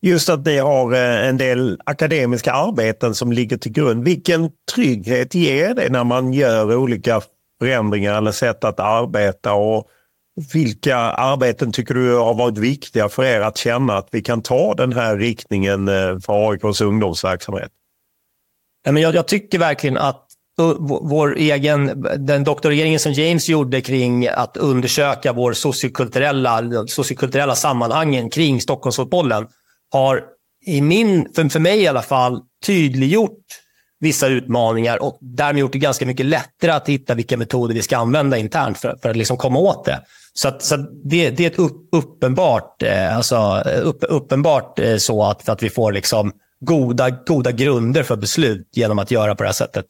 Just 0.06 0.30
att 0.30 0.46
det 0.46 0.58
har 0.58 0.94
eh, 0.94 1.28
en 1.28 1.38
del 1.38 1.80
akademiska 1.86 2.54
arbeten 2.54 3.16
som 3.16 3.32
ligger 3.32 3.58
till 3.58 3.72
grund. 3.72 4.04
Vilken 4.04 4.50
trygghet 4.76 5.36
ger 5.36 5.74
det 5.74 5.90
när 5.90 6.04
man 6.04 6.34
gör 6.34 6.76
olika 6.76 7.22
förändringar 7.62 8.18
eller 8.18 8.32
sätt 8.32 8.64
att 8.64 8.80
arbeta? 8.80 9.54
Och 9.54 9.88
vilka 10.54 10.98
arbeten 10.98 11.72
tycker 11.72 11.94
du 11.94 12.16
har 12.16 12.34
varit 12.34 12.58
viktiga 12.58 13.10
för 13.10 13.24
er 13.24 13.42
att 13.42 13.58
känna 13.58 13.98
att 13.98 14.08
vi 14.12 14.22
kan 14.22 14.42
ta 14.42 14.74
den 14.74 14.94
här 14.94 15.18
riktningen 15.18 15.88
eh, 15.88 16.20
för 16.20 16.50
AIKs 16.50 16.82
ungdomsverksamhet? 16.82 17.72
Jag, 18.84 19.16
jag 19.16 19.28
tycker 19.28 19.60
verkligen 19.60 19.98
att 19.98 20.28
uh, 20.62 20.76
vår 21.02 21.38
egen, 21.38 22.06
den 22.18 22.44
doktoreringen 22.44 23.00
som 23.00 23.14
James 23.14 23.50
gjorde 23.50 23.82
kring 23.82 24.28
att 24.28 24.58
undersöka 24.58 25.34
vår 25.34 25.54
sociokulturella, 25.54 26.88
sociokulturella 26.88 27.56
sammanhangen 27.56 28.30
kring 28.30 28.62
Stockholmsfotbollen 28.62 29.48
har 29.92 30.24
i 30.66 30.82
min, 30.82 31.34
för, 31.36 31.50
för 31.50 31.60
mig 31.60 31.82
i 31.82 31.88
alla 31.88 32.02
fall, 32.02 32.42
tydliggjort 32.66 33.40
vissa 34.00 34.28
utmaningar 34.28 35.04
och 35.04 35.18
därmed 35.22 35.60
gjort 35.60 35.72
det 35.72 35.80
ganska 35.80 36.06
mycket 36.06 36.26
lättare 36.26 36.72
att 36.72 36.90
hitta 36.90 37.14
vilka 37.14 37.38
metoder 37.38 37.76
vi 37.76 37.82
ska 37.82 37.98
använda 37.98 38.38
internt 38.38 38.78
för, 38.78 38.98
för 39.02 39.10
att 39.10 39.16
liksom 39.16 39.38
komma 39.38 39.60
åt 39.60 39.86
det. 39.86 40.02
Så, 40.34 40.48
att, 40.48 40.64
så 40.64 40.78
det, 41.04 41.30
det, 41.30 41.46
är 41.46 41.48
ett 41.48 41.60
upp, 41.60 41.88
uppenbart, 41.92 42.84
eh, 42.84 43.18
alltså, 43.18 43.62
upp, 43.84 44.04
uppenbart 44.10 44.80
eh, 44.80 44.98
så 44.98 45.24
att, 45.24 45.50
att 45.50 45.64
vi 45.64 45.70
får 45.70 45.92
liksom 45.92 46.32
goda, 46.66 47.10
goda 47.10 47.52
grunder 47.52 48.04
för 48.04 48.16
beslut 48.16 48.70
genom 48.76 49.00
att 49.00 49.12
göra 49.12 49.36
på 49.36 49.44
det 49.44 49.48
här 49.48 49.54
sättet. 49.54 49.86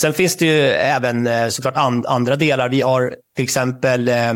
Sen 0.00 0.12
finns 0.12 0.36
det 0.36 0.46
ju 0.46 0.68
även 0.68 1.26
eh, 1.26 1.48
såklart 1.48 1.76
and, 1.76 2.06
andra 2.06 2.36
delar. 2.36 2.68
Vi 2.68 2.80
har 2.80 3.14
till 3.36 3.44
exempel 3.44 4.08
eh, 4.08 4.30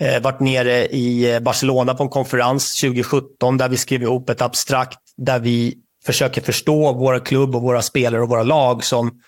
eh 0.00 0.22
varit 0.22 0.40
nere 0.40 0.86
i 0.86 1.34
eh, 1.34 1.40
Barcelona 1.40 1.94
på 1.94 2.02
en 2.02 2.08
konferens 2.08 2.80
2017 2.80 3.56
där 3.56 3.68
vi 3.68 3.76
skrev 3.76 4.02
ihop 4.02 4.30
ett 4.30 4.42
abstrakt 4.42 4.98
där 5.16 5.38
vi 5.38 5.74
försöker 6.06 6.40
förstå 6.40 6.92
våra 6.92 7.20
klubb 7.20 7.56
och 7.56 7.62
våra 7.62 7.82
spelare 7.82 8.22
och 8.22 8.28
våra 8.28 8.42
lag 8.42 8.84
som 8.84 9.20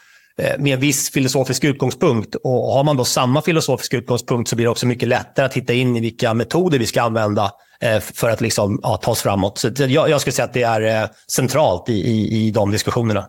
med 0.59 0.74
en 0.74 0.80
viss 0.80 1.11
filosofisk 1.11 1.64
utgångspunkt. 1.64 2.34
Och 2.34 2.72
har 2.72 2.84
man 2.84 2.97
då 2.97 3.05
samma 3.05 3.43
filosofiska 3.43 3.97
utgångspunkt 3.97 4.51
så 4.51 4.57
blir 4.57 4.66
det 4.66 4.70
också 4.70 4.86
mycket 4.86 5.09
lättare 5.09 5.47
att 5.47 5.55
hitta 5.55 5.72
in 5.72 5.97
i 5.97 6.01
vilka 6.01 6.34
metoder 6.34 6.78
vi 6.78 6.86
ska 6.86 7.03
använda 7.03 7.45
eh, 7.45 7.51
för 8.01 8.31
att 8.31 8.41
liksom, 8.41 8.81
ja, 8.83 8.97
ta 8.97 9.11
oss 9.11 9.22
framåt. 9.22 9.59
Så 9.59 9.70
jag, 9.76 10.11
jag 10.11 10.20
skulle 10.20 10.33
säga 10.33 10.47
att 10.47 10.53
det 10.53 10.62
är 10.62 11.03
eh, 11.03 11.09
centralt 11.33 11.89
i, 11.89 11.93
i, 11.93 12.47
i 12.47 12.51
de 12.51 12.70
diskussionerna. 12.70 13.28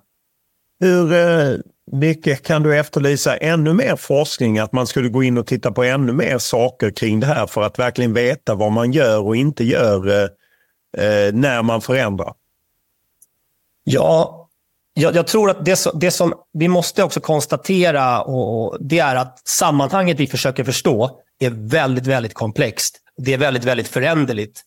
Hur 0.80 1.62
mycket 1.92 2.46
kan 2.46 2.64
du 2.64 2.80
efterlysa 2.80 3.38
ännu 3.38 3.74
mer 3.74 3.96
forskning? 3.96 4.60
Att 4.60 4.72
man 4.72 4.88
skulle 4.88 5.10
gå 5.10 5.24
in 5.24 5.38
och 5.38 5.48
titta 5.48 5.72
på 5.72 5.84
ännu 5.84 6.14
mer 6.14 6.38
saker 6.38 6.92
kring 6.92 7.20
det 7.20 7.28
här 7.28 7.48
för 7.48 7.62
att 7.62 7.80
verkligen 7.80 8.14
veta 8.14 8.56
vad 8.56 8.72
man 8.72 8.92
gör 8.92 9.20
och 9.20 9.36
inte 9.36 9.64
gör 9.64 10.30
när 11.32 11.62
man 11.62 11.82
förändrar? 11.82 12.34
Ja, 13.84 14.42
jag, 14.94 15.16
jag, 15.16 15.28
tror 15.28 15.50
att 15.50 15.66
det, 15.66 15.76
som, 15.76 16.00
det 16.00 16.12
som 16.12 16.34
vi 16.54 16.68
måste 16.68 17.04
också 17.04 17.20
konstatera 17.20 18.22
och, 18.22 18.64
och, 18.64 18.78
det 18.80 19.00
är 19.00 19.16
att 19.16 19.48
sammanhanget 19.48 20.20
vi 20.20 20.28
försöker 20.28 20.64
förstå 20.64 21.20
är 21.40 21.50
väldigt, 21.50 22.08
väldigt 22.08 22.34
komplext. 22.34 22.98
Det 23.26 23.34
är 23.34 23.38
väldigt, 23.38 23.64
väldigt 23.64 23.88
föränderligt. 23.88 24.62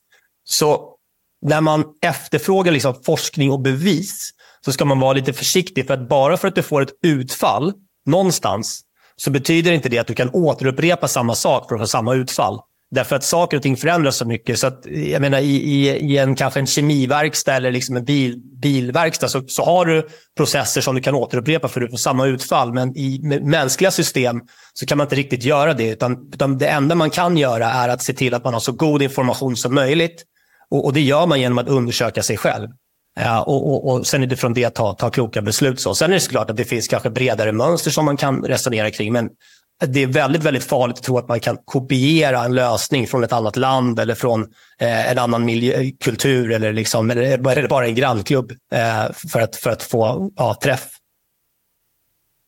Så 0.45 0.97
när 1.43 1.61
man 1.61 1.85
efterfrågar 2.03 2.73
liksom 2.73 2.95
forskning 3.07 3.51
och 3.51 3.61
bevis 3.61 4.31
så 4.65 4.73
ska 4.73 4.85
man 4.85 5.01
vara 5.01 5.13
lite 5.13 5.33
försiktig. 5.33 5.87
För 5.87 5.95
att 5.95 6.09
bara 6.09 6.37
för 6.37 6.49
att 6.49 6.55
du 6.55 6.63
får 6.63 6.83
ett 6.83 6.99
utfall 7.03 7.73
någonstans 8.07 8.81
så 9.17 9.31
betyder 9.31 9.73
inte 9.73 9.89
det 9.89 9.99
att 9.99 10.07
du 10.07 10.15
kan 10.15 10.31
återupprepa 10.31 11.09
samma 11.09 11.35
sak 11.35 11.69
för 11.69 11.75
att 11.75 11.81
få 11.81 11.87
samma 11.87 12.15
utfall. 12.15 12.61
Därför 12.95 13.17
att 13.17 13.25
saker 13.25 13.57
och 13.57 13.63
ting 13.63 13.77
förändras 13.77 14.17
så 14.17 14.25
mycket. 14.25 14.59
Så 14.59 14.67
att, 14.67 14.87
jag 14.87 15.21
menar, 15.21 15.39
i, 15.39 15.57
i, 15.57 15.91
i 15.91 16.19
en, 16.19 16.35
kanske 16.35 16.61
en 16.61 16.67
kemiverkstad 16.67 17.57
eller 17.57 17.71
liksom 17.71 17.97
en 17.97 18.05
bil, 18.05 18.41
bilverkstad 18.63 19.29
så, 19.29 19.43
så 19.49 19.65
har 19.65 19.87
du 19.87 20.09
processer 20.37 20.81
som 20.81 20.95
du 20.95 21.01
kan 21.01 21.15
återupprepa 21.15 21.69
för 21.69 21.83
att 21.83 21.91
få 21.91 21.97
samma 21.97 22.27
utfall. 22.27 22.73
Men 22.73 22.97
i 22.97 23.21
mänskliga 23.43 23.91
system 23.91 24.41
så 24.75 24.87
kan 24.87 24.99
man 24.99 25.05
inte 25.05 25.17
riktigt 25.17 25.45
göra 25.45 25.75
det. 25.75 25.89
Utan, 25.89 26.31
utan 26.35 26.59
det 26.59 26.67
enda 26.67 26.95
man 26.95 27.11
kan 27.11 27.37
göra 27.37 27.71
är 27.71 27.89
att 27.89 28.03
se 28.03 28.13
till 28.13 28.35
att 28.35 28.45
man 28.45 28.53
har 28.53 28.61
så 28.61 28.73
god 28.73 29.03
information 29.03 29.57
som 29.57 29.75
möjligt. 29.75 30.25
Och, 30.71 30.85
och 30.85 30.93
det 30.93 31.01
gör 31.01 31.27
man 31.27 31.41
genom 31.41 31.59
att 31.59 31.69
undersöka 31.69 32.23
sig 32.23 32.37
själv. 32.37 32.69
Ja, 33.21 33.43
och, 33.43 33.71
och, 33.71 33.93
och 33.93 34.07
sen 34.07 34.23
utifrån 34.23 34.55
det 34.55 34.71
ta, 34.71 34.95
ta 34.95 35.11
kloka 35.11 35.43
beslut. 35.43 35.81
Så. 35.81 35.95
Sen 35.95 36.11
är 36.11 36.15
det 36.15 36.21
såklart 36.21 36.51
att 36.51 36.57
det 36.57 36.65
finns 36.65 36.89
kanske 36.89 37.11
bredare 37.11 37.53
mönster 37.53 37.91
som 37.91 38.05
man 38.05 38.17
kan 38.17 38.45
resonera 38.45 38.91
kring. 38.91 39.13
Men 39.13 39.29
det 39.87 40.03
är 40.03 40.07
väldigt, 40.07 40.43
väldigt 40.43 40.65
farligt 40.65 40.99
att 40.99 41.03
tro 41.03 41.19
att 41.19 41.29
man 41.29 41.41
kan 41.41 41.57
kopiera 41.65 42.45
en 42.45 42.55
lösning 42.55 43.07
från 43.07 43.25
ett 43.25 43.33
annat 43.33 43.57
land 43.57 44.01
eller 44.01 44.15
från 44.15 44.43
eh, 44.81 45.11
en 45.11 45.19
annan 45.19 45.45
miljö, 45.45 45.91
kultur 46.05 46.53
eller, 46.53 46.73
liksom, 46.73 47.11
eller 47.11 47.69
bara 47.69 47.87
en 47.87 47.95
grannklubb 47.95 48.53
eh, 48.73 49.13
för, 49.33 49.41
att, 49.41 49.57
för 49.57 49.71
att 49.71 49.83
få 49.83 50.31
ja, 50.37 50.59
träff. 50.63 50.89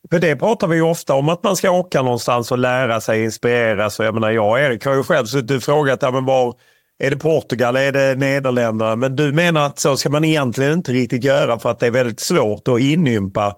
För 0.09 0.19
det 0.19 0.35
pratar 0.35 0.67
vi 0.67 0.75
ju 0.75 0.81
ofta 0.81 1.13
om 1.13 1.29
att 1.29 1.43
man 1.43 1.55
ska 1.55 1.71
åka 1.71 2.01
någonstans 2.01 2.51
och 2.51 2.57
lära 2.57 3.01
sig, 3.01 3.23
inspireras. 3.23 3.99
jag 3.99 4.13
menar, 4.13 4.31
jag 4.31 4.49
och 4.49 4.59
Erik 4.59 4.85
har 4.85 4.93
ju 4.95 5.03
själv 5.03 5.25
suttit 5.25 5.57
och 5.57 5.63
frågat 5.63 6.01
ja, 6.01 6.11
men 6.11 6.25
var, 6.25 6.55
är 7.03 7.09
det 7.09 7.17
Portugal, 7.17 7.75
är 7.75 7.91
det 7.91 8.15
Nederländerna? 8.15 8.95
Men 8.95 9.15
du 9.15 9.31
menar 9.31 9.65
att 9.65 9.79
så 9.79 9.97
ska 9.97 10.09
man 10.09 10.23
egentligen 10.23 10.73
inte 10.73 10.91
riktigt 10.91 11.23
göra 11.23 11.59
för 11.59 11.71
att 11.71 11.79
det 11.79 11.87
är 11.87 11.91
väldigt 11.91 12.19
svårt 12.19 12.67
att 12.67 12.79
inympa 12.79 13.55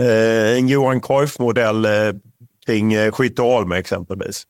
eh, 0.00 0.58
en 0.58 0.68
Johan 0.68 1.00
Cruyff-modell 1.00 1.84
eh, 1.84 1.90
kring 2.66 2.92
eh, 2.92 3.12
Skytteholm 3.12 3.72
exempelvis. 3.72 4.44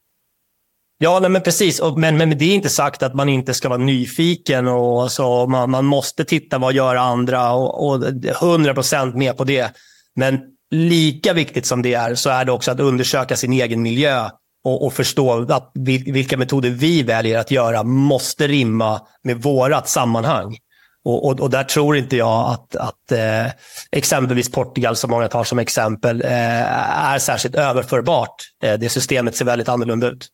Ja, 1.02 1.18
nej, 1.20 1.30
men 1.30 1.42
precis. 1.42 1.80
Men, 1.96 2.16
men 2.16 2.38
det 2.38 2.44
är 2.44 2.54
inte 2.54 2.68
sagt 2.68 3.02
att 3.02 3.14
man 3.14 3.28
inte 3.28 3.54
ska 3.54 3.68
vara 3.68 3.78
nyfiken. 3.78 4.68
och 4.68 5.12
så 5.12 5.46
Man, 5.46 5.70
man 5.70 5.84
måste 5.84 6.24
titta 6.24 6.58
vad 6.58 6.74
gör 6.74 6.96
andra 6.96 7.52
och, 7.52 7.88
och 7.88 8.02
100% 8.02 9.16
med 9.16 9.36
på 9.36 9.44
det. 9.44 9.72
Men 10.14 10.40
lika 10.70 11.32
viktigt 11.32 11.66
som 11.66 11.82
det 11.82 11.94
är 11.94 12.14
så 12.14 12.30
är 12.30 12.44
det 12.44 12.52
också 12.52 12.70
att 12.70 12.80
undersöka 12.80 13.36
sin 13.36 13.52
egen 13.52 13.82
miljö 13.82 14.28
och, 14.64 14.86
och 14.86 14.92
förstå 14.92 15.46
att 15.52 15.72
vilka 16.06 16.36
metoder 16.36 16.70
vi 16.70 17.02
väljer 17.02 17.38
att 17.38 17.50
göra 17.50 17.82
måste 17.82 18.46
rimma 18.48 19.00
med 19.22 19.42
vårat 19.42 19.88
sammanhang. 19.88 20.56
Och, 21.04 21.26
och, 21.26 21.40
och, 21.40 21.50
där 21.50 21.64
tror 21.64 21.96
inte 21.96 22.16
jag 22.16 22.50
att, 22.50 22.76
att 22.76 23.12
eh, 23.12 23.52
exempelvis 23.92 24.50
Portugal, 24.50 24.96
som 24.96 25.10
många 25.10 25.28
tar 25.28 25.44
som 25.44 25.58
exempel, 25.58 26.22
eh, 26.22 27.12
är 27.12 27.18
särskilt 27.18 27.54
överförbart. 27.54 28.34
Eh, 28.62 28.74
det 28.74 28.88
systemet 28.88 29.36
ser 29.36 29.44
väldigt 29.44 29.68
annorlunda 29.68 30.06
ut. 30.06 30.28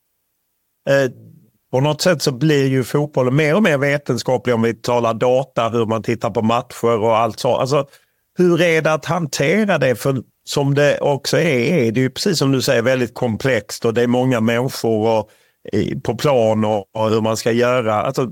Eh, 0.89 1.11
på 1.73 1.81
något 1.81 2.03
sätt 2.03 2.23
så 2.23 2.33
blir 2.33 2.67
ju 2.67 2.85
fotbollen 2.85 3.37
mer 3.37 3.55
och 3.55 3.62
mer 3.62 3.79
vetenskaplig 3.79 4.55
om 4.55 4.62
vi 4.62 4.75
talar 4.75 5.14
data, 5.14 5.69
hur 5.69 5.87
man 5.87 6.03
tittar 6.03 6.31
på 6.31 6.43
matcher 6.43 6.99
och 6.99 7.17
allt 7.17 7.41
så. 7.41 7.57
Alltså, 7.57 7.87
hur 8.39 8.62
är 8.62 8.83
det 8.83 8.93
att 8.93 9.05
hantera 9.05 9.79
det? 9.79 9.97
För 9.97 10.23
som 10.45 10.75
det 10.75 10.99
också 11.01 11.39
är, 11.39 11.75
är 11.75 11.93
det 11.93 12.01
ju 12.01 12.11
precis 12.11 12.39
som 12.39 12.53
du 12.53 12.62
säger 12.62 12.83
väldigt 12.83 13.14
komplext 13.14 13.85
och 13.85 13.95
det 13.95 14.03
är 14.03 14.07
många 14.07 14.41
människor 14.41 15.09
och, 15.09 15.31
på 16.03 16.14
plan 16.17 16.64
och, 16.64 16.85
och 16.97 17.11
hur 17.11 17.21
man 17.21 17.37
ska 17.37 17.53
göra. 17.53 17.95
Alltså, 17.95 18.29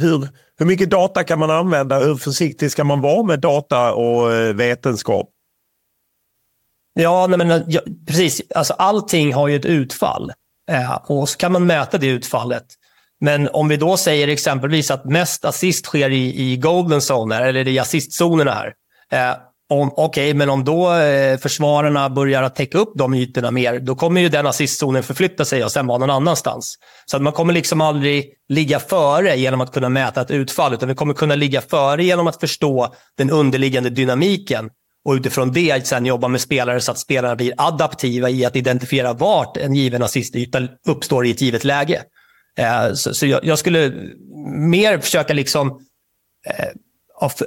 hur, 0.00 0.28
hur 0.58 0.66
mycket 0.66 0.90
data 0.90 1.24
kan 1.24 1.38
man 1.38 1.50
använda? 1.50 1.98
Hur 1.98 2.16
försiktig 2.16 2.70
ska 2.70 2.84
man 2.84 3.00
vara 3.00 3.22
med 3.22 3.40
data 3.40 3.94
och 3.94 4.32
eh, 4.32 4.54
vetenskap? 4.54 5.30
Ja, 6.94 7.26
nej 7.26 7.38
men, 7.38 7.64
ja, 7.66 7.80
precis. 8.06 8.42
Alltså, 8.54 8.72
allting 8.72 9.34
har 9.34 9.48
ju 9.48 9.56
ett 9.56 9.64
utfall 9.64 10.32
eh, 10.70 10.94
och 11.06 11.28
så 11.28 11.38
kan 11.38 11.52
man 11.52 11.66
mäta 11.66 11.98
det 11.98 12.06
utfallet. 12.06 12.64
Men 13.20 13.48
om 13.48 13.68
vi 13.68 13.76
då 13.76 13.96
säger 13.96 14.28
exempelvis 14.28 14.90
att 14.90 15.04
mest 15.04 15.44
assist 15.44 15.84
sker 15.84 16.10
i, 16.10 16.52
i 16.52 16.56
golden 16.56 17.00
zoner 17.00 17.42
eller 17.42 17.68
i 17.68 17.78
assistzonerna 17.78 18.50
här. 18.50 18.72
Eh, 19.12 19.36
Okej, 19.82 19.94
okay, 20.04 20.34
men 20.34 20.50
om 20.50 20.64
då 20.64 20.94
eh, 20.94 21.38
försvararna 21.38 22.10
börjar 22.10 22.42
att 22.42 22.56
täcka 22.56 22.78
upp 22.78 22.92
de 22.94 23.14
ytorna 23.14 23.50
mer, 23.50 23.78
då 23.78 23.94
kommer 23.94 24.20
ju 24.20 24.28
den 24.28 24.46
assistzonen 24.46 25.02
förflytta 25.02 25.44
sig 25.44 25.64
och 25.64 25.72
sen 25.72 25.86
vara 25.86 25.98
någon 25.98 26.10
annanstans. 26.10 26.78
Så 27.06 27.16
att 27.16 27.22
man 27.22 27.32
kommer 27.32 27.52
liksom 27.52 27.80
aldrig 27.80 28.30
ligga 28.48 28.80
före 28.80 29.36
genom 29.36 29.60
att 29.60 29.72
kunna 29.72 29.88
mäta 29.88 30.20
ett 30.20 30.30
utfall, 30.30 30.74
utan 30.74 30.88
vi 30.88 30.94
kommer 30.94 31.14
kunna 31.14 31.34
ligga 31.34 31.60
före 31.60 32.04
genom 32.04 32.26
att 32.26 32.40
förstå 32.40 32.94
den 33.18 33.30
underliggande 33.30 33.90
dynamiken 33.90 34.70
och 35.04 35.12
utifrån 35.12 35.52
det 35.52 35.86
sen 35.86 36.06
jobba 36.06 36.28
med 36.28 36.40
spelare 36.40 36.80
så 36.80 36.92
att 36.92 36.98
spelarna 36.98 37.36
blir 37.36 37.54
adaptiva 37.56 38.30
i 38.30 38.44
att 38.44 38.56
identifiera 38.56 39.12
vart 39.12 39.56
en 39.56 39.74
given 39.74 40.02
assistyta 40.02 40.68
uppstår 40.86 41.26
i 41.26 41.30
ett 41.30 41.40
givet 41.40 41.64
läge. 41.64 42.02
Eh, 42.58 42.92
så, 42.94 43.14
så 43.14 43.26
jag, 43.26 43.44
jag, 43.44 43.58
skulle 43.58 43.92
mer 44.70 44.98
försöka 44.98 45.34
liksom 45.34 45.68
eh, 46.46 46.66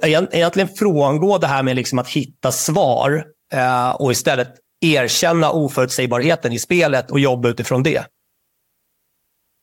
egentligen 0.02 0.68
frångå 0.68 1.38
det 1.38 1.48
här 1.48 1.64
med 1.64 1.76
liksom 1.76 2.00
att 2.00 2.08
hitta 2.08 2.52
svar 2.52 3.24
eh, 3.54 3.90
och 3.90 4.12
istället 4.12 4.50
erkänna 4.82 5.52
oförutsägbarheten 5.52 6.54
i 6.54 6.60
spelet 6.60 7.12
och 7.12 7.20
jobba 7.20 7.50
utifrån 7.50 7.84
det. 7.84 8.06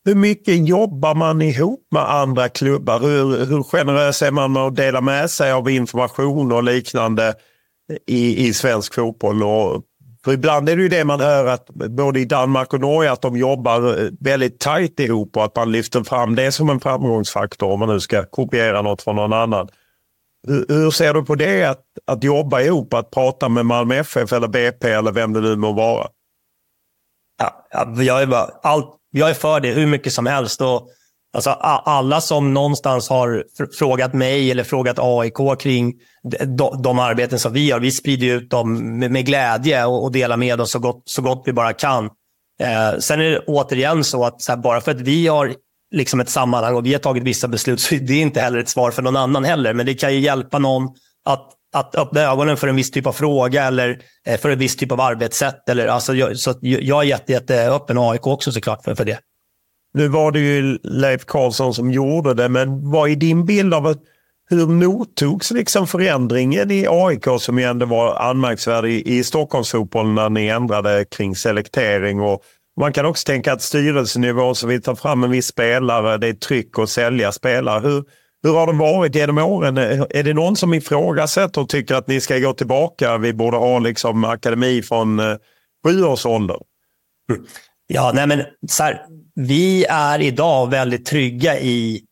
Hur 0.05 0.15
mycket 0.15 0.69
jobbar 0.69 1.15
man 1.15 1.43
ihop 1.43 1.87
med 1.91 2.11
andra 2.11 2.49
klubbar? 2.49 3.01
Hur, 3.01 3.47
hur 3.47 3.63
generös 3.63 4.23
är 4.23 4.31
man 4.31 4.53
med 4.53 4.63
att 4.63 4.77
dela 4.77 5.01
med 5.01 5.31
sig 5.31 5.53
av 5.53 5.71
information 5.71 6.53
och 6.53 6.63
liknande 6.63 7.35
i, 8.07 8.47
i 8.47 8.55
svensk 8.55 8.95
fotboll? 8.95 9.43
Och, 9.43 9.83
för 10.25 10.33
ibland 10.33 10.69
är 10.69 10.77
det 10.77 10.83
ju 10.83 10.89
det 10.89 11.05
man 11.05 11.21
hör 11.21 11.47
att 11.47 11.69
både 11.75 12.21
i 12.21 12.25
Danmark 12.25 12.73
och 12.73 12.81
Norge 12.81 13.13
att 13.13 13.23
de 13.23 13.37
jobbar 13.37 14.03
eh, 14.03 14.09
väldigt 14.21 14.61
tajt 14.61 15.01
ihop 15.01 15.37
och 15.37 15.45
att 15.45 15.57
man 15.57 15.73
lyfter 15.73 16.05
fram 16.05 16.35
det 16.35 16.53
som 16.53 16.71
en 16.71 16.81
framgångsfaktor 16.81 17.71
om 17.71 17.81
man 17.81 17.89
nu 17.89 18.01
ska 18.01 18.25
kopiera 18.25 18.83
något 18.83 19.03
från 19.03 19.17
någon 19.17 19.33
annan. 19.33 19.69
Hur, 20.47 20.91
ser 20.91 21.15
du 21.15 21.25
på 21.25 21.35
det 21.35 21.65
att, 21.65 21.83
att 22.07 22.25
jobba 22.25 22.61
ihop, 22.61 22.95
att 22.95 23.11
prata 23.11 23.49
med 23.49 23.67
Malmö 23.67 23.95
FF 23.95 24.33
eller 24.33 24.49
BP 24.49 24.91
eller 24.91 25.13
vem 25.13 25.33
det 25.33 25.41
nu 25.41 25.57
må 25.57 25.73
vara? 25.73 26.09
Ja, 27.39 27.67
jag, 28.03 28.23
är 28.23 28.27
bara, 28.27 28.51
allt, 28.63 28.97
jag 29.11 29.31
är 29.31 29.35
för 29.35 29.61
det 29.61 29.73
hur 29.73 29.87
mycket 29.87 30.13
som 30.13 30.27
helst. 30.27 30.61
Och, 30.61 30.89
alltså, 31.37 31.51
alla 31.51 32.21
som 32.21 32.55
någonstans 32.55 33.09
har 33.09 33.45
frågat 33.79 34.15
mig 34.15 34.51
eller 34.51 34.65
frågat 34.65 34.99
AIK 34.99 35.59
kring 35.59 35.93
de, 36.59 36.83
de 36.83 36.99
arbeten 36.99 37.39
som 37.39 37.53
vi 37.53 37.67
gör, 37.67 37.81
vi 37.81 37.91
sprider 37.91 38.27
ut 38.27 38.51
dem 38.51 38.99
med, 38.99 39.11
med 39.11 39.27
glädje 39.27 39.85
och, 39.85 40.05
och 40.05 40.13
delar 40.13 40.37
med 40.37 40.61
oss 40.61 40.71
så 40.71 40.79
gott, 40.79 41.03
så 41.05 41.23
gott 41.23 41.43
vi 41.47 41.53
bara 41.53 41.73
kan. 41.73 42.05
Eh, 42.61 42.99
sen 42.99 43.21
är 43.21 43.31
det 43.31 43.39
återigen 43.39 44.05
så 44.05 44.25
att 44.25 44.43
så 44.43 44.53
här, 44.53 44.57
bara 44.57 44.81
för 44.81 44.91
att 44.91 45.01
vi 45.01 45.27
har 45.27 45.55
liksom 45.95 46.21
ett 46.21 46.29
sammanhang 46.29 46.75
och 46.75 46.87
vi 46.87 46.93
har 46.93 47.01
tagit 47.01 47.23
vissa 47.23 47.49
beslut 47.49 47.81
så 47.81 47.95
det 47.95 48.13
är 48.13 48.23
inte 48.23 48.41
heller 48.41 48.59
ett 48.59 48.69
svar 48.69 48.91
för 48.91 49.03
någon 49.03 49.17
annan 49.17 49.45
heller. 49.45 49.75
Men 49.75 49.87
det 49.87 49.95
kan 49.95 50.15
ju 50.15 50.21
hjälpa 50.21 50.59
någon 50.59 50.89
att 51.25 51.51
att 51.75 51.95
öppna 51.95 52.21
ögonen 52.21 52.57
för 52.57 52.69
en 52.69 52.77
viss 52.77 52.91
typ 52.91 53.07
av 53.07 53.13
fråga 53.13 53.65
eller 53.65 53.99
eh, 54.27 54.41
för 54.41 54.51
en 54.51 54.59
viss 54.59 54.77
typ 54.77 54.93
av 54.93 55.01
arbetssätt. 55.01 55.69
Eller, 55.69 55.87
alltså, 55.87 56.15
jag, 56.15 56.37
så 56.37 56.55
jag 56.61 57.03
är 57.03 57.07
jätte, 57.07 57.33
jätteöppen 57.33 57.99
och 57.99 58.13
AIK 58.13 58.27
också 58.27 58.53
såklart 58.53 58.85
för, 58.85 58.95
för 58.95 59.05
det. 59.05 59.19
Nu 59.95 60.09
var 60.09 60.33
det 60.33 60.41
ju 60.41 60.79
Leif 60.83 61.25
Karlsson 61.25 61.75
som 61.75 61.91
gjorde 61.91 62.35
det, 62.35 62.49
men 62.49 62.91
vad 62.91 63.11
är 63.11 63.17
din 63.17 63.47
bild 63.47 63.75
av 63.75 63.97
hur 64.51 64.67
mottogs 64.67 65.51
liksom 65.51 65.87
förändringen 65.87 66.71
i 66.71 66.87
AIK 66.89 67.25
som 67.39 67.59
ju 67.59 67.65
ändå 67.65 67.87
var 67.87 68.17
anmärkningsvärd 68.17 68.85
i, 68.85 69.17
i 69.17 69.25
Stockholmsfotbollen 69.25 70.15
när 70.15 70.31
ni 70.31 70.47
ändrade 70.47 71.05
kring 71.05 71.37
selektering 71.37 72.21
och 72.21 72.43
man 72.81 72.93
kan 72.93 73.07
också 73.07 73.27
tänka 73.27 73.53
att 73.53 73.63
styrelsenivå 73.63 74.55
så 74.55 74.67
vi 74.67 74.81
tar 74.81 74.95
fram 74.95 75.25
en 75.25 75.31
viss 75.31 75.47
spelare, 75.47 76.19
det 76.19 76.29
är 76.29 76.33
tryck 76.33 76.79
att 76.79 76.91
sälja 76.91 77.33
spelare. 77.33 77.81
Hur, 77.81 78.05
hur 78.43 78.55
har 78.55 78.67
det 78.67 78.79
varit 78.79 79.15
genom 79.15 79.39
åren? 79.39 79.79
Är 79.79 80.23
det 80.23 80.35
någon 80.35 80.57
som 80.57 80.75
ifrågasätter 80.75 81.61
och 81.61 81.69
tycker 81.69 81.95
att 81.95 82.09
ni 82.09 82.21
ska 82.21 82.39
gå 82.39 82.53
tillbaka? 82.53 83.19
Vi 83.19 83.33
borde 83.33 83.57
ha 83.57 83.79
liksom 83.79 84.25
akademi 84.25 84.83
från 84.83 85.21
eh, 85.21 85.37
sju 85.87 86.05
års 86.05 86.27
ålder. 86.27 86.57
Ja, 87.87 88.13
nej 88.15 88.27
men 88.27 88.43
så 88.69 88.83
här, 88.83 89.03
vi 89.35 89.85
är 89.85 90.21
idag 90.21 90.71
väldigt 90.71 91.07
trygga 91.07 91.59
i 91.59 92.03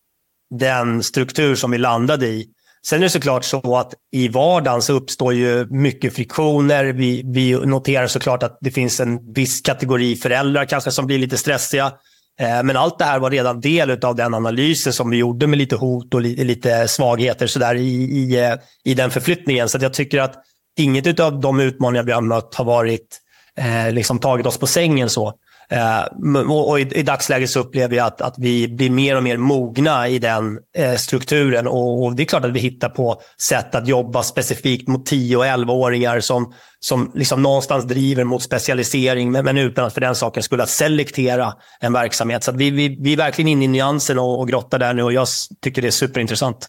den 0.59 1.03
struktur 1.03 1.55
som 1.55 1.71
vi 1.71 1.79
landade 1.79 2.27
i. 2.27 2.49
Sen 2.87 2.99
är 2.99 3.03
det 3.03 3.11
såklart 3.11 3.45
så 3.45 3.77
att 3.77 3.95
i 4.13 4.29
vardagen 4.29 4.83
så 4.83 4.93
uppstår 4.93 5.35
ju 5.35 5.67
mycket 5.71 6.15
friktioner. 6.15 6.85
Vi, 6.85 7.23
vi 7.27 7.53
noterar 7.53 8.07
såklart 8.07 8.43
att 8.43 8.59
det 8.61 8.71
finns 8.71 9.01
en 9.01 9.33
viss 9.33 9.61
kategori 9.61 10.17
föräldrar 10.17 10.65
kanske 10.65 10.91
som 10.91 11.07
blir 11.07 11.19
lite 11.19 11.37
stressiga. 11.37 11.93
Eh, 12.41 12.63
men 12.63 12.77
allt 12.77 12.99
det 12.99 13.05
här 13.05 13.19
var 13.19 13.31
redan 13.31 13.61
del 13.61 14.05
av 14.05 14.17
den 14.17 14.35
analysen 14.35 14.93
som 14.93 15.11
vi 15.11 15.17
gjorde 15.17 15.47
med 15.47 15.59
lite 15.59 15.77
hot 15.77 16.15
och 16.15 16.21
lite 16.21 16.89
svagheter 16.89 17.47
så 17.47 17.59
där 17.59 17.75
i, 17.75 18.03
i, 18.03 18.45
eh, 18.45 18.55
i 18.85 18.95
den 18.95 19.11
förflyttningen. 19.11 19.69
Så 19.69 19.79
jag 19.81 19.95
tycker 19.95 20.21
att 20.21 20.35
inget 20.79 21.21
av 21.21 21.41
de 21.41 21.61
utmaningar 21.61 22.05
vi 22.05 22.13
har 22.13 22.21
mött 22.21 22.55
har 22.55 22.65
varit, 22.65 23.21
eh, 23.59 23.93
liksom 23.93 24.19
tagit 24.19 24.47
oss 24.47 24.59
på 24.59 24.67
sängen. 24.67 25.11
så. 25.11 25.35
Eh, 25.73 26.05
och 26.51 26.81
i, 26.81 26.83
i 26.83 27.03
dagsläget 27.03 27.51
så 27.51 27.61
upplever 27.61 27.97
jag 27.97 28.07
att, 28.07 28.21
att 28.21 28.35
vi 28.39 28.69
blir 28.69 28.91
mer 28.91 29.17
och 29.17 29.23
mer 29.23 29.37
mogna 29.37 30.09
i 30.09 30.19
den 30.19 30.59
eh, 30.77 30.95
strukturen. 30.95 31.67
Och, 31.67 32.05
och, 32.05 32.17
det 32.17 32.23
är 32.23 32.25
klart 32.25 32.45
att 32.45 32.53
vi 32.53 32.61
hittar 32.61 32.89
på 32.89 33.21
sätt 33.41 33.75
att 33.75 33.89
jobba 33.89 34.23
specifikt 34.23 34.89
mot 34.89 35.07
10 35.07 35.37
och 35.37 35.45
11-åringar 35.45 36.21
som, 36.21 36.55
som 36.81 37.13
liksom 37.15 37.43
någonstans 37.43 37.85
driver 37.85 38.25
mot 38.25 38.43
specialisering, 38.43 39.33
men, 39.33 39.45
men 39.45 39.59
utan 39.59 39.85
att 39.85 39.95
för 39.95 40.01
den 40.01 40.15
saken 40.15 40.43
skulle 40.43 40.67
selektera 40.67 41.53
en 41.81 41.93
verksamhet. 41.93 42.45
Så 42.45 42.53
vi, 42.53 42.71
vi, 42.71 42.99
vi 43.01 43.13
är 43.13 43.17
verkligen 43.17 43.49
inne 43.49 43.65
i 43.65 43.69
nyansen 43.69 44.19
och, 44.19 44.41
och 44.41 44.49
grottar 44.49 44.79
där 44.79 44.95
nu 44.95 45.03
och 45.03 45.13
jag 45.13 45.29
tycker 45.63 45.83
det 45.83 45.89
är 45.89 45.93
superintressant. 45.93 46.69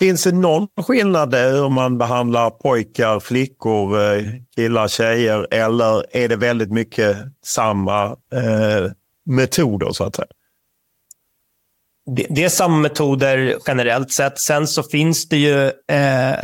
Finns 0.00 0.24
det 0.24 0.32
någon 0.32 0.68
skillnad 0.82 1.34
hur 1.34 1.68
man 1.68 1.98
behandlar 1.98 2.50
pojkar, 2.50 3.20
flickor, 3.20 4.02
eh, 4.02 4.24
killar, 4.56 4.88
tjejer 4.88 5.46
eller 5.50 6.16
är 6.16 6.28
det 6.28 6.36
väldigt 6.36 6.72
mycket 6.72 7.16
samma 7.44 8.04
eh, 8.06 8.90
metoder 9.26 9.92
så 9.92 10.04
att 10.04 10.16
säga? 10.16 10.28
Det, 12.16 12.26
det, 12.30 12.44
är 12.44 12.48
samma 12.48 12.76
metoder 12.76 13.58
generellt 13.66 14.12
sett. 14.12 14.38
Sen 14.38 14.66
så 14.66 14.82
finns 14.82 15.28
det 15.28 15.36
ju 15.36 15.66
eh, 15.66 16.34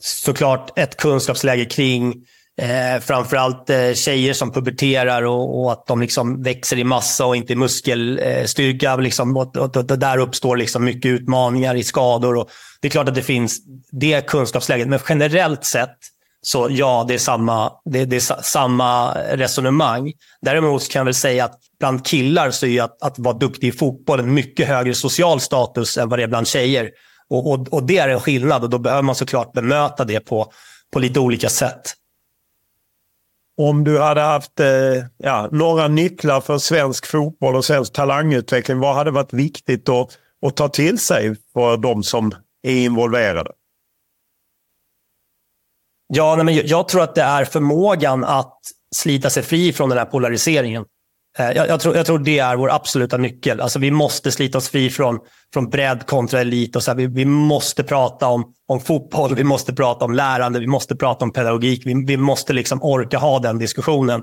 såklart 0.00 0.78
ett 0.78 0.96
kunskapsläge 0.96 1.64
kring 1.64 2.14
eh, 2.62 3.00
framförallt 3.00 3.70
eh, 3.70 3.92
tjejer 3.92 4.32
som 4.32 4.52
puberterar 4.52 5.22
och, 5.22 5.60
och, 5.60 5.72
att 5.72 5.86
de 5.86 6.00
liksom 6.00 6.42
växer 6.42 6.78
i 6.78 6.84
massa 6.84 7.26
och 7.26 7.36
inte 7.36 7.52
i 7.52 7.56
muskelstyrka. 7.56 8.92
Eh, 8.92 9.00
liksom, 9.00 9.36
och, 9.36 9.56
och, 9.56 9.76
och, 9.76 9.98
där 9.98 10.18
uppstår 10.18 10.56
liksom 10.56 10.84
mycket 10.84 11.08
utmaningar 11.08 11.74
i 11.74 11.84
skador. 11.84 12.36
Och 12.36 12.50
det 12.80 12.88
är 12.88 12.90
klart 12.90 13.08
att 13.08 13.14
det 13.14 13.22
finns 13.22 13.58
det 13.90 14.26
kunskapsläget, 14.26 14.88
men 14.88 14.98
generellt 15.08 15.64
sett 15.64 15.98
så 16.42 16.68
ja, 16.70 17.04
det 17.08 17.14
är 17.14 17.18
samma, 17.18 17.72
det, 17.84 18.04
det 18.04 18.16
är 18.16 18.42
samma 18.42 19.14
resonemang. 19.14 20.12
Däremot 20.40 20.90
kan 20.90 21.00
jag 21.00 21.04
väl 21.04 21.14
säga 21.14 21.44
att 21.44 21.58
bland 21.80 22.06
killar 22.06 22.50
så 22.50 22.66
är 22.66 22.82
att, 22.82 23.02
att 23.02 23.18
vara 23.18 23.34
duktig 23.34 23.68
i 23.68 23.72
fotboll 23.72 24.20
en 24.20 24.34
mycket 24.34 24.68
högre 24.68 24.94
social 24.94 25.40
status 25.40 25.98
än 25.98 26.08
vad 26.08 26.18
det 26.18 26.22
är 26.22 26.28
bland 26.28 26.48
tjejer. 26.48 26.90
Och, 27.30 27.52
och, 27.52 27.72
och 27.72 27.82
det 27.82 27.98
är 27.98 28.08
en 28.08 28.20
skillnad 28.20 28.64
och 28.64 28.70
då 28.70 28.78
behöver 28.78 29.02
man 29.02 29.14
såklart 29.14 29.52
bemöta 29.52 30.04
det 30.04 30.20
på, 30.20 30.52
på 30.92 30.98
lite 30.98 31.20
olika 31.20 31.48
sätt. 31.48 31.94
Om 33.56 33.84
du 33.84 33.98
hade 33.98 34.20
haft 34.20 34.60
eh, 34.60 34.66
ja, 35.16 35.48
några 35.52 35.88
nycklar 35.88 36.40
för 36.40 36.58
svensk 36.58 37.06
fotboll 37.06 37.56
och 37.56 37.64
svensk 37.64 37.92
talangutveckling, 37.92 38.78
vad 38.78 38.94
hade 38.94 39.10
varit 39.10 39.32
viktigt 39.32 39.88
att, 39.88 40.18
att 40.46 40.56
ta 40.56 40.68
till 40.68 40.98
sig 40.98 41.36
för 41.52 41.76
de 41.76 42.02
som 42.02 42.32
är 42.62 42.76
involverade? 42.76 43.50
Ja, 46.08 46.36
nej, 46.36 46.44
men 46.44 46.66
jag 46.66 46.88
tror 46.88 47.02
att 47.02 47.14
det 47.14 47.22
är 47.22 47.44
förmågan 47.44 48.24
att 48.24 48.60
slita 48.94 49.30
sig 49.30 49.42
fri 49.42 49.72
från 49.72 49.88
den 49.88 49.98
här 49.98 50.04
polariseringen. 50.04 50.84
Eh, 51.38 51.50
jag, 51.50 51.68
jag, 51.68 51.80
tror, 51.80 51.96
jag 51.96 52.06
tror 52.06 52.18
det 52.18 52.38
är 52.38 52.56
vår 52.56 52.70
absoluta 52.70 53.16
nyckel. 53.16 53.60
Alltså, 53.60 53.78
vi 53.78 53.90
måste 53.90 54.32
slita 54.32 54.58
oss 54.58 54.68
fri 54.68 54.90
från, 54.90 55.18
från 55.52 55.70
bredd 55.70 56.06
kontra 56.06 56.40
elit. 56.40 56.76
Och 56.76 56.82
så 56.82 56.90
här, 56.90 56.96
vi, 56.96 57.06
vi, 57.06 57.24
måste 57.24 57.82
prata 57.82 58.26
om, 58.26 58.44
om 58.68 58.80
fotboll, 58.80 59.34
vi 59.34 59.44
måste 59.44 59.74
prata 59.74 60.04
om 60.04 60.14
lärande, 60.14 60.60
vi 60.60 60.66
måste 60.66 60.96
prata 60.96 61.24
om 61.24 61.32
pedagogik. 61.32 61.82
Vi, 61.86 62.04
vi 62.06 62.16
måste 62.16 62.52
liksom 62.52 62.82
orka 62.82 63.18
ha 63.18 63.38
den 63.38 63.58
diskussionen. 63.58 64.22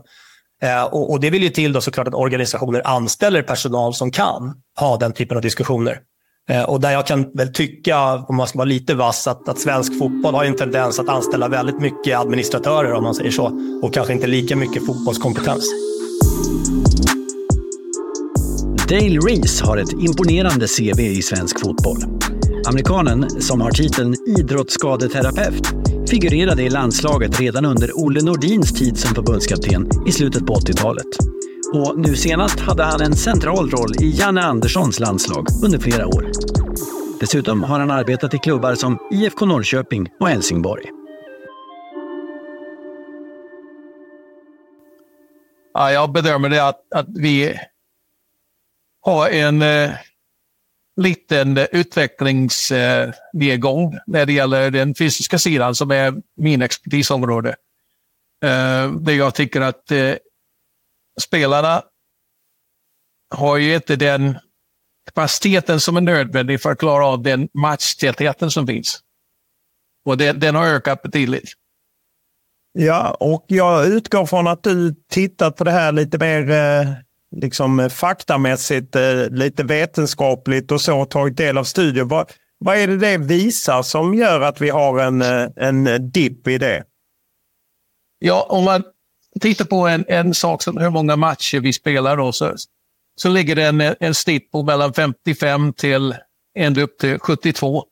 Eh, 0.64 0.84
och, 0.84 1.12
och, 1.12 1.20
Det 1.20 1.30
vill 1.30 1.44
ju 1.44 1.50
till 1.50 1.74
då 1.74 1.82
såklart 1.82 2.08
att 2.08 2.14
organisationer 2.14 2.88
anställer 2.88 3.42
personal 3.42 3.94
som 3.94 4.12
kan 4.12 4.54
ha 4.80 4.98
den 4.98 5.14
typen 5.14 5.38
av 5.38 5.42
diskussioner. 5.42 6.00
Eh, 6.50 6.64
och 6.64 6.82
där 6.82 6.92
jag 6.92 7.08
kan 7.08 7.32
väl 7.34 7.54
tycka, 7.54 8.16
om 8.16 8.36
man 8.36 8.48
ska 8.48 8.58
vara 8.58 8.66
lite 8.66 8.96
vass, 8.96 9.28
att, 9.28 9.50
att 9.50 9.60
svensk 9.60 10.00
fotboll 10.00 10.36
har 10.36 10.44
en 10.44 10.56
tendens 10.56 11.00
att 11.00 11.10
anställa 11.10 11.48
väldigt 11.48 11.80
mycket 11.80 12.20
administratörer 12.20 12.94
om 12.94 13.04
man 13.04 13.16
säger 13.16 13.32
så. 13.32 13.60
Och 13.84 13.94
kanske 13.94 14.14
inte 14.14 14.28
lika 14.28 14.56
mycket 14.56 14.86
fotbollskompetens. 14.86 15.66
Dale 18.90 19.20
Reese 19.20 19.62
har 19.62 19.78
ett 19.78 19.94
imponerande 19.94 20.68
CV 20.68 21.00
i 21.00 21.22
svensk 21.22 21.60
fotboll. 21.60 21.98
Amerikanen, 22.68 23.30
som 23.30 23.62
har 23.62 23.72
titeln 23.72 24.16
idrottsskadeterapeut, 24.28 25.68
figurerade 26.10 26.64
i 26.64 26.70
landslaget 26.70 27.40
redan 27.40 27.66
under 27.66 27.90
Olle 27.94 28.22
Nordins 28.22 28.74
tid 28.74 28.98
som 28.98 29.16
förbundskapten 29.16 29.90
i 30.08 30.12
slutet 30.12 30.46
på 30.46 30.54
80-talet. 30.54 31.06
Och 31.74 32.00
nu 32.00 32.16
senast 32.16 32.60
hade 32.60 32.84
han 32.84 33.02
en 33.02 33.16
central 33.16 33.70
roll 33.70 33.96
i 34.02 34.10
Janne 34.20 34.42
Anderssons 34.42 35.00
landslag 35.00 35.48
under 35.66 35.80
flera 35.80 36.08
år. 36.08 36.32
Dessutom 37.20 37.64
har 37.64 37.80
han 37.80 37.92
arbetat 37.92 38.34
i 38.34 38.38
klubbar 38.38 38.76
som 38.76 38.98
IFK 39.12 39.46
Norrköping 39.46 40.10
och 40.20 40.28
Helsingborg. 40.28 40.84
Ja, 45.74 45.92
jag 45.92 46.12
bedömer 46.12 46.50
det 46.50 46.68
att, 46.68 46.94
att 46.96 47.08
vi 47.10 47.60
ha 49.04 49.30
en 49.30 49.62
eh, 49.62 49.92
liten 51.02 51.58
eh, 51.58 51.68
utvecklingsnedgång 51.72 53.94
eh, 53.94 54.00
när 54.08 54.26
det 54.26 54.34
gäller 54.34 54.72
den 54.72 54.96
fysiska 54.96 55.40
sidan 55.40 55.76
som 55.76 55.92
är 55.92 56.14
min 56.36 56.62
expertisområde. 56.62 57.50
Eh, 58.46 58.92
där 58.92 59.14
jag 59.14 59.36
tycker 59.36 59.62
att 59.62 59.92
eh, 59.92 60.14
spelarna 61.22 61.84
har 63.36 63.58
ju 63.58 63.76
inte 63.76 63.96
den 63.96 64.38
kapaciteten 65.06 65.80
som 65.80 65.98
är 65.98 66.02
nödvändig 66.02 66.62
för 66.62 66.72
att 66.72 66.80
klara 66.80 67.06
av 67.06 67.24
den 67.24 67.50
matchtätheten 67.54 68.52
som 68.52 68.68
finns. 68.68 69.00
Och 70.06 70.18
det, 70.18 70.32
den 70.32 70.56
har 70.56 70.66
ökat 70.66 71.02
betydligt. 71.02 71.54
Ja, 72.72 73.18
och 73.20 73.46
jag 73.48 73.88
utgår 73.88 74.26
från 74.26 74.48
att 74.48 74.64
du 74.64 74.96
tittat 75.10 75.56
på 75.56 75.64
det 75.64 75.72
här 75.72 75.92
lite 75.92 76.18
mer 76.18 76.50
eh, 76.50 76.88
liksom 77.36 77.80
eh, 77.80 77.90
faktamässigt, 77.90 78.96
eh, 78.96 79.30
lite 79.30 79.64
vetenskapligt 79.64 80.72
och 80.72 80.82
så, 80.82 81.06
tagit 81.06 81.38
del 81.38 81.58
av 81.58 81.64
studier. 81.64 82.04
Vad, 82.04 82.32
vad 82.58 82.78
är 82.78 82.88
det 82.88 82.98
det 82.98 83.18
visar 83.18 83.82
som 83.82 84.14
gör 84.14 84.42
att 84.42 84.62
vi 84.62 84.70
har 84.70 85.00
en, 85.00 85.22
eh, 85.22 85.48
en 85.56 86.12
dipp 86.12 86.48
i 86.48 86.58
det? 86.58 86.84
Ja, 88.20 88.48
om 88.50 88.64
man 88.64 88.84
tittar 89.42 89.66
på 89.66 89.88
en, 89.88 90.06
en 90.08 90.34
sak 90.34 90.64
som 90.64 90.78
hur 90.78 90.90
många 90.90 91.16
matcher 91.16 91.60
vi 91.60 91.74
spelar 91.74 92.18
då, 92.18 92.32
så, 92.32 92.56
så 93.16 93.30
ligger 93.30 93.56
det 93.56 93.64
en, 93.64 93.82
en 93.82 94.14
snitt 94.14 94.52
på 94.52 94.64
mellan 94.64 94.94
55 94.94 95.74
till 95.74 96.16
ända 96.56 96.82
upp 96.82 96.98
till 96.98 97.20
72 97.20 97.84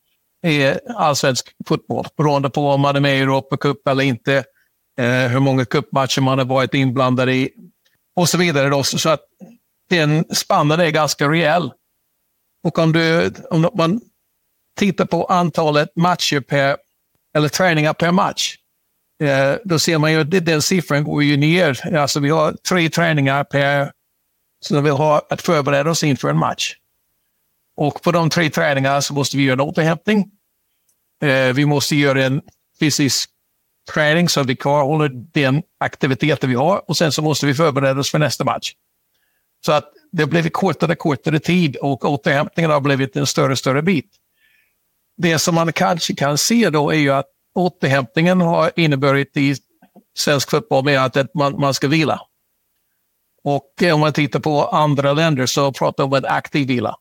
i 0.47 0.73
allsvensk 0.95 1.55
fotboll. 1.67 2.05
Beroende 2.17 2.49
på 2.49 2.69
om 2.69 2.81
man 2.81 2.95
är 2.95 2.99
med 2.99 3.17
i 3.17 3.21
Europacup 3.21 3.87
eller 3.87 4.03
inte, 4.03 4.43
eh, 4.99 5.27
hur 5.27 5.39
många 5.39 5.65
cupmatcher 5.65 6.21
man 6.21 6.37
har 6.37 6.45
varit 6.45 6.73
inblandad 6.73 7.29
i 7.29 7.49
och 8.15 8.29
så 8.29 8.37
vidare. 8.37 8.69
Då, 8.69 8.83
så 8.83 9.09
att 9.09 9.21
den 9.89 10.25
spannen 10.35 10.79
är 10.79 10.89
ganska 10.89 11.29
rejäl. 11.29 11.71
Och 12.63 12.79
om, 12.79 12.93
du, 12.93 13.33
om 13.49 13.69
man 13.73 14.01
tittar 14.77 15.05
på 15.05 15.25
antalet 15.25 15.95
matcher 15.95 16.39
per, 16.39 16.77
eller 17.35 17.49
träningar 17.49 17.93
per 17.93 18.11
match, 18.11 18.55
eh, 19.23 19.55
då 19.63 19.79
ser 19.79 19.97
man 19.97 20.11
ju 20.11 20.21
att 20.21 20.45
den 20.45 20.61
siffran 20.61 21.03
går 21.03 21.23
ju 21.23 21.37
ner. 21.37 21.95
Alltså 21.95 22.19
vi 22.19 22.29
har 22.29 22.53
tre 22.53 22.89
träningar 22.89 23.43
per, 23.43 23.91
så 24.59 24.81
vi 24.81 24.89
har 24.89 25.21
att 25.29 25.41
förbereda 25.41 25.89
oss 25.89 26.03
inför 26.03 26.29
en 26.29 26.37
match. 26.37 26.75
Och 27.75 28.01
på 28.01 28.11
de 28.11 28.29
tre 28.29 28.49
träningarna 28.49 29.01
så 29.01 29.13
måste 29.13 29.37
vi 29.37 29.43
göra 29.43 29.53
en 29.53 29.59
återhämtning. 29.59 30.31
Eh, 31.23 31.53
vi 31.53 31.65
måste 31.65 31.95
göra 31.95 32.25
en 32.25 32.41
fysisk 32.79 33.29
träning 33.93 34.29
så 34.29 34.39
att 34.41 34.47
vi 34.47 34.55
kvarhåller 34.55 35.09
den 35.13 35.63
aktiviteten 35.79 36.49
vi 36.49 36.55
har 36.55 36.89
och 36.89 36.97
sen 36.97 37.11
så 37.11 37.21
måste 37.21 37.45
vi 37.45 37.53
förbereda 37.53 37.99
oss 37.99 38.11
för 38.11 38.19
nästa 38.19 38.43
match. 38.43 38.73
Så 39.65 39.71
att 39.71 39.91
det 40.11 40.23
har 40.23 40.29
blivit 40.29 40.53
kortare 40.53 40.91
och 40.91 40.97
kortare 40.97 41.39
tid 41.39 41.75
och 41.75 42.05
återhämtningen 42.05 42.71
har 42.71 42.81
blivit 42.81 43.15
en 43.15 43.25
större 43.25 43.51
och 43.51 43.57
större 43.57 43.81
bit. 43.81 44.09
Det 45.17 45.39
som 45.39 45.55
man 45.55 45.73
kanske 45.73 46.15
kan 46.15 46.37
se 46.37 46.69
då 46.69 46.91
är 46.91 46.97
ju 46.97 47.09
att 47.09 47.27
återhämtningen 47.55 48.41
har 48.41 48.71
inneburit 48.75 49.37
i 49.37 49.55
svensk 50.17 50.49
fotboll 50.49 50.85
med 50.85 51.05
att 51.05 51.33
man, 51.33 51.59
man 51.59 51.73
ska 51.73 51.87
vila. 51.87 52.21
Och 53.43 53.83
eh, 53.83 53.93
om 53.93 53.99
man 53.99 54.13
tittar 54.13 54.39
på 54.39 54.65
andra 54.65 55.13
länder 55.13 55.45
så 55.45 55.71
pratar 55.71 56.03
man 56.03 56.13
om 56.13 56.17
en 56.17 56.25
aktiv 56.25 56.67
vila. 56.67 56.95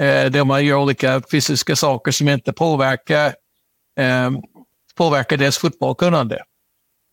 Eh, 0.00 0.30
där 0.30 0.44
man 0.44 0.64
gör 0.64 0.76
olika 0.76 1.22
fysiska 1.30 1.76
saker 1.76 2.12
som 2.12 2.28
inte 2.28 2.52
påverkar, 2.52 3.26
eh, 3.98 4.30
påverkar 4.94 5.36
deras 5.36 5.58
fotbollkunnande. 5.58 6.42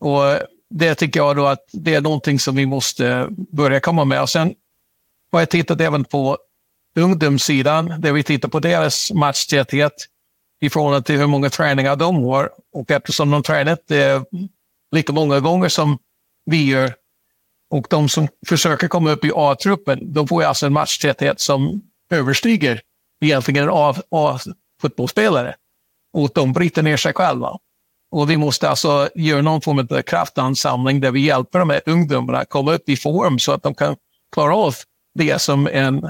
Och 0.00 0.22
det 0.70 0.94
tycker 0.94 1.20
jag 1.20 1.36
då 1.36 1.46
att 1.46 1.64
det 1.72 1.94
är 1.94 2.00
någonting 2.00 2.38
som 2.38 2.54
vi 2.56 2.66
måste 2.66 3.28
börja 3.30 3.80
komma 3.80 4.04
med. 4.04 4.22
Och 4.22 4.28
sen 4.28 4.54
har 5.32 5.40
jag 5.40 5.50
tittat 5.50 5.80
även 5.80 6.04
på 6.04 6.38
ungdomssidan, 6.96 8.00
där 8.00 8.12
vi 8.12 8.22
tittar 8.22 8.48
på 8.48 8.60
deras 8.60 9.12
matchtäthet 9.12 9.92
i 10.60 10.70
förhållande 10.70 11.06
till 11.06 11.18
hur 11.18 11.26
många 11.26 11.50
träningar 11.50 11.96
de 11.96 12.24
har. 12.24 12.50
Och 12.72 12.90
eftersom 12.90 13.30
de 13.30 13.42
tränat 13.42 13.80
lika 14.92 15.12
många 15.12 15.40
gånger 15.40 15.68
som 15.68 15.98
vi 16.44 16.70
gör 16.70 16.94
och 17.70 17.86
de 17.90 18.08
som 18.08 18.28
försöker 18.46 18.88
komma 18.88 19.10
upp 19.10 19.24
i 19.24 19.32
A-truppen, 19.34 20.12
de 20.12 20.28
får 20.28 20.42
alltså 20.42 20.66
en 20.66 20.72
matchtäthet 20.72 21.40
som 21.40 21.82
överstiger 22.10 22.80
egentligen 23.20 23.64
en 23.64 23.70
A-fotbollsspelare. 23.72 25.54
Och 26.12 26.30
de 26.34 26.52
bryter 26.52 26.82
ner 26.82 26.96
sig 26.96 27.12
själva. 27.12 27.58
Och 28.10 28.30
vi 28.30 28.36
måste 28.36 28.68
alltså 28.68 29.08
göra 29.14 29.42
någon 29.42 29.60
form 29.60 29.78
av 29.78 30.02
kraftansamling 30.02 31.00
där 31.00 31.10
vi 31.10 31.20
hjälper 31.20 31.58
de 31.58 31.70
här 31.70 31.80
ungdomarna 31.86 32.38
att 32.38 32.48
komma 32.48 32.72
upp 32.72 32.88
i 32.88 32.96
form 32.96 33.38
så 33.38 33.52
att 33.52 33.62
de 33.62 33.74
kan 33.74 33.96
klara 34.32 34.56
av 34.56 34.74
det 35.14 35.38
som 35.38 35.66
en 35.66 36.04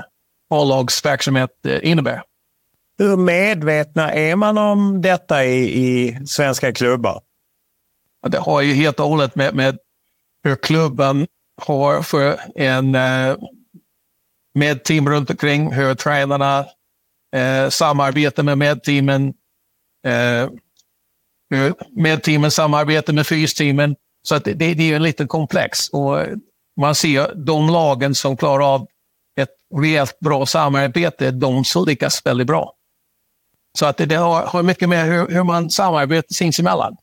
A-lagsverksamhet 0.50 1.66
eh, 1.66 1.90
innebär. 1.90 2.22
Hur 2.98 3.16
medvetna 3.16 4.12
är 4.12 4.36
man 4.36 4.58
om 4.58 5.02
detta 5.02 5.44
i, 5.44 5.86
i 5.86 6.26
svenska 6.26 6.72
klubbar? 6.72 7.20
Det 8.28 8.38
har 8.38 8.60
ju 8.60 8.72
helt 8.72 9.00
och 9.00 9.08
hållet 9.08 9.34
med, 9.34 9.54
med 9.54 9.78
hur 10.44 10.56
klubben 10.56 11.26
har 11.62 12.02
för 12.02 12.40
en 12.54 12.94
eh, 12.94 13.36
medteam 14.54 15.08
runt 15.08 15.30
omkring, 15.30 15.72
hur 15.72 15.94
tränarna 15.94 16.66
eh, 17.36 17.68
samarbetar 17.68 18.42
med 18.42 18.58
medteamen, 18.58 19.34
eh, 20.06 20.48
Eh, 21.54 21.72
med 21.96 22.22
teamen, 22.22 22.50
samarbete 22.50 23.12
med 23.12 23.26
fysteamen. 23.26 23.96
Så 24.22 24.34
att 24.34 24.44
det, 24.44 24.54
det 24.54 24.92
är 24.92 24.96
en 24.96 25.02
liten 25.02 25.28
komplex 25.28 25.88
och 25.88 26.18
man 26.80 26.94
ser 26.94 27.34
de 27.34 27.68
lagen 27.68 28.14
som 28.14 28.36
klarar 28.36 28.74
av 28.74 28.86
ett 29.40 29.48
rejält 29.80 30.18
bra 30.20 30.46
samarbete, 30.46 31.30
de 31.30 31.64
som 31.64 31.84
lyckas 31.84 32.26
väldigt 32.26 32.46
bra. 32.46 32.74
Så 33.78 33.86
att 33.86 33.96
det, 33.96 34.06
det 34.06 34.14
har, 34.14 34.46
har, 34.46 34.62
mycket 34.62 34.88
med 34.88 35.06
hur, 35.06 35.28
hur 35.28 35.42
man 35.42 35.70
samarbetar 35.70 36.34
sinsemellan. 36.34 36.96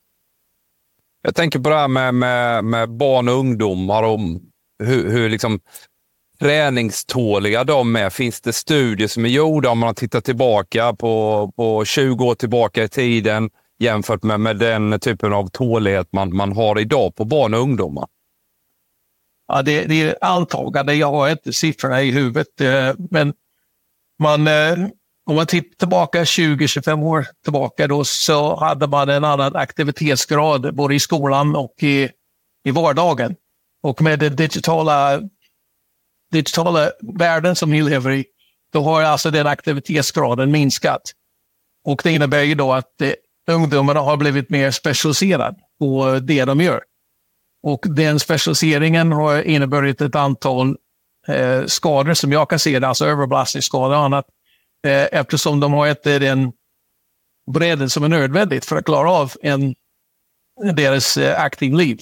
Jag 1.24 1.36
tänker 1.36 1.60
på 1.60 1.70
det 1.70 1.76
här 1.76 1.88
med, 1.88 2.14
med, 2.14 2.66
med 2.66 2.90
barn 2.90 3.30
och 3.30 3.36
ungdomar 3.36 4.04
och 4.04 4.20
hur, 4.84 5.12
hur 5.12 5.30
liksom 5.30 5.60
träningståliga 6.40 7.64
de 7.64 7.96
är. 7.96 8.10
Finns 8.10 8.42
det 8.42 8.54
studier 8.54 9.08
som 9.08 9.26
är 9.26 9.30
gjorda 9.30 9.70
om 9.70 9.80
man 9.80 9.96
tittar 9.96 10.22
tillbaka 10.22 10.94
på, 10.94 11.52
på 11.56 11.86
20 11.86 12.26
år 12.26 12.36
tillbaka 12.36 12.84
i 12.84 12.90
tiden 12.90 13.50
jämfört 13.80 14.24
med, 14.24 14.40
med 14.40 14.58
den 14.58 15.00
typen 15.00 15.34
av 15.34 15.48
tålighet 15.48 16.08
man, 16.12 16.36
man 16.36 16.56
har 16.56 16.80
idag 16.80 17.16
på 17.16 17.26
barn 17.26 17.54
och 17.54 17.60
ungdomar? 17.60 18.08
Ja, 19.48 19.62
det, 19.62 19.86
det 19.86 20.02
är 20.02 20.18
antagande. 20.22 20.94
Jag 20.94 21.12
har 21.12 21.30
inte 21.30 21.54
siffrorna 21.54 22.02
i 22.02 22.12
huvudet, 22.12 22.62
eh, 22.62 22.94
men 23.12 23.34
man, 24.20 24.48
eh, 24.48 24.88
om 25.26 25.36
man 25.36 25.48
tittar 25.48 25.76
tillbaka 25.78 26.24
20-25 26.24 27.04
år 27.04 27.28
tillbaka 27.44 27.88
då 27.88 28.04
så 28.04 28.56
hade 28.60 28.88
man 28.88 29.10
en 29.10 29.24
annan 29.24 29.56
aktivitetsgrad 29.56 30.76
både 30.76 30.96
i 30.96 31.00
skolan 31.00 31.56
och 31.56 31.76
i, 31.84 32.10
i 32.64 32.72
vardagen. 32.72 33.36
Och 33.84 34.02
med 34.02 34.20
den 34.20 34.36
digitala, 34.36 35.22
digitala 36.32 36.92
världen 37.02 37.56
som 37.56 37.72
vi 37.72 37.82
lever 37.82 38.12
i, 38.12 38.26
då 38.74 38.82
har 38.82 39.02
alltså 39.02 39.32
den 39.32 39.48
aktivitetsgraden 39.48 40.52
minskat. 40.52 41.02
Och 41.86 42.02
det 42.04 42.12
innebär 42.12 42.44
ju 42.44 42.56
då 42.56 42.74
att 42.74 43.02
eh, 43.02 43.12
ungdomarna 43.52 44.00
har 44.00 44.18
blivit 44.18 44.50
mer 44.50 44.72
specialiserade 44.72 45.56
på 45.80 46.20
det 46.22 46.46
de 46.46 46.62
gör. 46.62 46.82
Och 47.64 47.80
den 47.84 48.20
specialiseringen 48.20 49.12
har 49.12 49.42
inneburit 49.42 50.02
ett 50.02 50.16
antal 50.16 50.78
eh, 51.28 51.66
skador 51.66 52.14
som 52.14 52.32
jag 52.32 52.50
kan 52.50 52.60
se 52.60 52.80
det, 52.80 52.88
alltså 52.88 53.06
överbelastningsskador 53.06 53.98
och 53.98 54.04
annat, 54.04 54.26
eh, 54.88 55.20
eftersom 55.20 55.60
de 55.60 55.74
har 55.74 55.88
inte 55.88 56.14
eh, 56.14 56.20
den 56.20 56.52
bredden 57.52 57.90
som 57.90 58.04
är 58.04 58.10
nödvändigt 58.10 58.66
för 58.66 58.76
att 58.76 58.86
klara 58.86 59.12
av 59.12 59.34
en, 59.42 59.76
deras 60.76 61.18
eh, 61.18 61.42
aktivliv. 61.42 62.00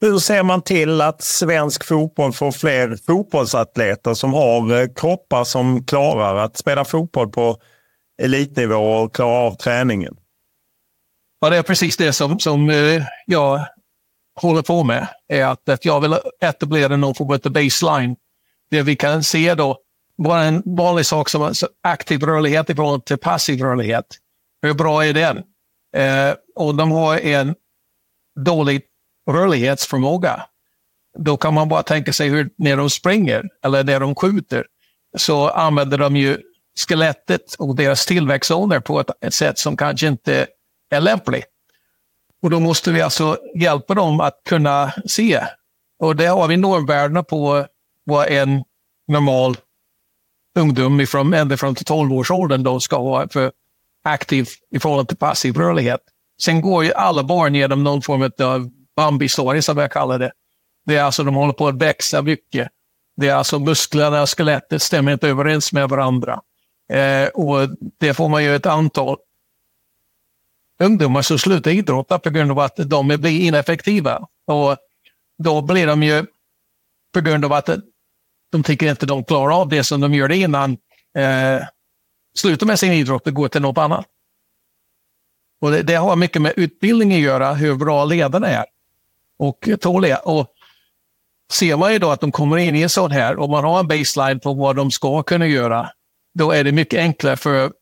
Hur 0.00 0.18
ser 0.18 0.42
man 0.42 0.62
till 0.62 1.00
att 1.00 1.22
svensk 1.22 1.84
fotboll 1.84 2.32
får 2.32 2.52
fler 2.52 2.96
fotbollsatleter 3.06 4.14
som 4.14 4.32
har 4.32 4.80
eh, 4.80 4.88
kroppar 4.96 5.44
som 5.44 5.84
klarar 5.84 6.36
att 6.36 6.56
spela 6.56 6.84
fotboll 6.84 7.28
på 7.28 7.56
elitnivå 8.22 8.76
och 8.76 9.14
klara 9.14 9.38
av 9.38 9.54
träningen? 9.54 10.16
Och 11.42 11.50
det 11.50 11.56
är 11.56 11.62
precis 11.62 11.96
det 11.96 12.12
som, 12.12 12.38
som 12.38 12.70
eh, 12.70 13.02
jag 13.26 13.66
håller 14.40 14.62
på 14.62 14.84
med. 14.84 15.06
är 15.28 15.44
att, 15.44 15.68
att 15.68 15.84
jag 15.84 16.00
vill 16.00 16.16
etablera 16.40 16.96
någon 16.96 17.14
form 17.14 17.30
av 17.30 17.52
baseline 17.52 18.16
där 18.70 18.82
vi 18.82 18.96
kan 18.96 19.22
se 19.22 19.54
då 19.54 19.78
bara 20.18 20.42
en 20.42 20.62
vanlig 20.66 21.06
sak 21.06 21.28
som 21.28 21.54
aktiv 21.82 22.20
rörlighet 22.22 22.70
i 22.70 22.74
förhållande 22.74 23.06
till 23.06 23.16
passiv 23.16 23.60
rörlighet. 23.62 24.04
Hur 24.62 24.74
bra 24.74 25.04
är 25.04 25.12
den? 25.12 25.36
Eh, 25.96 26.34
och 26.54 26.74
de 26.74 26.92
har 26.92 27.18
en 27.18 27.54
dålig 28.44 28.82
rörlighetsförmåga. 29.30 30.42
Då 31.18 31.36
kan 31.36 31.54
man 31.54 31.68
bara 31.68 31.82
tänka 31.82 32.12
sig 32.12 32.28
hur 32.28 32.50
när 32.58 32.76
de 32.76 32.90
springer 32.90 33.48
eller 33.64 33.84
när 33.84 34.00
de 34.00 34.14
skjuter 34.14 34.66
så 35.16 35.48
använder 35.48 35.98
de 35.98 36.16
ju 36.16 36.38
skelettet 36.88 37.54
och 37.54 37.76
deras 37.76 38.06
tillväxtzoner 38.06 38.80
på 38.80 39.00
ett, 39.00 39.10
ett 39.20 39.34
sätt 39.34 39.58
som 39.58 39.76
kanske 39.76 40.06
inte 40.06 40.46
är 40.92 41.00
lämplig. 41.00 41.44
Och 42.42 42.50
då 42.50 42.60
måste 42.60 42.92
vi 42.92 43.02
alltså 43.02 43.38
hjälpa 43.54 43.94
dem 43.94 44.20
att 44.20 44.40
kunna 44.48 44.92
se. 45.06 45.40
Och 45.98 46.16
det 46.16 46.26
har 46.26 46.48
vi 46.48 46.56
normvärdena 46.56 47.22
på 47.22 47.66
vad 48.04 48.28
en 48.28 48.64
normal 49.08 49.56
ungdom 50.58 51.00
ifrån, 51.00 51.34
ända 51.34 51.56
från 51.56 51.74
12-årsåldern 51.74 52.62
då 52.62 52.80
ska 52.80 52.96
ha 52.96 53.28
för 53.28 53.52
aktiv 54.04 54.48
i 54.70 54.78
förhållande 54.78 55.08
till 55.08 55.16
passiv 55.16 55.56
rörlighet. 55.56 56.00
Sen 56.42 56.60
går 56.60 56.84
ju 56.84 56.92
alla 56.92 57.22
barn 57.22 57.54
genom 57.54 57.84
någon 57.84 58.02
form 58.02 58.22
av 58.22 58.70
Bambi-story 58.96 59.60
som 59.60 59.78
jag 59.78 59.92
kallar 59.92 60.18
det. 60.18 60.32
Det 60.86 60.96
är 60.96 61.02
alltså 61.02 61.24
de 61.24 61.34
håller 61.34 61.52
på 61.52 61.68
att 61.68 61.82
växa 61.82 62.22
mycket. 62.22 62.68
Det 63.16 63.28
är 63.28 63.34
alltså 63.34 63.58
musklerna 63.58 64.22
och 64.22 64.28
skelettet 64.28 64.82
stämmer 64.82 65.12
inte 65.12 65.28
överens 65.28 65.72
med 65.72 65.88
varandra. 65.88 66.40
Eh, 66.92 67.28
och 67.28 67.68
det 68.00 68.14
får 68.14 68.28
man 68.28 68.44
ju 68.44 68.56
ett 68.56 68.66
antal 68.66 69.16
ungdomar 70.82 71.22
som 71.22 71.38
slutar 71.38 71.70
idrotta 71.70 72.18
på 72.18 72.30
grund 72.30 72.50
av 72.50 72.58
att 72.58 72.76
de 72.76 73.08
blir 73.08 73.40
ineffektiva. 73.40 74.28
Och 74.46 74.76
då 75.38 75.62
blir 75.62 75.86
de 75.86 76.02
ju 76.02 76.26
på 77.14 77.20
grund 77.20 77.44
av 77.44 77.52
att 77.52 77.68
de 78.52 78.62
tycker 78.62 78.90
inte 78.90 79.06
de 79.06 79.24
klarar 79.24 79.60
av 79.60 79.68
det 79.68 79.84
som 79.84 80.00
de 80.00 80.14
gjorde 80.14 80.36
innan, 80.36 80.72
eh, 81.18 81.66
slutar 82.34 82.66
med 82.66 82.78
sin 82.78 82.92
idrott 82.92 83.26
och 83.26 83.34
går 83.34 83.48
till 83.48 83.62
något 83.62 83.78
annat. 83.78 84.06
Och 85.60 85.70
det, 85.70 85.82
det, 85.82 85.94
har 85.94 86.16
mycket 86.16 86.42
med 86.42 86.52
utbildning 86.56 87.12
att 87.12 87.20
göra, 87.20 87.54
hur 87.54 87.74
bra 87.74 88.04
ledarna 88.04 88.48
är 88.48 88.64
och 89.38 89.68
tåliga. 89.80 90.18
Och 90.18 90.46
ser 91.52 91.76
man 91.76 91.92
ju 91.92 91.98
då 91.98 92.10
att 92.10 92.20
de 92.20 92.32
kommer 92.32 92.56
in 92.56 92.76
i 92.76 92.82
en 92.82 92.88
sån 92.88 93.10
här 93.10 93.36
och 93.36 93.50
man 93.50 93.64
har 93.64 93.80
en 93.80 93.88
baseline 93.88 94.40
på 94.40 94.54
vad 94.54 94.76
de 94.76 94.90
ska 94.90 95.22
kunna 95.22 95.46
göra, 95.46 95.90
då 96.34 96.50
är 96.50 96.64
det 96.64 96.72
mycket 96.72 96.98
enklare 96.98 97.36
för 97.36 97.72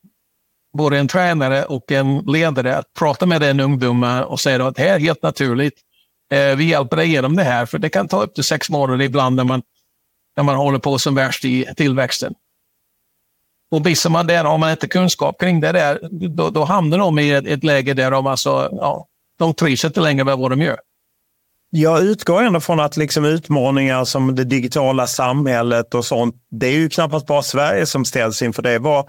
både 0.73 0.99
en 0.99 1.09
tränare 1.09 1.65
och 1.65 1.93
en 1.93 2.19
ledare 2.19 2.77
att 2.77 2.95
prata 2.99 3.27
med 3.27 3.41
den 3.41 3.61
ungdomen 3.61 4.25
och 4.25 4.41
säga 4.41 4.67
att 4.67 4.77
det 4.77 4.83
här 4.83 4.95
är 4.95 4.99
helt 4.99 5.23
naturligt. 5.23 5.75
Eh, 6.33 6.57
vi 6.57 6.65
hjälper 6.65 6.97
dig 6.97 7.11
genom 7.11 7.37
det 7.37 7.43
här, 7.43 7.67
för 7.67 7.79
det 7.79 7.89
kan 7.89 8.09
ta 8.09 8.23
upp 8.23 8.35
till 8.35 8.45
sex 8.45 8.71
månader 8.71 9.05
ibland 9.05 9.37
när 9.37 9.45
man, 9.45 9.63
när 10.37 10.45
man 10.45 10.57
håller 10.57 10.79
på 10.79 10.99
som 10.99 11.15
värst 11.15 11.45
i 11.45 11.67
tillväxten. 11.77 12.35
Och 13.71 13.85
missar 13.85 14.11
man 14.11 14.27
det, 14.27 14.37
har 14.37 14.59
man 14.59 14.71
inte 14.71 14.89
kunskap 14.89 15.41
kring 15.41 15.61
det 15.61 15.73
där, 15.73 15.99
då, 16.29 16.51
då 16.51 16.65
hamnar 16.65 16.99
de 16.99 17.19
i 17.19 17.31
ett, 17.31 17.47
ett 17.47 17.65
läge 17.65 17.95
där 17.95 18.11
de, 18.11 18.27
alltså, 18.27 18.69
ja, 18.73 19.07
de 19.39 19.55
trivs 19.55 19.85
inte 19.85 20.01
längre 20.01 20.25
med 20.25 20.39
vad 20.39 20.51
de 20.51 20.61
gör. 20.61 20.79
Jag 21.71 22.03
utgår 22.03 22.43
ändå 22.43 22.61
från 22.61 22.81
att 22.81 22.97
liksom 22.97 23.25
utmaningar 23.25 24.05
som 24.05 24.35
det 24.35 24.45
digitala 24.45 25.07
samhället 25.07 25.95
och 25.95 26.05
sånt, 26.05 26.35
det 26.51 26.67
är 26.67 26.73
ju 26.73 26.89
knappast 26.89 27.27
bara 27.27 27.43
Sverige 27.43 27.87
som 27.87 28.05
ställs 28.05 28.43
inför 28.43 28.63
det. 28.63 28.79
Vad, 28.79 29.09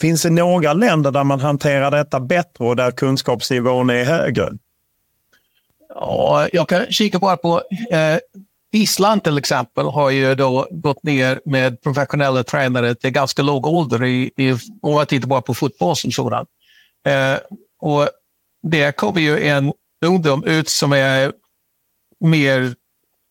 Finns 0.00 0.22
det 0.22 0.30
några 0.30 0.72
länder 0.72 1.10
där 1.10 1.24
man 1.24 1.40
hanterar 1.40 1.90
detta 1.90 2.20
bättre 2.20 2.64
och 2.64 2.76
där 2.76 2.90
kunskapsnivån 2.90 3.90
är 3.90 4.04
högre? 4.04 4.50
Ja, 5.88 6.48
jag 6.52 6.68
kan 6.68 6.86
kika 6.90 7.18
bara 7.18 7.36
på 7.36 7.62
eh, 7.90 8.18
Island 8.72 9.24
till 9.24 9.38
exempel 9.38 9.86
har 9.86 10.10
ju 10.10 10.34
då 10.34 10.66
gått 10.70 11.02
ner 11.02 11.40
med 11.44 11.82
professionella 11.82 12.44
tränare 12.44 12.94
till 12.94 13.10
ganska 13.10 13.42
låg 13.42 13.66
ålder 13.66 14.04
i, 14.04 14.30
i, 14.36 14.52
om 14.82 14.94
man 14.94 15.06
tittar 15.06 15.28
bara 15.28 15.42
på 15.42 15.54
fotboll 15.54 15.96
som 15.96 16.10
sådan. 16.10 16.46
Eh, 17.06 17.38
och 17.80 18.08
där 18.62 18.92
kommer 18.92 19.20
ju 19.20 19.46
en 19.46 19.72
ungdom 20.06 20.44
ut 20.44 20.68
som 20.68 20.92
är 20.92 21.32
mer 22.20 22.74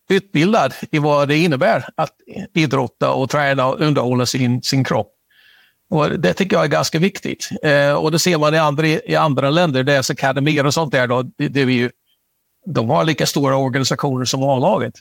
utbildad 0.09 0.74
i 0.91 0.99
vad 0.99 1.28
det 1.28 1.38
innebär 1.38 1.89
att 1.95 2.14
idrotta 2.53 3.14
och 3.14 3.30
träna 3.30 3.68
och 3.68 3.82
underhålla 3.82 4.26
sin, 4.26 4.61
sin 4.61 4.84
kropp. 4.84 5.14
Och 5.93 6.19
det 6.19 6.33
tycker 6.33 6.55
jag 6.55 6.65
är 6.65 6.69
ganska 6.69 6.99
viktigt. 6.99 7.49
Eh, 7.63 7.93
och 7.93 8.11
det 8.11 8.19
ser 8.19 8.37
man 8.37 8.53
i 8.53 8.57
andra, 8.57 8.87
i 8.87 9.15
andra 9.15 9.49
länder, 9.49 9.83
deras 9.83 10.09
akademier 10.09 10.65
och 10.65 10.73
sånt 10.73 10.91
där. 10.91 11.07
Då, 11.07 11.21
det, 11.21 11.47
det 11.47 11.61
är 11.61 11.65
ju, 11.65 11.91
de 12.65 12.89
har 12.89 13.03
lika 13.03 13.25
stora 13.25 13.57
organisationer 13.57 14.25
som 14.25 14.43
A-laget. 14.43 14.93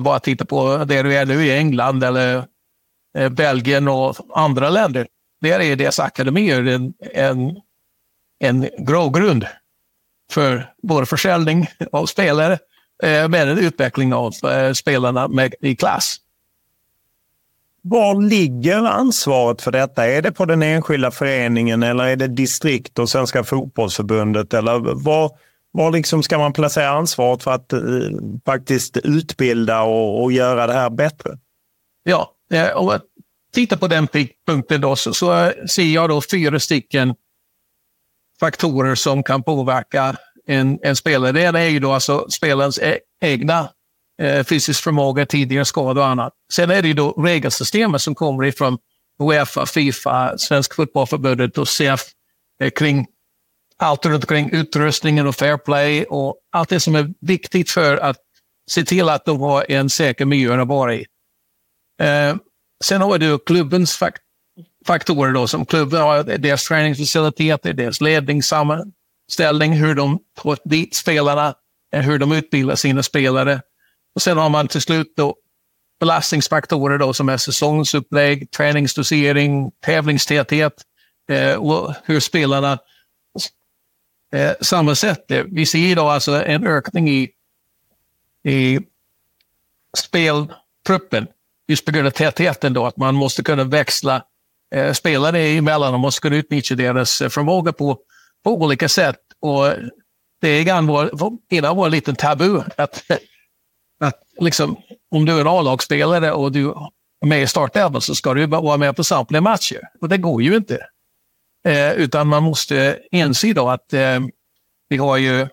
Bara 0.00 0.20
titta 0.20 0.44
på 0.44 0.84
det 0.84 1.02
du 1.02 1.14
är 1.14 1.26
nu 1.26 1.46
i 1.46 1.56
England 1.56 2.04
eller 2.04 2.44
eh, 3.18 3.28
Belgien 3.28 3.88
och 3.88 4.16
andra 4.34 4.70
länder. 4.70 5.06
Där 5.40 5.60
är 5.60 5.76
deras 5.76 6.00
akademier 6.00 6.66
en, 6.66 6.94
en, 7.00 7.56
en 8.38 8.68
grogrund 8.78 9.46
för 10.32 10.72
både 10.82 11.06
försäljning 11.06 11.66
av 11.92 12.06
spelare 12.06 12.58
eh, 13.02 13.28
men 13.28 13.48
en 13.48 13.58
utveckling 13.58 14.14
av 14.14 14.32
eh, 14.44 14.72
spelarna 14.72 15.28
med, 15.28 15.54
i 15.60 15.76
klass. 15.76 16.16
Var 17.82 18.22
ligger 18.22 18.84
ansvaret 18.84 19.62
för 19.62 19.72
detta? 19.72 20.06
Är 20.06 20.22
det 20.22 20.32
på 20.32 20.44
den 20.44 20.62
enskilda 20.62 21.10
föreningen 21.10 21.82
eller 21.82 22.04
är 22.04 22.16
det 22.16 22.28
distrikt 22.28 22.98
och 22.98 23.08
Svenska 23.08 23.44
fotbollsförbundet? 23.44 24.54
Eller 24.54 24.78
var, 25.04 25.30
var 25.70 25.90
liksom 25.90 26.22
ska 26.22 26.38
man 26.38 26.52
placera 26.52 26.90
ansvaret 26.90 27.42
för 27.42 27.50
att 27.50 27.72
eh, 27.72 27.80
faktiskt 28.46 28.96
utbilda 28.96 29.82
och, 29.82 30.22
och, 30.22 30.32
göra 30.32 30.66
det 30.66 30.72
här 30.72 30.90
bättre? 30.90 31.38
Ja, 32.02 32.34
eh, 32.52 32.76
om 32.76 32.86
man 32.86 33.00
tittar 33.54 33.76
på 33.76 33.88
den 33.88 34.08
punkten 34.46 34.80
då 34.80 34.96
så, 34.96 35.14
så 35.14 35.44
eh, 35.44 35.52
ser 35.70 35.94
jag 35.94 36.08
då 36.08 36.20
fyra 36.30 36.60
stycken 36.60 37.14
faktorer 38.40 38.94
som 38.94 39.22
kan 39.22 39.42
påverka 39.42 40.16
en, 40.46 40.78
en 40.82 40.96
spelare. 40.96 41.32
Det 41.32 41.40
ena 41.42 41.60
är 41.60 41.68
ju 41.68 41.80
då 41.80 41.92
alltså 41.92 42.26
spelarens 42.30 42.78
e 42.78 42.98
egna 43.20 43.68
eh, 44.20 44.44
fysisk 44.44 44.82
förmåga, 44.82 45.26
tidigare 45.26 45.64
skador 45.64 46.02
och 46.02 46.08
annat. 46.08 46.32
Sen 46.52 46.70
är 46.70 46.82
det 46.82 46.88
ju 46.88 46.94
då 46.94 47.12
regelsystemet 47.12 48.02
som 48.02 48.14
kommer 48.14 48.44
ifrån 48.44 48.78
Uefa, 49.22 49.66
Fifa, 49.66 50.38
Svenska 50.38 50.74
fotbollförbundet 50.74 51.58
och 51.58 51.68
CF 51.68 52.00
eh, 52.62 52.70
kring 52.70 53.06
allt 53.76 54.06
runt 54.06 54.24
omkring 54.24 54.50
utrustningen 54.52 55.26
och 55.26 55.34
fair 55.34 55.56
play 55.56 56.04
och 56.04 56.36
allt 56.52 56.68
det 56.68 56.80
som 56.80 56.94
är 56.94 57.14
viktigt 57.20 57.70
för 57.70 57.96
att 57.96 58.16
se 58.70 58.84
till 58.84 59.08
att 59.08 59.24
de 59.24 59.40
har 59.40 59.70
en 59.70 59.90
säker 59.90 60.24
miljö 60.24 60.62
att 60.62 60.68
vara 60.68 60.94
i. 60.94 61.06
Eh, 62.02 62.36
sen 62.84 63.00
har 63.00 63.18
du 63.18 63.38
klubbens 63.38 63.96
fakt 63.96 64.22
faktorer 64.86 65.32
då, 65.32 65.46
som 65.46 65.66
klubben 65.66 66.00
har, 66.00 66.22
deras 66.22 66.64
träningsfaciliteter, 66.64 67.72
deras 67.72 68.00
ledningssammanställning, 68.00 69.72
hur 69.72 69.94
de 69.94 70.18
tar 70.42 70.58
dit 70.64 70.94
spelarna, 70.94 71.54
eh, 71.94 72.02
hur 72.02 72.18
de 72.18 72.32
utbildar 72.32 72.74
sina 72.74 73.02
spelare. 73.02 73.60
Och 74.14 74.22
sen 74.22 74.36
har 74.36 74.48
man 74.48 74.68
till 74.68 74.80
slut 74.80 75.12
då 75.16 75.36
belastningsfaktorer 76.00 76.98
då, 76.98 77.12
som 77.12 77.28
är 77.28 77.36
säsongsupplägg, 77.36 78.50
träningsdosering, 78.50 79.70
tävlingstäthet 79.84 80.72
eh, 81.30 81.54
och 81.54 81.94
hur 82.04 82.20
spelarna 82.20 82.78
eh, 84.34 84.52
sammansätter. 84.60 85.46
Vi 85.50 85.66
ser 85.66 85.78
idag 85.78 86.10
alltså 86.10 86.44
en 86.44 86.66
ökning 86.66 87.08
i, 87.08 87.30
i 88.44 88.80
speltruppen 89.98 91.26
just 91.68 91.84
på 91.84 91.92
grund 91.92 92.06
av 92.06 92.10
tätheten 92.10 92.72
då, 92.72 92.86
att 92.86 92.96
man 92.96 93.14
måste 93.14 93.42
kunna 93.42 93.64
växla 93.64 94.24
eh, 94.74 94.92
spelare 94.92 95.38
emellan 95.38 95.94
och 95.94 96.00
måste 96.00 96.20
kunna 96.20 96.36
utnyttja 96.36 96.74
deras 96.74 97.20
eh, 97.20 97.28
förmåga 97.28 97.72
på, 97.72 97.98
på 98.44 98.54
olika 98.54 98.88
sätt. 98.88 99.20
Och 99.40 99.72
det 100.40 100.48
är 100.48 100.62
innan 100.62 100.86
var, 100.86 101.10
innan 101.50 101.76
var 101.76 101.86
en 101.86 101.92
liten 101.92 102.16
tabu 102.16 102.62
att 102.76 103.04
liksom, 104.40 104.76
om 105.10 105.24
du 105.24 105.32
är 105.36 105.40
en 105.40 105.46
A-lagsspelare 105.46 106.32
och 106.32 106.52
du 106.52 106.68
är 106.70 107.26
med 107.26 107.42
i 107.42 107.46
startelvan 107.46 108.00
så 108.00 108.14
ska 108.14 108.34
du 108.34 108.46
vara 108.46 108.76
med 108.76 108.96
på 108.96 109.04
samtliga 109.04 109.40
matcher. 109.40 109.80
Och 110.00 110.08
det 110.08 110.18
går 110.18 110.42
ju 110.42 110.56
inte. 110.56 110.86
Eh, 111.68 111.92
utan 111.92 112.28
man 112.28 112.42
måste 112.42 112.98
inse 113.10 113.52
då 113.52 113.68
att 113.68 113.92
eh, 113.92 114.20
vi 114.88 114.96
har 114.96 115.16
ju 115.16 115.48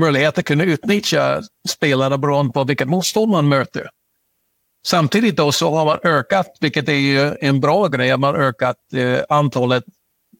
möjlighet 0.00 0.38
att 0.38 0.44
kunna 0.44 0.64
utnyttja 0.64 1.42
spelare 1.68 2.18
beroende 2.18 2.52
på 2.52 2.64
vilket 2.64 2.88
motstånd 2.88 3.32
man 3.32 3.48
möter. 3.48 3.90
Samtidigt 4.86 5.36
då 5.36 5.52
så 5.52 5.74
har 5.74 5.84
man 5.84 5.98
ökat, 6.02 6.56
vilket 6.60 6.88
är 6.88 6.92
ju 6.92 7.36
en 7.40 7.60
bra 7.60 7.88
grej, 7.88 8.16
man 8.16 8.34
har 8.34 8.40
ökat 8.40 8.76
eh, 8.94 9.20
antalet 9.28 9.84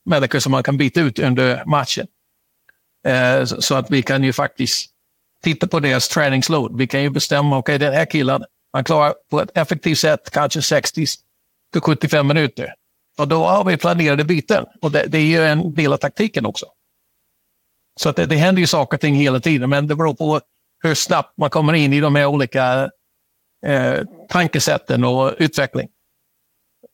människor 0.05 0.38
som 0.38 0.53
man 0.53 0.62
kan 0.62 0.76
byta 0.76 1.01
ut 1.01 1.18
under 1.18 1.64
matchen. 1.64 2.07
Eh, 3.07 3.45
så, 3.45 3.62
så, 3.62 3.74
att 3.74 3.90
vi 3.90 4.03
kan 4.03 4.24
ju 4.24 4.32
faktiskt 4.32 4.90
titta 5.43 5.66
på 5.66 5.80
deras 5.80 6.09
träningsload. 6.09 6.78
Vi 6.78 6.86
kan 6.86 7.03
ju 7.03 7.11
bestämma, 7.11 7.59
okej 7.59 7.76
okay, 7.76 7.86
den 7.86 7.97
här 7.97 8.05
killen, 8.05 8.45
han 8.72 8.84
klarar 8.84 9.14
på 9.30 9.40
ett 9.40 9.51
effektivt 9.55 9.99
sätt 9.99 10.30
kanske 10.30 10.62
60 10.62 11.07
till 11.72 11.80
75 11.80 12.26
minuter. 12.26 12.74
Och 13.18 13.28
då 13.28 13.45
har 13.45 13.64
vi 13.64 13.76
planerade 13.76 14.24
byten. 14.24 14.64
Och 14.82 14.90
det, 14.90 15.07
det 15.07 15.18
är 15.18 15.22
ju 15.22 15.45
en 15.45 15.74
del 15.74 15.93
av 15.93 15.97
taktiken 15.97 16.47
också. 16.47 16.66
Så 18.01 18.09
att 18.09 18.16
det, 18.16 18.26
det 18.26 18.36
händer 18.36 18.61
ju 18.61 18.66
saker 18.66 18.97
och 18.97 19.01
ting 19.01 19.14
hela 19.14 19.40
tiden, 19.40 19.70
men 19.70 19.86
det 19.86 19.95
beror 19.95 20.14
på 20.14 20.40
hur 20.82 20.95
snabbt 20.95 21.38
man 21.38 21.51
kommer 21.51 21.72
in 21.72 21.93
i 21.93 22.01
de 22.01 22.14
här 22.14 22.26
olika 22.26 22.90
eh, 23.66 24.01
tankesätten 24.28 25.05
och 25.05 25.34
utveckling. 25.38 25.88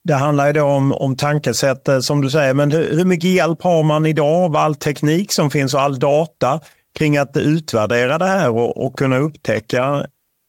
Det 0.04 0.14
handlar 0.14 0.46
ju 0.46 0.52
då 0.52 0.64
om, 0.64 0.92
om 0.92 1.16
tankesätt 1.16 1.88
som 2.00 2.20
du 2.20 2.30
säger, 2.30 2.54
men 2.54 2.70
hur, 2.70 2.96
hur 2.96 3.04
mycket 3.04 3.30
hjälp 3.30 3.62
har 3.62 3.82
man 3.82 4.06
idag 4.06 4.44
av 4.44 4.56
all 4.56 4.74
teknik 4.74 5.32
som 5.32 5.50
finns 5.50 5.74
och 5.74 5.80
all 5.80 5.98
data 5.98 6.60
kring 6.94 7.16
att 7.16 7.36
utvärdera 7.36 8.18
det 8.18 8.26
här 8.26 8.50
och, 8.50 8.86
och 8.86 8.98
kunna 8.98 9.18
upptäcka, 9.18 10.06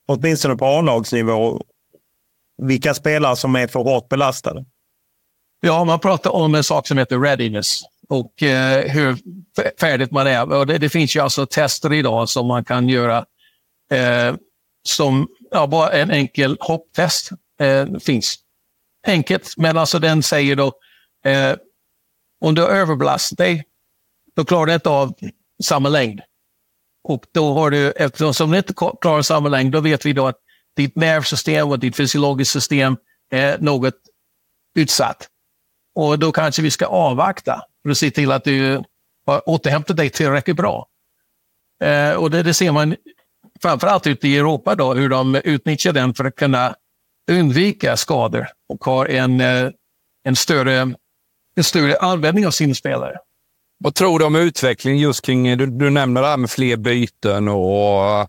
åtminstone 0.07 0.55
på 0.55 0.65
A-lagsnivå, 0.65 1.61
vilka 2.61 2.93
spelare 2.93 3.35
som 3.35 3.55
är 3.55 3.67
för 3.67 3.79
hårt 3.79 4.09
belastade? 4.09 4.65
Ja, 5.61 5.83
man 5.83 5.99
pratar 5.99 6.29
om 6.29 6.55
en 6.55 6.63
sak 6.63 6.87
som 6.87 6.97
heter 6.97 7.19
readiness 7.19 7.81
och 8.09 8.43
eh, 8.43 8.91
hur 8.91 9.17
färdigt 9.79 10.11
man 10.11 10.27
är. 10.27 10.53
Och 10.53 10.67
det, 10.67 10.77
det, 10.77 10.89
finns 10.89 11.15
ju 11.15 11.19
alltså 11.19 11.45
tester 11.45 11.93
idag 11.93 12.29
som 12.29 12.47
man 12.47 12.65
kan 12.65 12.89
göra 12.89 13.25
eh, 13.91 14.35
som 14.83 15.27
ja, 15.51 15.67
bara 15.67 15.91
en 15.91 16.11
enkel 16.11 16.57
hopptest. 16.59 17.29
Eh, 17.59 17.87
finns. 17.99 18.35
Enkelt, 19.07 19.53
men 19.57 19.77
alltså 19.77 19.99
den 19.99 20.23
säger 20.23 20.55
då 20.55 20.73
eh, 21.25 21.55
om 22.41 22.55
du 22.55 22.61
har 22.61 22.69
överbelastat 22.69 23.37
dig, 23.37 23.63
då 24.35 24.45
klarar 24.45 24.65
du 24.65 24.73
inte 24.73 24.89
av 24.89 25.13
samma 25.63 25.89
längd. 25.89 26.21
Och 27.03 27.25
då 27.33 27.53
har 27.53 27.71
du, 27.71 27.91
eftersom 27.91 28.51
du 28.51 28.57
inte 28.57 28.73
klarar 29.01 29.21
samma 29.21 29.49
längd, 29.49 29.71
då 29.71 29.81
vet 29.81 30.05
vi 30.05 30.13
då 30.13 30.27
att 30.27 30.39
ditt 30.75 30.95
nervsystem 30.95 31.69
och 31.69 31.79
ditt 31.79 31.95
fysiologiska 31.95 32.59
system 32.59 32.97
är 33.31 33.57
något 33.57 33.95
utsatt. 34.75 35.27
Och 35.95 36.19
då 36.19 36.31
kanske 36.31 36.61
vi 36.61 36.71
ska 36.71 36.85
avvakta 36.85 37.61
för 37.83 37.89
att 37.89 37.97
se 37.97 38.11
till 38.11 38.31
att 38.31 38.43
du 38.43 38.83
har 39.25 39.49
återhämtat 39.49 39.97
dig 39.97 40.09
tillräckligt 40.09 40.57
bra. 40.57 40.87
Eh, 41.83 42.11
och 42.11 42.31
det, 42.31 42.43
det, 42.43 42.53
ser 42.53 42.71
man 42.71 42.95
framförallt 43.61 44.07
ute 44.07 44.27
i 44.27 44.37
Europa 44.37 44.75
då, 44.75 44.93
hur 44.93 45.09
de 45.09 45.35
utnyttjar 45.35 45.93
den 45.93 46.13
för 46.13 46.25
att 46.25 46.35
kunna 46.35 46.75
undvika 47.31 47.97
skador 47.97 48.47
och 48.69 48.83
har 48.83 49.05
en, 49.05 49.41
eh, 49.41 49.69
en, 50.23 50.35
större, 50.35 50.93
en 51.55 51.63
större 51.63 51.97
användning 51.97 52.47
av 52.47 52.51
sina 52.51 52.73
spelare. 52.73 53.17
Vad 53.83 53.95
tror 53.95 54.19
du 54.19 54.25
om 54.25 54.35
utvecklingen 54.35 54.99
just 54.99 55.25
kring, 55.25 55.57
du, 55.57 55.65
du 55.65 55.89
nämner 55.89 56.21
det 56.21 56.27
här 56.27 56.37
med 56.37 56.49
fler 56.49 56.77
byten 56.77 57.47
och 57.47 58.19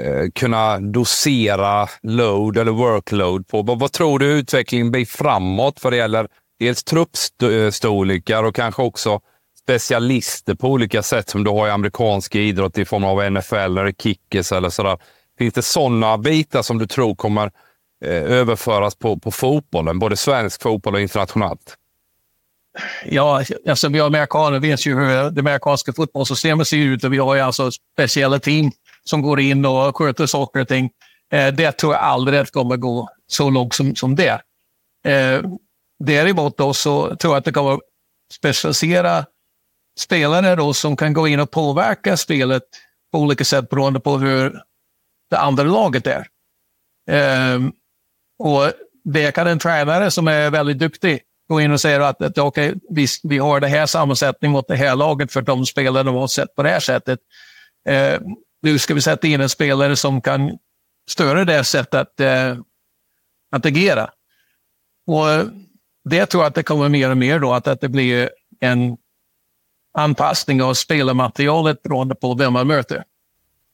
eh, 0.00 0.30
kunna 0.34 0.78
dosera 0.78 1.88
load 2.02 2.56
eller 2.56 2.72
workload 2.72 3.48
på. 3.48 3.62
Vad, 3.62 3.78
vad 3.78 3.92
tror 3.92 4.18
du 4.18 4.26
utvecklingen 4.26 4.90
blir 4.90 5.06
framåt 5.06 5.84
vad 5.84 5.92
det 5.92 5.96
gäller 5.96 6.28
dels 6.58 6.84
truppstorlekar 6.84 8.44
och 8.44 8.54
kanske 8.54 8.82
också 8.82 9.20
specialister 9.62 10.54
på 10.54 10.68
olika 10.68 11.02
sätt 11.02 11.28
som 11.28 11.44
du 11.44 11.50
har 11.50 11.68
i 11.68 11.70
amerikansk 11.70 12.34
idrott 12.34 12.78
i 12.78 12.84
form 12.84 13.04
av 13.04 13.32
NFL 13.32 13.54
eller 13.54 13.92
kickers 13.92 14.52
eller 14.52 14.70
sådär. 14.70 14.98
Finns 15.38 15.54
det 15.54 15.62
sådana 15.62 16.18
bitar 16.18 16.62
som 16.62 16.78
du 16.78 16.86
tror 16.86 17.14
kommer 17.14 17.50
eh, 18.04 18.22
överföras 18.22 18.94
på, 18.94 19.18
på 19.18 19.30
fotbollen, 19.30 19.98
både 19.98 20.16
svensk 20.16 20.62
fotboll 20.62 20.94
och 20.94 21.00
internationellt? 21.00 21.76
Ja, 23.04 23.44
alltså 23.68 23.88
vi 23.88 24.00
amerikaner 24.00 24.60
vet 24.60 24.86
ju 24.86 24.94
hur 24.94 25.30
det 25.30 25.40
amerikanska 25.40 25.92
fotbollssystemet 25.92 26.68
ser 26.68 26.76
ut 26.76 27.04
och 27.04 27.12
vi 27.12 27.18
har 27.18 27.34
ju 27.34 27.40
alltså 27.40 27.70
speciella 27.94 28.38
team 28.38 28.70
som 29.04 29.22
går 29.22 29.40
in 29.40 29.66
och 29.66 29.96
sköter 29.96 30.26
saker 30.26 30.60
och 30.60 30.68
ting. 30.68 30.90
Eh, 31.32 31.54
det 31.54 31.72
tror 31.72 31.94
jag 31.94 32.02
aldrig 32.02 32.40
att 32.40 32.50
kommer 32.50 32.76
gå 32.76 33.08
så 33.26 33.50
långt 33.50 33.74
som, 33.74 33.96
som 33.96 34.16
det. 34.16 34.42
Eh, 35.04 35.42
däremot 35.98 36.56
då 36.56 36.74
så 36.74 37.16
tror 37.16 37.34
jag 37.34 37.38
att 37.38 37.44
det 37.44 37.52
kommer 37.52 37.72
att 37.72 37.80
specialisera 38.32 39.26
spelare 39.98 40.56
då 40.56 40.74
som 40.74 40.96
kan 40.96 41.12
gå 41.12 41.28
in 41.28 41.40
och 41.40 41.50
påverka 41.50 42.16
spelet 42.16 42.62
på 43.12 43.18
olika 43.18 43.44
sätt 43.44 43.68
beroende 43.68 44.00
på 44.00 44.18
hur 44.18 44.62
det 45.30 45.38
andra 45.38 45.64
laget 45.64 46.06
är. 46.06 46.26
Eh, 47.10 47.60
och 48.38 48.72
det 49.04 49.32
kan 49.32 49.46
en 49.46 49.58
tränare 49.58 50.10
som 50.10 50.28
är 50.28 50.50
väldigt 50.50 50.78
duktig 50.78 51.20
gå 51.52 51.60
in 51.60 51.72
och 51.72 51.80
säga 51.80 52.06
att, 52.08 52.22
att 52.22 52.38
okay, 52.38 52.74
vi, 52.90 53.06
vi 53.22 53.38
har 53.38 53.60
det 53.60 53.68
här 53.68 53.86
sammansättningen 53.86 54.52
mot 54.52 54.68
det 54.68 54.76
här 54.76 54.96
laget 54.96 55.32
för 55.32 55.42
de 55.42 55.66
spelarna 55.66 56.10
har 56.10 56.26
sett 56.26 56.54
på 56.54 56.62
det 56.62 56.68
här 56.68 56.80
sättet. 56.80 57.18
Eh, 57.88 58.20
nu 58.62 58.78
ska 58.78 58.94
vi 58.94 59.00
sätta 59.00 59.26
in 59.26 59.40
en 59.40 59.48
spelare 59.48 59.96
som 59.96 60.20
kan 60.20 60.58
störa 61.10 61.44
det 61.44 61.64
sättet 61.64 61.94
att, 61.94 62.20
eh, 62.20 62.56
att 63.56 63.66
agera. 63.66 64.10
Och 65.06 65.30
eh, 65.30 65.44
det 66.04 66.26
tror 66.26 66.42
jag 66.42 66.48
att 66.48 66.54
det 66.54 66.62
kommer 66.62 66.88
mer 66.88 67.10
och 67.10 67.16
mer 67.16 67.38
då, 67.38 67.52
att, 67.52 67.66
att 67.66 67.80
det 67.80 67.88
blir 67.88 68.30
en 68.60 68.96
anpassning 69.98 70.62
av 70.62 70.74
spelarmaterialet 70.74 71.82
beroende 71.82 72.14
på 72.14 72.34
vem 72.34 72.52
man 72.52 72.66
möter. 72.66 73.04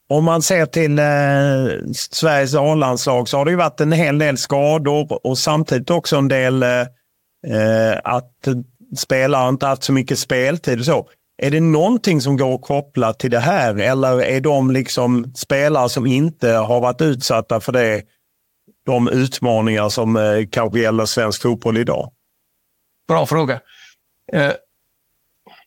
Om 0.08 0.24
man 0.24 0.42
ser 0.42 0.66
till 0.66 0.98
eh, 0.98 1.92
Sveriges 1.94 2.54
A-landslag 2.54 3.28
så 3.28 3.36
har 3.36 3.44
det 3.44 3.50
ju 3.50 3.56
varit 3.56 3.80
en 3.80 3.92
hel 3.92 4.18
del 4.18 4.38
skador 4.38 5.26
och 5.26 5.38
samtidigt 5.38 5.90
också 5.90 6.16
en 6.16 6.28
del 6.28 6.62
eh, 6.62 6.86
eh 7.46 8.00
att 8.04 8.48
spelare 8.96 9.48
inte 9.48 9.66
haft 9.66 9.84
så 9.84 9.92
mycket 9.92 10.18
speltid 10.18 10.78
och 10.78 10.84
så. 10.84 11.08
Är 11.42 11.50
det 11.50 11.60
någonting 11.60 12.20
som 12.20 12.36
går 12.36 12.54
att 12.54 12.62
koppla 12.62 13.12
till 13.12 13.30
det 13.30 13.38
här 13.38 13.78
eller 13.78 14.22
är 14.22 14.40
de 14.40 14.70
liksom 14.70 15.32
spelare 15.36 15.88
som 15.88 16.06
inte 16.06 16.50
har 16.50 16.80
varit 16.80 17.00
utsatta 17.00 17.60
för 17.60 17.72
det 17.72 18.02
de 18.86 19.08
utmaningar 19.08 19.88
som 19.88 20.16
eh, 20.16 20.46
kanske 20.50 20.80
gäller 20.80 21.04
svensk 21.04 21.42
fotboll 21.42 21.76
idag? 21.76 22.12
Bra 23.08 23.26
fråga. 23.26 23.60
Eh, 24.32 24.52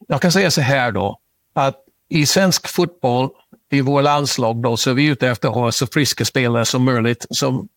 jag 0.07 0.21
kan 0.21 0.31
säga 0.31 0.51
så 0.51 0.61
här 0.61 0.91
då, 0.91 1.19
att 1.53 1.75
i 2.09 2.25
svensk 2.25 2.67
fotboll, 2.67 3.29
i 3.71 3.81
vårt 3.81 4.03
landslag 4.03 4.61
då, 4.61 4.77
så 4.77 4.89
är 4.89 4.93
vi 4.93 5.05
ute 5.05 5.27
efter 5.27 5.47
att 5.47 5.53
ha 5.53 5.71
så 5.71 5.87
friska 5.87 6.25
spelare 6.25 6.65
som 6.65 6.83
möjligt 6.83 7.25
som 7.29 7.67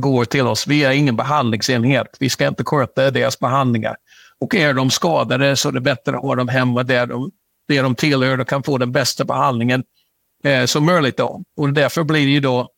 går 0.00 0.24
till 0.24 0.46
oss. 0.46 0.66
Vi 0.66 0.84
är 0.84 0.90
ingen 0.90 1.16
behandlingsenhet. 1.16 2.16
Vi 2.20 2.30
ska 2.30 2.46
inte 2.46 2.64
sköta 2.64 3.10
deras 3.10 3.38
behandlingar. 3.38 3.96
Och 4.40 4.54
är 4.54 4.74
de 4.74 4.90
skadade 4.90 5.56
så 5.56 5.68
är 5.68 5.72
det 5.72 5.80
bättre 5.80 6.16
att 6.16 6.22
ha 6.22 6.34
dem 6.34 6.48
hemma 6.48 6.82
där 6.82 7.06
de, 7.06 7.30
där 7.68 7.82
de 7.82 7.94
tillhör 7.94 8.40
och 8.40 8.48
kan 8.48 8.62
få 8.62 8.78
den 8.78 8.92
bästa 8.92 9.24
behandlingen 9.24 9.84
eh, 10.44 10.64
som 10.64 10.86
möjligt. 10.86 11.16
Då. 11.16 11.42
Och 11.56 11.72
därför 11.72 12.04
blir 12.04 12.26
det 12.26 12.32
ju 12.32 12.40
då 12.40 12.68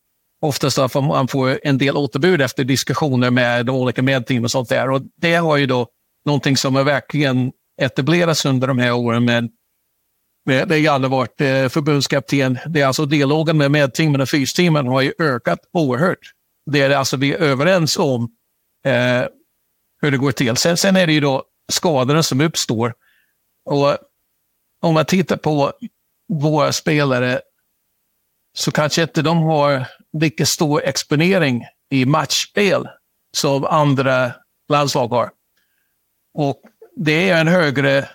oftast 0.41 0.79
att 0.79 0.95
man 0.95 1.29
får 1.29 1.61
en 1.63 1.79
del 1.79 1.97
återbud 1.97 2.41
efter 2.41 2.65
diskussioner 2.65 3.31
med 3.31 3.67
de 3.67 3.77
olika 3.77 4.03
medteam 4.03 4.45
och 4.45 4.51
sånt 4.51 4.69
där. 4.69 4.91
Och 4.91 5.03
det 5.17 5.35
har 5.35 5.57
ju 5.57 5.67
då 5.67 5.87
någonting 6.25 6.57
som 6.57 6.75
har 6.75 6.85
verkligen 6.85 7.53
etablerats 7.81 8.45
under 8.45 8.67
de 8.67 8.79
här 8.79 8.93
åren 8.93 9.25
med 9.25 9.51
har 10.47 10.67
med 10.67 10.89
aldrig 10.89 11.11
varit 11.11 11.41
eh, 11.41 11.69
förbundskapten. 11.69 12.59
Det 12.67 12.81
är 12.81 12.87
alltså 12.87 13.07
dialogen 13.07 13.57
med 13.57 13.71
medteamen 13.71 14.21
och 14.21 14.29
fysteamen 14.29 14.87
har 14.87 15.01
ju 15.01 15.13
ökat 15.19 15.59
oerhört. 15.73 16.33
Det 16.73 16.83
är 16.83 16.91
alltså 16.91 17.17
vi 17.17 17.33
är 17.33 17.39
överens 17.39 17.97
om 17.97 18.23
eh, 18.85 19.25
hur 20.01 20.11
det 20.11 20.17
går 20.17 20.33
till. 20.33 20.57
Sen, 20.57 20.77
sen 20.77 20.97
är 20.97 21.07
det 21.07 21.13
ju 21.13 21.21
då 21.21 21.45
skadorna 21.73 22.23
som 22.23 22.41
uppstår. 22.41 22.95
Och 23.65 23.99
om 24.83 24.95
man 24.95 25.05
tittar 25.05 25.37
på 25.37 25.73
våra 26.29 26.73
spelare 26.73 27.41
så 28.57 28.71
kanske 28.71 29.03
inte 29.03 29.23
de 29.23 29.39
har 29.39 29.87
lika 30.21 30.47
stor 30.47 30.83
exponering 30.85 31.65
i 31.91 32.05
matchspel 32.05 32.89
som 33.37 33.65
andra 33.65 34.33
landslag 34.69 35.09
har. 35.09 35.31
Och 36.35 36.63
det 36.97 37.31
är 37.31 37.41
en 37.41 37.49
högre, 37.49 38.09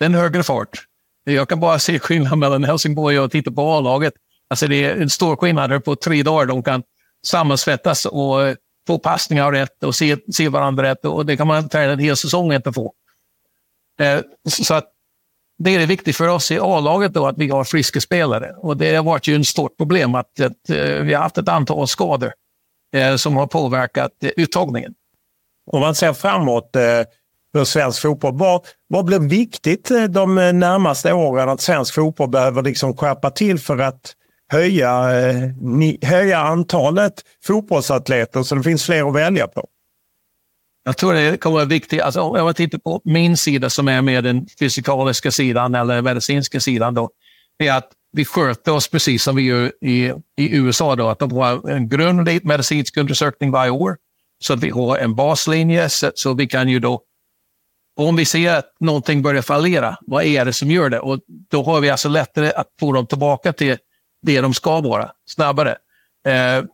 en 0.00 0.14
högre 0.14 0.42
fart. 0.42 0.86
Jag 1.24 1.48
kan 1.48 1.60
bara 1.60 1.78
se 1.78 1.98
skillnad 1.98 2.38
mellan 2.38 2.64
Helsingborg 2.64 3.18
och 3.18 3.30
titta 3.30 3.50
på 3.50 3.62
A-laget. 3.62 4.14
Alltså 4.48 4.66
det 4.66 4.84
är 4.84 4.96
en 4.96 5.10
stor 5.10 5.36
skillnad 5.36 5.84
på 5.84 5.96
tre 5.96 6.22
dagar. 6.22 6.46
De 6.46 6.62
kan 6.62 6.82
sammansvettas 7.24 8.06
och 8.06 8.56
få 8.86 8.98
passningar 8.98 9.52
rätt 9.52 9.82
och 9.82 9.94
se, 9.94 10.16
se 10.32 10.48
varandra 10.48 10.82
rätt. 10.82 11.04
Och 11.04 11.26
det 11.26 11.36
kan 11.36 11.46
man 11.46 11.68
träna 11.68 11.92
en 11.92 11.98
hel 11.98 12.16
säsong 12.16 12.52
inte 12.52 12.72
få. 12.72 12.92
Eh, 14.00 14.20
så 14.48 14.74
att 14.74 14.90
det 15.58 15.74
är 15.74 15.86
viktigt 15.86 16.16
för 16.16 16.28
oss 16.28 16.50
i 16.50 16.58
A-laget 16.58 17.14
då 17.14 17.26
att 17.26 17.38
vi 17.38 17.48
har 17.48 17.64
friska 17.64 18.00
spelare. 18.00 18.54
Och 18.56 18.76
det 18.76 18.96
har 18.96 19.04
varit 19.04 19.26
ju 19.26 19.40
ett 19.40 19.46
stort 19.46 19.76
problem 19.76 20.14
att, 20.14 20.40
att 20.40 20.70
eh, 20.70 21.02
vi 21.02 21.14
har 21.14 21.22
haft 21.22 21.38
ett 21.38 21.48
antal 21.48 21.88
skador 21.88 22.32
eh, 22.94 23.16
som 23.16 23.36
har 23.36 23.46
påverkat 23.46 24.12
eh, 24.24 24.30
uttagningen. 24.36 24.94
Om 25.70 25.80
man 25.80 25.94
ser 25.94 26.12
framåt 26.12 26.76
eh, 26.76 26.82
för 27.52 27.64
svensk 27.64 28.02
fotboll. 28.02 28.38
Vad, 28.38 28.66
vad 28.88 29.04
blir 29.04 29.18
viktigt 29.18 29.90
de 30.08 30.34
närmaste 30.34 31.12
åren 31.12 31.48
att 31.48 31.60
svensk 31.60 31.94
fotboll 31.94 32.28
behöver 32.28 32.62
liksom 32.62 32.96
skärpa 32.96 33.30
till 33.30 33.58
för 33.58 33.78
att 33.78 34.14
höja, 34.48 35.20
eh, 35.20 35.50
höja 36.02 36.38
antalet 36.38 37.14
fotbollsatleter 37.44 38.42
så 38.42 38.54
det 38.54 38.62
finns 38.62 38.84
fler 38.84 39.08
att 39.08 39.14
välja 39.14 39.46
på? 39.46 39.68
Jag 40.84 40.96
tror 40.96 41.12
det 41.12 41.36
kommer 41.36 41.54
vara 41.54 41.64
viktigt. 41.64 42.02
Alltså, 42.02 42.20
om 42.20 42.36
jag 42.36 42.56
tittar 42.56 42.78
på 42.78 43.00
min 43.04 43.36
sida 43.36 43.70
som 43.70 43.88
är 43.88 44.02
med 44.02 44.24
den 44.24 44.46
fysikaliska 44.58 45.30
sidan 45.30 45.74
eller 45.74 46.02
medicinska 46.02 46.60
sidan. 46.60 46.94
Då, 46.94 47.10
är 47.58 47.72
att 47.72 47.90
vi 48.12 48.24
sköter 48.24 48.72
oss 48.72 48.88
precis 48.88 49.22
som 49.22 49.36
vi 49.36 49.42
gör 49.42 49.72
i, 49.80 50.12
i 50.36 50.56
USA. 50.56 50.96
Då, 50.96 51.08
att 51.08 51.18
de 51.18 51.32
har 51.32 51.70
en 51.70 51.88
grundlig 51.88 52.44
medicinsk 52.44 52.96
undersökning 52.96 53.50
varje 53.50 53.70
år. 53.70 53.96
Så 54.38 54.52
att 54.52 54.62
vi 54.62 54.70
har 54.70 54.98
en 54.98 55.14
baslinje 55.14 55.88
så, 55.88 56.10
så 56.14 56.34
vi 56.34 56.46
kan 56.46 56.68
ju 56.68 56.78
då 56.80 57.02
om 57.96 58.16
vi 58.16 58.24
ser 58.24 58.54
att 58.54 58.76
någonting 58.80 59.22
börjar 59.22 59.42
fallera, 59.42 59.96
vad 60.00 60.24
är 60.24 60.44
det 60.44 60.52
som 60.52 60.70
gör 60.70 60.90
det? 60.90 61.00
Och 61.00 61.20
då 61.50 61.62
har 61.62 61.80
vi 61.80 61.90
alltså 61.90 62.08
lättare 62.08 62.52
att 62.52 62.66
få 62.80 62.92
dem 62.92 63.06
tillbaka 63.06 63.52
till 63.52 63.76
det 64.24 64.40
de 64.40 64.54
ska 64.54 64.80
vara, 64.80 65.10
snabbare. 65.26 65.76
Eh, 66.26 66.64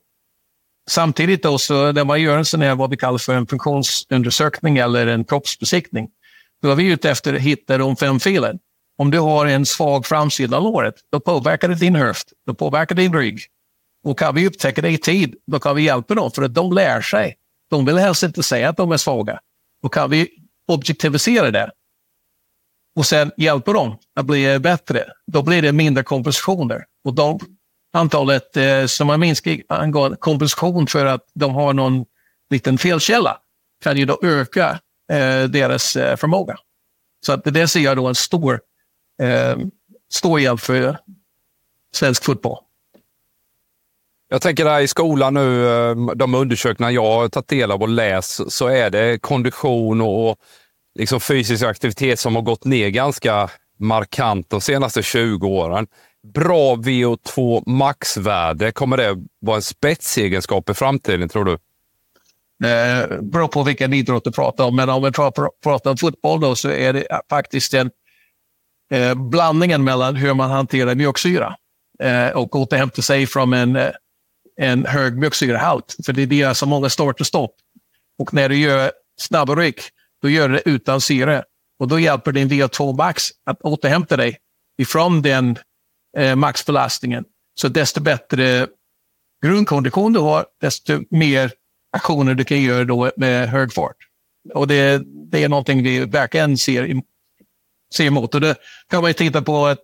samtidigt 0.90 1.42
då, 1.42 1.59
så 1.59 1.92
när 1.92 2.05
man 2.05 2.20
gör 2.20 2.38
en 2.38 2.44
sån 2.44 2.62
här, 2.62 2.74
vad 2.74 2.90
vi 2.90 2.96
kallar 2.96 3.18
för 3.18 3.34
en 3.34 3.46
funktionsundersökning 3.46 4.78
eller 4.78 5.07
en 5.07 5.24
kroppsbesiktning, 5.24 6.09
då 6.62 6.70
är 6.70 6.74
vi 6.74 6.84
ute 6.84 7.11
efter 7.11 7.34
att 7.34 7.40
hitta 7.40 7.78
de 7.78 7.96
fem 7.96 8.20
felen. 8.20 8.59
Om 8.98 9.11
du 9.11 9.18
har 9.18 9.46
en 9.46 9.66
svag 9.66 10.07
framsida 10.07 10.57
av 10.57 10.62
låret, 10.62 10.94
då 11.12 11.20
påverkar 11.20 11.68
det 11.68 11.74
din 11.74 11.94
höft, 11.94 12.28
då 12.46 12.55
påverkar 12.55 12.94
det 12.94 13.03
din 13.03 13.14
rygg. 13.14 13.40
Och 14.05 14.18
kan 14.18 14.34
vi 14.34 14.46
upptäcka 14.46 14.82
det 14.82 14.90
i 14.90 14.98
tid, 14.98 15.34
då 15.46 15.61
kan 15.61 15.76
vi 15.76 15.82
hjälpa 15.82 16.14
dem, 16.14 16.30
för 16.30 16.42
att 16.42 16.55
de 16.55 16.72
lär 16.72 17.01
sig. 17.01 17.36
De 17.70 17.84
vill 17.84 17.98
helst 17.98 18.22
inte 18.22 18.42
säga 18.42 18.68
att 18.68 18.76
de 18.76 18.92
är 18.92 18.96
svaga. 18.96 19.40
Och 19.82 19.94
kan 19.94 20.11
vi 20.11 20.28
objektivisera 20.68 21.51
det 21.51 21.70
och 22.97 23.07
sen 23.07 23.32
hjälper 23.36 23.74
dem 23.74 23.97
att 24.16 24.26
bli 24.26 24.53
eh, 24.53 24.59
bättre, 24.59 25.05
då 25.26 25.43
blir 25.43 25.62
det 25.62 25.72
mindre 25.72 26.05
kompensationer. 26.05 26.84
Och 27.05 27.14
de, 27.14 27.38
antalet 27.93 28.57
eh, 28.57 28.86
som 28.86 29.09
har 29.09 29.16
minskat 29.16 29.61
angående 29.68 30.16
kompensation 30.16 30.86
för 30.86 31.07
att 31.07 31.24
de 31.34 31.55
har 31.55 31.72
någon 31.72 32.05
liten 32.51 32.78
felkälla 32.78 33.38
kan 33.82 33.97
ju 33.97 34.05
då 34.05 34.18
öka 34.22 34.80
eh, 35.12 35.45
deras 35.45 35.97
eh, 35.97 36.16
förmåga. 36.16 36.57
Så 37.26 37.32
att 37.32 37.45
det 37.45 37.68
ser 37.68 37.80
jag 37.80 37.97
då 37.97 38.07
en 38.07 38.14
stor, 38.14 38.61
eh, 39.22 39.59
stor 40.12 40.41
hjälp 40.41 40.61
för 40.61 40.99
svensk 41.95 42.24
fotboll. 42.24 42.59
Jag 44.28 44.43
tänker 44.43 44.64
där 44.64 44.80
i 44.80 44.88
skolan 44.88 45.34
nu, 45.34 45.66
eh, 45.68 45.97
de 45.97 46.34
undersökningar 46.34 46.91
jag 46.91 47.03
har 47.03 47.28
tagit 47.28 47.49
del 47.49 47.70
av 47.70 47.82
och 47.82 47.88
läst, 47.88 48.53
så 48.53 48.66
är 48.66 48.91
det 48.91 49.18
kondition 49.18 50.01
och 50.01 50.38
liksom 50.95 51.20
fysisk 51.20 51.64
aktivitet 51.64 52.20
som 52.20 52.34
har 52.34 52.43
gått 52.43 52.64
ner 52.64 52.88
ganska 52.88 53.51
markant 53.78 54.51
de 54.51 54.61
senaste 54.61 55.03
20 55.03 55.49
åren. 55.49 55.86
Bra 56.34 56.74
VO2 56.74 57.62
maxvärde, 57.70 58.72
kommer 58.72 58.97
det 58.97 59.16
vara 59.41 59.57
en 59.57 59.62
spetsegenskap 59.62 60.70
i 60.70 60.74
framtiden 60.74 61.28
tror 61.28 61.45
du? 61.45 61.59
Det 62.59 63.09
beror 63.22 63.49
på 63.49 63.62
vilken 63.62 63.93
idrott 63.93 64.24
du 64.24 64.32
pratar 64.32 64.64
om, 64.64 64.76
men 64.76 64.88
om 64.88 65.03
vi 65.03 65.12
pratar 65.12 65.91
om 65.91 65.97
fotboll 65.97 66.41
då, 66.41 66.55
så 66.55 66.68
är 66.68 66.93
det 66.93 67.07
faktiskt 67.30 67.74
en 67.74 67.91
eh, 68.93 69.14
blandningen 69.14 69.84
mellan 69.84 70.16
hur 70.16 70.34
man 70.34 70.51
hanterar 70.51 70.95
mjölksyra 70.95 71.57
eh, 72.03 72.28
och 72.28 72.57
återhämtar 72.57 73.03
sig 73.03 73.26
från 73.26 73.53
en, 73.53 73.76
eh, 73.76 73.91
en 74.57 74.86
hög 74.86 75.18
mjölksyrahalt. 75.18 75.97
För 76.07 76.12
det 76.12 76.22
är 76.22 76.26
det 76.26 76.55
som 76.55 76.68
många 76.68 76.88
start 76.88 77.20
och 77.20 77.26
stopp. 77.26 77.55
Och 78.18 78.34
när 78.34 78.49
du 78.49 78.57
gör 78.57 78.93
snabba 79.20 79.55
ryck 79.55 79.80
då 80.22 80.28
gör 80.28 80.48
du 80.48 80.54
det 80.54 80.62
utan 80.64 81.00
syre. 81.00 81.44
Och 81.78 81.88
då 81.88 82.00
hjälper 82.00 82.32
din 82.32 82.48
VO2 82.48 82.96
max 82.96 83.28
att 83.46 83.62
återhämta 83.62 84.16
dig 84.16 84.38
ifrån 84.78 85.22
den 85.22 85.58
eh, 86.16 86.36
maxbelastningen. 86.36 87.24
Så 87.54 87.68
desto 87.68 88.00
bättre 88.00 88.66
grundkondition 89.44 90.12
du 90.12 90.20
har, 90.20 90.46
desto 90.60 91.02
mer 91.10 91.52
aktioner 91.92 92.34
du 92.34 92.44
kan 92.44 92.62
göra 92.62 92.84
då 92.84 93.10
med 93.16 93.48
hög 93.48 93.72
fart. 93.72 93.96
Och 94.54 94.66
det, 94.66 95.02
det 95.30 95.44
är 95.44 95.48
någonting 95.48 95.82
vi 95.82 96.04
verkligen 96.04 96.58
ser, 96.58 97.02
ser 97.94 98.04
emot. 98.04 98.34
Och 98.34 98.40
det 98.40 98.56
kan 98.88 99.02
man 99.02 99.14
titta 99.14 99.42
på 99.42 99.66
att 99.66 99.78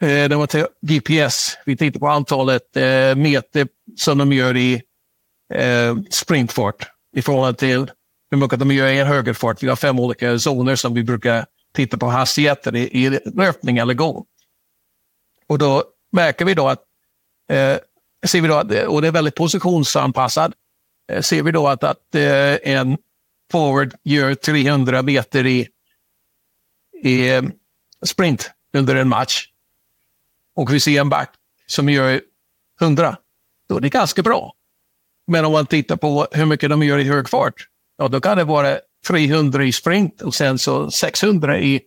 eh, 0.00 0.28
när 0.28 0.36
man 0.36 0.48
tar 0.48 0.68
GPS, 0.86 1.56
vi 1.66 1.76
tittar 1.76 2.00
på 2.00 2.08
antalet 2.08 2.76
eh, 2.76 3.14
meter 3.14 3.68
som 3.96 4.18
de 4.18 4.32
gör 4.32 4.56
i 4.56 4.82
eh, 5.54 5.96
sprintfart 6.10 6.86
i 7.16 7.22
förhållande 7.22 7.58
till 7.58 7.90
hur 8.32 8.38
mycket 8.38 8.58
de 8.58 8.70
gör 8.70 8.88
i 8.88 8.98
en 8.98 9.06
högerfart. 9.06 9.62
Vi 9.62 9.68
har 9.68 9.76
fem 9.76 10.00
olika 10.00 10.38
zoner 10.38 10.76
som 10.76 10.94
vi 10.94 11.04
brukar 11.04 11.46
titta 11.72 11.98
på 11.98 12.06
hastigheter 12.06 12.76
i, 12.76 13.04
i 13.04 13.20
löpning 13.24 13.78
eller 13.78 13.94
gång. 13.94 14.24
Och 15.46 15.58
då 15.58 15.84
märker 16.12 16.44
vi 16.44 16.54
då 16.54 16.68
att, 16.68 16.82
eh, 17.50 17.76
ser 18.26 18.40
vi 18.40 18.48
då 18.48 18.54
att 18.54 18.86
och 18.86 19.02
det 19.02 19.08
är 19.08 19.12
väldigt 19.12 19.34
positionsanpassad, 19.34 20.54
eh, 21.12 21.20
ser 21.20 21.42
vi 21.42 21.52
då 21.52 21.68
att, 21.68 21.84
att 21.84 22.14
eh, 22.14 22.56
en 22.62 22.98
forward 23.50 23.94
gör 24.04 24.34
300 24.34 25.02
meter 25.02 25.46
i, 25.46 25.68
i 27.02 27.30
eh, 27.30 27.42
sprint 28.04 28.50
under 28.76 28.96
en 28.96 29.08
match 29.08 29.48
och 30.56 30.74
vi 30.74 30.80
ser 30.80 31.00
en 31.00 31.08
back 31.08 31.34
som 31.66 31.88
gör 31.88 32.20
100, 32.80 33.16
då 33.68 33.76
är 33.76 33.80
det 33.80 33.88
ganska 33.88 34.22
bra. 34.22 34.54
Men 35.26 35.44
om 35.44 35.52
man 35.52 35.66
tittar 35.66 35.96
på 35.96 36.26
hur 36.32 36.46
mycket 36.46 36.70
de 36.70 36.82
gör 36.82 36.98
i 36.98 37.04
hög 37.04 37.28
fart, 37.28 37.68
ja, 38.02 38.08
då 38.08 38.20
kan 38.20 38.36
det 38.36 38.44
vara 38.44 38.78
300 39.08 39.64
i 39.64 39.72
sprint 39.72 40.22
och 40.22 40.34
sen 40.34 40.58
så 40.58 40.90
600 40.90 41.58
i, 41.58 41.80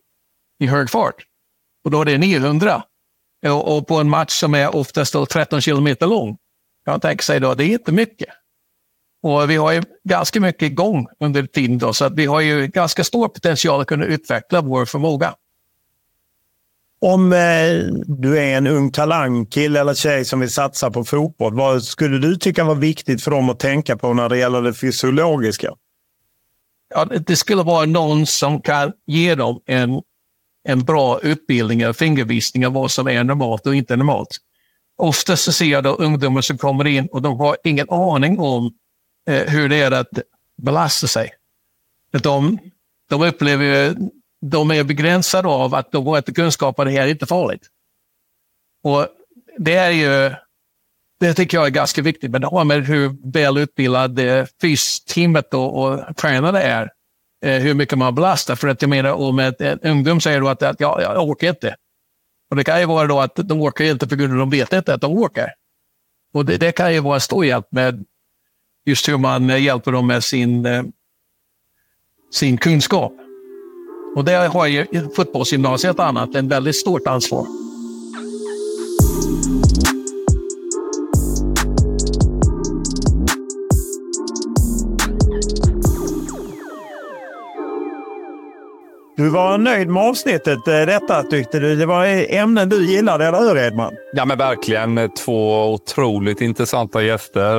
i 0.60 0.68
hög 0.68 0.90
fart. 0.90 1.16
Och 1.84 1.92
då 1.92 2.02
är 2.02 2.06
det 2.06 2.18
900. 2.18 2.84
Och, 3.48 3.78
och 3.78 3.88
på 3.88 3.96
en 3.96 4.10
match 4.10 4.32
som 4.32 4.54
är 4.54 4.76
oftast 4.76 5.16
13 5.30 5.62
kilometer 5.62 6.08
lång, 6.08 6.38
kan 6.86 7.00
tänka 7.00 7.22
sig 7.22 7.40
då, 7.40 7.54
det 7.54 7.64
är 7.64 7.70
inte 7.70 7.92
mycket. 7.92 8.30
Och 9.24 9.50
vi 9.50 9.56
har 9.56 9.72
ju 9.72 9.84
ganska 10.04 10.40
mycket 10.40 10.62
igång 10.62 11.08
under 11.20 11.44
tiden 11.44 11.78
då, 11.78 11.94
så 11.94 12.06
att 12.06 12.14
vi 12.14 12.26
har 12.26 12.42
ju 12.42 12.68
ganska 12.68 13.04
stor 13.04 13.28
potential 13.28 13.82
att 13.82 13.88
kunna 13.88 14.06
utveckla 14.06 14.62
vår 14.62 14.86
förmåga. 14.86 15.36
Om 17.02 17.34
eh, 17.34 17.40
du 18.06 18.40
är 18.40 18.58
en 18.58 18.68
ung 18.68 18.92
talang, 18.92 19.46
kille 19.46 19.80
eller 19.80 19.94
tjej 19.94 20.26
som 20.26 20.40
vill 20.40 20.52
satsa 20.52 20.92
på 20.92 21.04
fotboll, 21.04 21.56
vad 21.56 21.84
skulle 21.84 22.18
du 22.18 22.36
tycka 22.36 22.64
var 22.64 22.76
viktigt 22.76 23.24
för 23.24 23.32
dem 23.32 23.50
att 23.50 23.60
tänka 23.60 23.98
på 23.98 24.14
när 24.14 24.30
det 24.30 24.38
gäller 24.38 24.62
det 24.62 24.74
fysiologiska? 24.74 25.72
Ja, 26.90 27.06
det 27.06 27.36
skulle 27.36 27.64
vara 27.64 27.86
någon 27.86 28.26
som 28.26 28.62
kan 28.62 28.94
ge 29.06 29.36
dem 29.36 29.62
en, 29.66 30.02
en 30.68 30.84
bra 30.84 31.20
utbildning, 31.20 31.82
en 31.82 31.94
fingervisning 31.94 32.66
av 32.66 32.74
vad 32.74 32.92
som 32.92 33.08
är 33.08 33.24
normalt 33.24 33.68
och 33.68 33.76
inte 33.76 33.96
normalt. 33.96 34.38
Oftast 34.98 35.44
så 35.44 35.52
ser 35.52 35.66
jag 35.66 35.84
då 35.84 35.90
ungdomar 35.90 36.42
som 36.42 36.58
kommer 36.58 36.88
in 36.88 37.08
och 37.12 37.22
de 37.22 37.40
har 37.40 37.58
ingen 37.64 37.90
aning 37.90 38.40
om 38.40 38.74
eh, 39.30 39.44
hur 39.50 39.70
det 39.70 39.76
är 39.76 39.92
att 39.92 40.10
belasta 40.62 41.08
sig. 41.08 41.30
De, 42.12 42.60
de 43.10 43.22
upplever 43.22 43.96
de 44.42 44.72
är 44.72 44.84
begränsade 44.84 45.48
av 45.48 45.76
att 45.76 45.92
de 45.92 46.08
har 46.08 46.18
inte 46.18 46.34
kunskap 46.34 46.80
att 46.80 46.86
det 46.86 46.92
här 46.92 47.02
är 47.02 47.08
inte 47.08 47.26
farligt. 47.26 47.68
Och 48.84 49.08
det 49.58 49.74
är 49.74 49.92
ju, 49.92 50.36
det 51.20 51.34
tycker 51.34 51.58
jag 51.58 51.66
är 51.66 51.72
ganska 51.72 52.02
viktigt, 52.02 52.32
men 52.32 52.42
det 52.42 52.48
har 52.48 52.64
med 52.64 52.86
hur 52.86 53.32
välutbildade 53.32 54.40
eh, 54.40 54.46
fys-teamet 54.62 55.46
fysteamet 55.46 55.54
och, 55.54 55.84
och 55.84 56.18
tränarna 56.18 56.62
är. 56.62 56.90
Eh, 57.46 57.62
hur 57.62 57.74
mycket 57.74 57.98
man 57.98 58.16
belastar. 58.16 58.56
För 58.56 58.68
att 58.68 58.82
jag 58.82 58.90
menar, 58.90 59.12
om 59.12 59.40
ett, 59.40 59.62
en 59.62 59.80
ungdom 59.80 60.22
säger 60.22 60.42
då 60.42 60.48
att, 60.48 60.64
att 60.64 60.80
ja, 60.80 61.02
jag 61.02 61.30
orkar 61.30 61.50
inte. 61.50 61.76
Och 62.50 62.56
det 62.56 62.64
kan 62.64 62.80
ju 62.80 62.86
vara 62.86 63.08
då 63.08 63.20
att 63.20 63.36
de 63.36 63.62
orkar 63.62 63.86
inte 63.86 64.08
för 64.08 64.16
grund 64.16 64.34
av 64.34 64.40
att 64.40 64.52
de 64.52 64.58
vet 64.58 64.74
inte 64.74 64.94
att 64.94 65.02
de 65.02 65.18
orkar. 65.18 65.54
Och 66.34 66.46
det, 66.46 66.58
det 66.58 66.72
kan 66.72 66.94
ju 66.94 67.00
vara 67.00 67.16
en 67.16 67.22
stor 67.22 67.46
hjälp 67.46 67.68
med 67.72 68.06
just 68.86 69.10
hur 69.10 69.18
man 69.18 69.50
eh, 69.50 69.64
hjälper 69.64 69.92
dem 69.92 70.08
med 70.08 70.24
sin, 70.24 70.66
eh, 70.66 70.84
sin 72.34 72.58
kunskap. 72.58 73.14
Och 74.16 74.26
där 74.26 74.48
har 74.48 74.66
ju 74.68 75.10
fotbollsgymnasiet 75.16 76.00
annat 76.00 76.36
en 76.36 76.48
väldigt 76.48 76.76
stort 76.76 77.08
ansvar. 77.08 77.65
Du 89.26 89.32
var 89.32 89.58
nöjd 89.58 89.88
med 89.88 90.04
avsnittet 90.04 90.68
eh, 90.68 90.82
detta 90.86 91.24
tyckte 91.24 91.60
du. 91.60 91.76
Det 91.76 91.86
var 91.86 92.06
ämnen 92.34 92.70
du 92.70 92.86
gillade, 92.86 93.26
eller 93.26 93.40
hur 93.40 93.58
Edman? 93.58 93.94
Ja 94.14 94.26
men 94.26 94.38
verkligen. 94.38 95.10
Två 95.10 95.74
otroligt 95.74 96.42
intressanta 96.42 97.04
gäster 97.04 97.58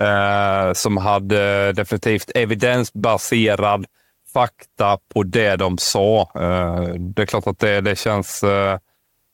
eh, 0.00 0.72
som 0.72 0.96
hade 0.96 1.72
definitivt 1.72 2.30
evidensbaserad 2.34 3.86
fakta 4.32 4.98
på 5.14 5.22
det 5.22 5.56
de 5.56 5.78
sa. 5.78 6.20
Eh, 6.20 6.94
det 6.94 7.22
är 7.22 7.26
klart 7.26 7.46
att 7.46 7.58
det, 7.58 7.80
det 7.80 7.98
känns 7.98 8.42
eh, 8.42 8.78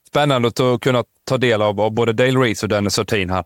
spännande 0.08 0.48
att 0.48 0.80
kunna 0.80 1.04
ta 1.24 1.38
del 1.38 1.62
av, 1.62 1.80
av 1.80 1.90
både 1.90 2.12
Dale 2.12 2.38
Reese 2.38 2.62
och 2.62 2.68
Dennis 2.68 2.98
Hurtin 2.98 3.30
här. 3.30 3.44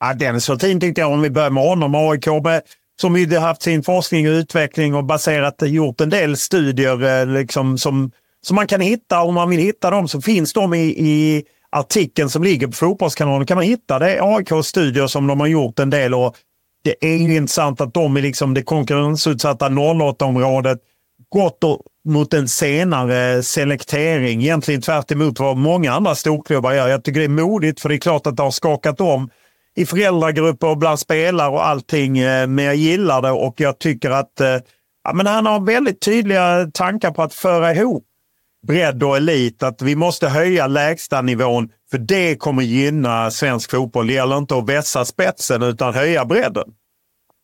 Ja, 0.00 0.14
Dennis 0.14 0.48
Hurtin 0.48 0.80
tyckte 0.80 1.00
jag, 1.00 1.12
om 1.12 1.22
vi 1.22 1.30
börjar 1.30 1.50
med 1.50 1.64
honom, 1.64 1.94
AIK 1.94 2.26
med, 2.26 2.62
som 3.02 3.16
ju 3.16 3.38
haft 3.38 3.62
sin 3.62 3.82
forskning 3.82 4.28
och 4.28 4.32
utveckling 4.32 4.94
och 4.94 5.04
baserat, 5.04 5.62
eh, 5.62 5.68
gjort 5.68 6.00
en 6.00 6.10
del 6.10 6.36
studier 6.36 7.20
eh, 7.20 7.26
liksom, 7.26 7.78
som, 7.78 8.10
som 8.42 8.54
man 8.54 8.66
kan 8.66 8.80
hitta. 8.80 9.22
Om 9.22 9.34
man 9.34 9.50
vill 9.50 9.60
hitta 9.60 9.90
dem 9.90 10.08
så 10.08 10.20
finns 10.20 10.52
de 10.52 10.74
i, 10.74 10.78
i 10.78 11.44
artikeln 11.70 12.30
som 12.30 12.44
ligger 12.44 12.66
på 12.66 12.72
Fotbollskanalen. 12.72 13.46
kan 13.46 13.56
man 13.56 13.64
hitta 13.64 13.98
det. 13.98 14.20
AIKs 14.22 14.66
studier 14.66 15.06
som 15.06 15.26
de 15.26 15.40
har 15.40 15.46
gjort 15.46 15.78
en 15.78 15.90
del 15.90 16.14
och 16.14 16.36
det 16.84 16.94
är 17.00 17.16
ju 17.16 17.36
intressant 17.36 17.80
att 17.80 17.94
de 17.94 18.16
i 18.16 18.22
liksom 18.22 18.54
det 18.54 18.62
konkurrensutsatta 18.62 19.68
08-området 19.68 20.78
gått 21.28 21.58
mot 22.04 22.34
en 22.34 22.48
senare 22.48 23.42
selektering. 23.42 24.42
Egentligen 24.42 24.80
tvärt 24.80 25.10
emot 25.10 25.40
vad 25.40 25.56
många 25.56 25.92
andra 25.92 26.14
storklubbar 26.14 26.72
gör. 26.72 26.88
Jag 26.88 27.04
tycker 27.04 27.20
det 27.20 27.26
är 27.26 27.28
modigt 27.28 27.80
för 27.80 27.88
det 27.88 27.94
är 27.94 27.98
klart 27.98 28.26
att 28.26 28.36
det 28.36 28.42
har 28.42 28.50
skakat 28.50 29.00
om 29.00 29.30
i 29.76 29.86
föräldragrupper 29.86 30.66
och 30.66 30.78
bland 30.78 30.98
spelare 30.98 31.50
och 31.50 31.66
allting. 31.66 32.18
Eh, 32.18 32.46
men 32.46 32.64
jag 32.64 32.76
gillar 32.76 33.22
det 33.22 33.30
och 33.30 33.54
jag 33.56 33.78
tycker 33.78 34.10
att 34.10 34.40
eh, 34.40 34.58
ja, 35.04 35.12
men 35.14 35.26
han 35.26 35.46
har 35.46 35.60
väldigt 35.60 36.00
tydliga 36.00 36.70
tankar 36.74 37.10
på 37.10 37.22
att 37.22 37.34
föra 37.34 37.74
ihop 37.74 38.04
bredd 38.66 39.02
och 39.02 39.16
elit. 39.16 39.62
Att 39.62 39.82
vi 39.82 39.96
måste 39.96 40.28
höja 40.28 40.66
lägstanivån 40.66 41.68
för 41.90 41.98
det 41.98 42.36
kommer 42.36 42.62
gynna 42.62 43.30
svensk 43.30 43.70
fotboll. 43.70 44.06
Det 44.06 44.12
gäller 44.12 44.38
inte 44.38 44.56
att 44.56 44.68
vässa 44.68 45.04
spetsen 45.04 45.62
utan 45.62 45.94
höja 45.94 46.24
bredden. 46.24 46.64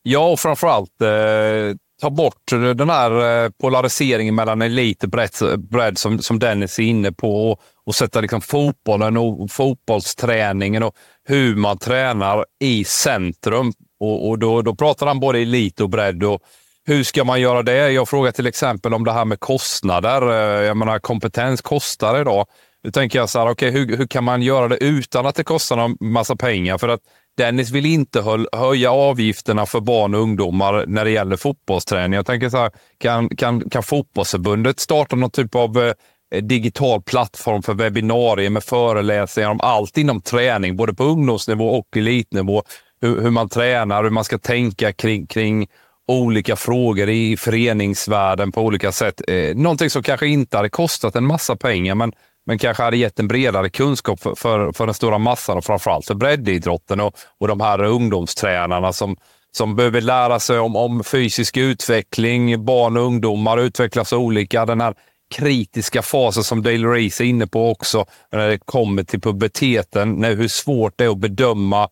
Ja, 0.03 0.29
och 0.29 0.41
framförallt 0.41 1.03
eh, 1.03 1.77
ta 2.01 2.11
bort 2.11 2.43
den 2.51 2.91
här 2.91 3.45
eh, 3.45 3.51
polariseringen 3.61 4.35
mellan 4.35 4.63
elit 4.63 5.05
och 5.05 5.11
bredd 5.59 5.99
som, 5.99 6.19
som 6.19 6.39
Dennis 6.39 6.79
är 6.79 6.83
inne 6.83 7.13
på 7.13 7.51
och, 7.51 7.61
och 7.89 7.95
sätta 7.95 8.21
liksom 8.21 8.41
fotbollen 8.41 9.17
och 9.17 9.51
fotbollsträningen 9.51 10.83
och 10.83 10.95
hur 11.25 11.57
man 11.57 11.79
tränar 11.79 12.45
i 12.61 12.85
centrum. 12.85 13.73
Och, 14.01 14.29
och 14.29 14.39
då, 14.39 14.63
då 14.63 14.75
pratar 14.75 15.07
han 15.07 15.21
både 15.21 15.39
elit 15.39 15.81
och 15.81 15.91
bredd. 15.91 16.25
Och 16.25 16.43
hur 16.85 17.05
ska 17.05 17.25
man 17.25 17.41
göra 17.41 17.63
det? 17.63 17.91
Jag 17.91 18.09
frågar 18.09 18.33
till 18.33 18.47
exempel 18.47 18.95
om 18.95 19.05
det 19.05 19.13
här 19.13 19.25
med 19.25 19.41
kostnader. 19.41 20.23
Eh, 20.23 20.67
jag 20.67 20.77
menar, 20.77 20.99
kompetens 20.99 21.61
kostar 21.61 22.21
idag. 22.21 22.47
Nu 22.85 22.91
tänker 22.91 23.19
jag 23.19 23.31
så 23.31 23.39
här, 23.39 23.51
okay, 23.51 23.71
hur, 23.71 23.97
hur 23.97 24.07
kan 24.07 24.25
man 24.25 24.43
göra 24.43 24.69
det 24.69 24.77
utan 24.77 25.27
att 25.27 25.35
det 25.35 25.45
kostar 25.45 25.79
en 25.79 25.97
massa 26.01 26.37
pengar? 26.37 26.79
För 26.79 26.89
att 26.89 27.01
Dennis 27.37 27.71
vill 27.71 27.87
inte 27.87 28.25
höja 28.53 28.93
avgifterna 28.93 29.67
för 29.67 29.81
barn 29.81 30.15
och 30.15 30.21
ungdomar 30.21 30.85
när 30.87 31.05
det 31.05 31.11
gäller 31.11 31.37
fotbollsträning. 31.37 32.17
Jag 32.17 32.27
tänker 32.27 32.49
så 32.49 32.57
här, 32.57 32.71
kan, 32.99 33.29
kan, 33.29 33.71
kan 33.71 33.83
fotbollsförbundet 33.83 34.81
starta 34.81 35.17
någon 35.17 35.31
typ 35.31 35.55
av 35.55 35.79
eh, 35.79 35.93
Eh, 36.35 36.43
digital 36.43 37.03
plattform 37.03 37.63
för 37.63 37.75
webbinarier 37.75 38.51
med 38.51 38.65
föreläsningar 38.65 39.51
om 39.51 39.61
allt 39.61 39.99
inom 39.99 40.21
träning, 40.21 40.77
både 40.77 40.95
på 40.95 41.05
ungdomsnivå 41.05 41.69
och 41.69 41.97
elitnivå. 41.97 42.63
Hur, 43.01 43.21
hur 43.21 43.31
man 43.31 43.49
tränar, 43.49 44.03
hur 44.03 44.11
man 44.11 44.25
ska 44.25 44.39
tänka 44.39 44.93
kring, 44.93 45.27
kring 45.27 45.67
olika 46.09 46.57
frågor 46.57 47.09
i 47.09 47.37
föreningsvärlden 47.37 48.53
på 48.53 48.63
olika 48.63 48.93
sätt. 48.93 49.21
Eh, 49.29 49.57
någonting 49.57 49.91
som 49.91 50.03
kanske 50.03 50.27
inte 50.27 50.57
hade 50.57 50.69
kostat 50.69 51.17
en 51.17 51.27
massa 51.27 51.57
pengar, 51.57 51.95
men 51.95 52.13
men 52.49 52.59
kanske 52.59 52.83
hade 52.83 52.97
gett 52.97 53.19
en 53.19 53.29
bredare 53.29 53.71
kunskap 53.71 54.21
för, 54.21 54.35
för, 54.35 54.73
för 54.73 54.87
den 54.87 54.95
stora 54.95 55.19
massan 55.19 55.59
och 55.59 55.65
framförallt 55.65 56.07
för 56.07 56.15
breddidrotten 56.15 57.01
och, 57.01 57.17
och 57.39 57.49
de 57.49 57.61
här 57.61 57.83
ungdomstränarna 57.83 58.93
som, 58.93 59.17
som 59.53 59.77
behöver 59.77 60.01
lära 60.01 60.41
sig 60.41 60.59
om, 60.59 60.77
om 60.77 61.05
fysisk 61.05 61.57
utveckling. 61.57 62.65
Barn 62.65 62.97
och 62.97 63.03
ungdomar 63.03 63.59
utvecklas 63.59 64.13
olika. 64.13 64.67
Den 64.67 64.81
här 64.81 64.95
kritiska 65.31 66.03
fasen 66.03 66.45
som 66.45 66.63
Dale 66.63 66.89
Reese 66.89 67.21
är 67.21 67.25
inne 67.25 67.47
på 67.47 67.71
också 67.71 68.07
när 68.33 68.49
det 68.49 68.59
kommer 68.59 69.03
till 69.05 69.21
puberteten. 69.21 70.13
När, 70.13 70.37
hur 70.37 70.49
svårt 70.49 70.93
det 70.97 71.05
är 71.05 71.09
att 71.09 71.19
bedöma 71.19 71.83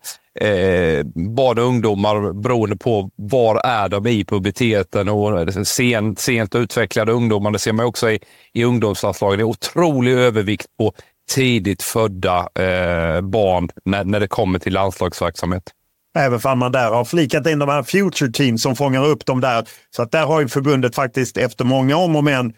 eh, 0.41 1.05
barn 1.15 1.59
och 1.59 1.65
ungdomar 1.65 2.33
beroende 2.33 2.77
på 2.77 3.11
var 3.17 3.61
är 3.65 3.89
de 3.89 4.07
i 4.07 4.25
puberteten 4.25 5.09
och 5.09 5.67
sent, 5.67 6.19
sent 6.19 6.55
utvecklade 6.55 7.13
ungdomar. 7.13 7.51
Det 7.51 7.59
ser 7.59 7.73
man 7.73 7.87
också 7.87 8.11
i, 8.11 8.21
i 8.53 8.65
ungdomslandslagen, 8.65 9.39
Det 9.39 9.43
är 9.43 9.49
otrolig 9.49 10.13
övervikt 10.13 10.67
på 10.79 10.93
tidigt 11.31 11.83
födda 11.83 12.39
eh, 12.39 13.21
barn 13.21 13.69
när, 13.85 14.05
när 14.05 14.21
det 14.21 14.29
kommer 14.29 14.59
till 14.59 14.73
landslagsverksamhet. 14.73 15.63
Även 16.19 16.41
om 16.45 16.59
man 16.59 16.73
där 16.73 16.91
har 16.91 17.05
flikat 17.05 17.47
in 17.47 17.59
de 17.59 17.69
här 17.69 17.83
future 17.83 18.33
teams 18.33 18.63
som 18.63 18.77
fångar 18.77 19.07
upp 19.07 19.27
dem 19.27 19.41
där. 19.41 19.65
Så 19.97 20.03
att 20.03 20.13
där 20.13 20.27
har 20.27 20.41
ju 20.41 20.49
förbundet 20.49 20.95
faktiskt 20.95 21.37
efter 21.37 21.65
många 21.65 21.97
om 21.97 22.17
och 22.17 22.25
men 22.25 22.53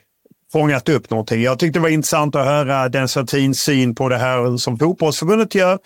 fångat 0.52 0.88
upp 0.88 1.10
någonting. 1.10 1.42
Jag 1.42 1.58
tyckte 1.58 1.78
det 1.78 1.82
var 1.82 1.88
intressant 1.88 2.36
att 2.36 2.46
höra 2.46 2.88
Den 2.88 3.08
Sartins 3.08 3.60
syn 3.60 3.94
på 3.94 4.08
det 4.08 4.18
här 4.18 4.56
som 4.56 4.78
fotbollsförbundet 4.78 5.54
gör 5.54 5.78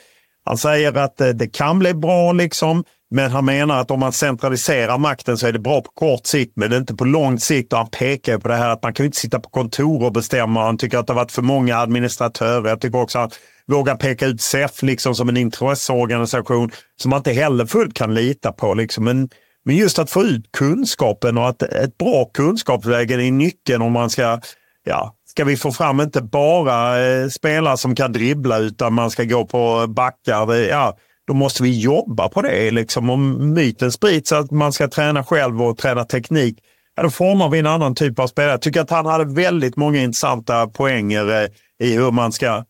Han 0.45 0.59
säger 0.59 0.97
att 0.97 1.21
eh, 1.21 1.29
det 1.29 1.49
kan 1.49 1.79
bli 1.79 1.95
bra 1.95 2.33
liksom. 2.33 2.85
Men 3.15 3.31
han 3.31 3.45
menar 3.45 3.81
att 3.81 3.91
om 3.91 4.01
man 4.01 4.13
centraliserar 4.13 4.99
makten 4.99 5.39
så 5.39 5.47
är 5.47 5.53
det 5.53 5.59
bra 5.59 5.81
på 5.81 5.91
kort 5.91 6.27
sikt, 6.27 6.53
men 6.57 6.71
det 6.71 6.77
är 6.77 6.81
inte 6.81 6.95
på 6.95 7.05
lång 7.05 7.39
sikt. 7.39 7.73
Och 7.73 7.79
han 7.79 7.89
pekar 7.91 8.39
på 8.39 8.49
det 8.49 8.57
här 8.57 8.69
att 8.69 8.83
man 8.83 8.95
kan 8.95 9.07
inte 9.07 9.19
sitta 9.19 9.41
på 9.41 9.51
kontor 9.51 10.05
och 10.05 10.13
bestämma. 10.13 10.65
Han 10.65 10.79
tycker 10.79 10.99
att 10.99 11.07
det 11.07 11.13
har 11.13 11.21
varit 11.21 11.33
för 11.33 11.43
många 11.43 11.77
administratörer. 11.77 12.69
Jag 12.69 12.81
tycker 12.81 12.99
också 13.01 13.19
att 13.19 13.39
han 13.67 13.77
vågar 13.77 13.97
peka 13.97 14.27
ut 14.27 14.41
SEF 14.41 14.83
liksom 14.83 15.15
som 15.15 15.29
en 15.29 15.37
intresseorganisation 15.37 16.71
som 17.03 17.11
man 17.11 17.19
inte 17.19 17.33
heller 17.33 17.67
fullt 17.67 17.95
kan 17.95 18.15
lita 18.15 18.53
på. 18.53 18.75
Liksom. 18.75 19.05
Men, 19.05 19.29
men 19.65 19.77
just 19.77 19.99
att 19.99 20.11
få 20.11 20.23
ut 20.23 20.53
kunskapen 20.53 21.39
och 21.39 21.49
att 21.49 21.63
ett 21.63 21.99
bra 21.99 22.25
kunskapsläge 22.25 23.15
är 23.15 23.31
nyckeln 23.31 23.83
om 23.83 23.93
man 23.93 24.11
ska 24.11 24.41
ja, 24.85 25.15
ska 25.29 25.45
vi 25.45 25.57
få 25.57 25.73
fram 25.73 26.01
inte 26.01 26.23
bara 26.23 27.07
eh, 27.07 27.29
spelare 27.29 27.77
som 27.77 27.95
kan 27.95 28.13
dribbla 28.13 28.59
utan 28.59 28.95
man 28.95 29.11
ska 29.11 29.25
gå 29.25 29.47
på 29.47 29.87
backar. 29.89 30.55
Ja, 30.55 30.97
då 31.27 31.35
måste 31.35 31.63
vi 31.63 31.81
jobba 31.81 32.29
på 32.29 32.43
det. 32.43 32.71
Liksom. 32.71 33.11
Om 33.11 33.55
myten 33.55 33.93
sprids 33.93 34.33
att 34.33 34.51
man 34.51 34.73
ska 34.73 34.89
träna 34.89 35.25
själv 35.25 35.63
och 35.63 35.79
träna 35.79 36.05
teknik, 36.05 36.59
ja, 36.97 37.03
då 37.03 37.11
formar 37.11 37.49
vi 37.49 37.59
en 37.59 37.67
annan 37.67 37.95
typ 37.95 38.19
av 38.19 38.27
spelare. 38.27 38.53
Jag 38.53 38.63
tycker 38.63 38.81
att 38.81 38.91
han 38.91 39.07
hade 39.07 39.35
väldigt 39.35 39.77
många 39.77 40.03
intressanta 40.03 40.67
poänger 40.67 41.43
eh, 41.43 41.49
i 41.89 41.97
hur 41.97 42.11
man 42.11 42.33
ska 42.33 42.65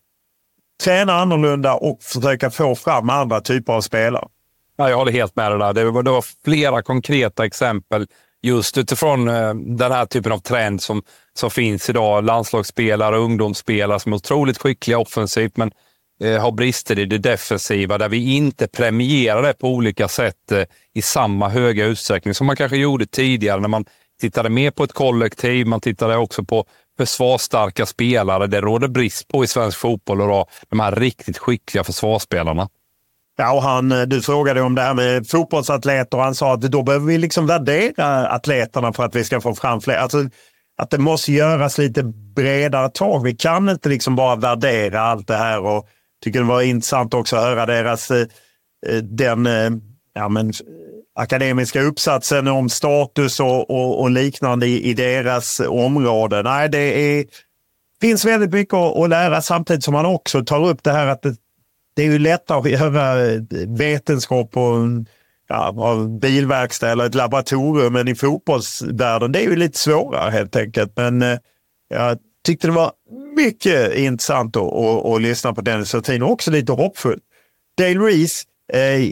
träna 0.85 1.13
annorlunda 1.13 1.75
och 1.75 2.03
försöka 2.03 2.51
få 2.51 2.75
fram 2.75 3.11
andra 3.11 3.41
typer 3.41 3.73
av 3.73 3.81
spelare. 3.81 4.29
Ja, 4.77 4.91
jag 4.91 4.97
håller 4.97 5.13
helt 5.13 5.37
med 5.37 5.51
dig 5.51 5.59
där. 5.59 5.73
Det 5.73 5.91
var, 5.91 6.03
det 6.03 6.11
var 6.11 6.25
flera 6.45 6.83
konkreta 6.83 7.45
exempel 7.45 8.07
just 8.43 8.79
utifrån 8.79 9.29
eh, 9.29 9.55
den 9.55 9.93
här 9.93 10.07
typen 10.07 10.33
av 10.33 10.39
trend 10.39 10.83
som, 10.83 11.03
som 11.35 11.51
finns 11.51 11.91
idag. 11.91 12.25
Landslagsspelare 12.25 13.19
och 13.19 13.25
ungdomsspelare 13.25 14.01
som 14.01 14.13
är 14.13 14.17
otroligt 14.17 14.59
skickliga 14.59 14.99
offensivt, 14.99 15.57
men 15.57 15.73
eh, 16.23 16.43
har 16.43 16.53
brister 16.53 16.99
i 16.99 17.05
det 17.05 17.19
defensiva 17.19 17.99
där 17.99 18.09
vi 18.09 18.35
inte 18.37 18.69
premierar 18.69 19.43
det 19.43 19.53
på 19.53 19.69
olika 19.69 20.09
sätt 20.09 20.53
eh, 20.53 20.65
i 20.95 21.03
samma 21.03 21.49
höga 21.49 21.85
utsträckning 21.85 22.35
som 22.35 22.47
man 22.47 22.57
kanske 22.57 22.77
gjorde 22.77 23.07
tidigare 23.07 23.61
när 23.61 23.69
man 23.69 23.85
tittade 24.21 24.49
mer 24.51 24.71
på 24.71 24.85
ett 24.85 24.93
kollektiv. 24.93 25.67
Man 25.67 25.81
tittade 25.81 26.17
också 26.17 26.45
på 26.45 26.67
försvarsstarka 26.99 27.87
spelare. 27.87 28.47
Det 28.47 28.61
råder 28.61 28.89
brist 28.89 29.29
på 29.29 29.45
i 29.45 29.47
svensk 29.47 29.79
fotboll 29.79 30.21
idag, 30.21 30.49
de 30.69 30.81
här 30.81 30.97
riktigt 30.97 31.39
skickliga 31.39 31.85
försvarsspelarna. 31.85 32.69
Ja, 33.43 33.53
och 33.53 33.63
han, 33.63 33.93
eh, 33.93 34.03
du 34.03 34.23
frågade 34.23 34.61
om 34.61 34.75
det 34.75 34.83
här 34.83 34.95
med 34.95 35.29
fotbollsatleter 35.29 36.19
och 36.19 36.25
han 36.25 36.35
sa 36.35 36.55
att 36.55 36.61
då 36.61 36.83
behöver 36.83 37.07
vi 37.07 37.19
liksom 37.19 37.47
värdera 37.47 38.29
atleterna 38.29 38.93
för 38.93 39.05
att 39.05 39.17
vi 39.17 39.25
ska 39.25 39.41
få 39.41 39.55
fram 39.55 39.81
fler. 39.81 39.97
Alltså, 39.97 40.25
att 40.79 40.91
det 40.91 40.99
måste 40.99 41.33
göras 41.33 41.79
lite 41.79 42.03
bredare 42.37 42.89
tag. 42.89 43.23
Vi 43.23 43.37
kan 43.37 43.69
inte 43.69 43.89
liksom 43.89 44.17
bara 44.17 44.37
värdera 44.37 45.01
allt 45.01 45.29
det 45.29 45.37
här 45.37 45.61
och 45.61 45.89
tycker 46.25 46.39
det 46.39 46.47
var 46.47 46.63
intressant 46.63 47.15
också 47.15 47.37
att 47.37 47.43
höra 47.43 47.67
deras 47.67 48.11
eh, 48.11 48.27
eh, 48.87 48.97
den 49.03 49.49
ja, 50.15 50.29
men, 50.29 50.53
akademiska 51.15 51.83
uppsatsen 51.83 52.49
om 52.49 52.69
status 52.69 53.41
och, 53.41 53.71
och, 53.71 54.01
och 54.01 54.11
liknande 54.11 54.67
i, 54.67 54.91
i, 54.91 54.95
deras 54.95 55.61
område. 55.61 56.43
Nej, 56.43 56.69
det 56.69 56.79
är, 56.79 57.25
finns 58.01 58.25
väldigt 58.25 58.53
mycket 58.53 58.75
att, 58.75 58.97
att 58.97 59.09
lära 59.09 59.43
samtidigt 59.43 59.85
som 59.85 59.95
man 59.95 60.07
också 60.07 60.45
tar 60.45 60.67
upp 60.67 60.83
det 60.83 60.93
här 60.93 61.07
att 61.07 61.23
det, 61.23 61.37
det 61.95 62.03
är 62.03 62.07
ju 62.07 62.19
lättare 62.19 62.59
att 62.59 62.81
göra 62.81 63.15
vetenskap 63.67 64.51
på 64.51 64.61
en 64.61 65.07
ja, 65.49 65.95
bilverkstad 66.21 66.91
eller 66.91 67.07
ett 67.07 67.15
laboratorium 67.15 67.97
än 67.97 68.09
i 68.09 68.15
fotbollsvärlden. 68.15 69.33
Det 69.33 69.39
är 69.39 69.51
ju 69.51 69.57
lite 69.57 69.79
svårare 69.79 70.31
helt 70.31 70.57
enkelt. 70.57 70.93
Men 70.97 71.23
eh, 71.23 71.39
jag 71.89 72.19
tyckte 72.47 72.67
det 72.67 72.73
var 72.73 72.93
mycket 73.37 73.95
intressant 73.95 74.57
att, 74.57 74.63
att, 74.63 75.07
att 75.07 75.23
lyssna 75.23 75.55
på 75.55 75.61
Dennis 75.61 75.95
Hurtin 75.95 76.23
och 76.23 76.31
också 76.31 76.51
lite 76.51 76.73
hoppfullt. 76.73 77.23
Dale 77.79 78.01
Reese, 78.01 78.45
eh, 78.73 79.11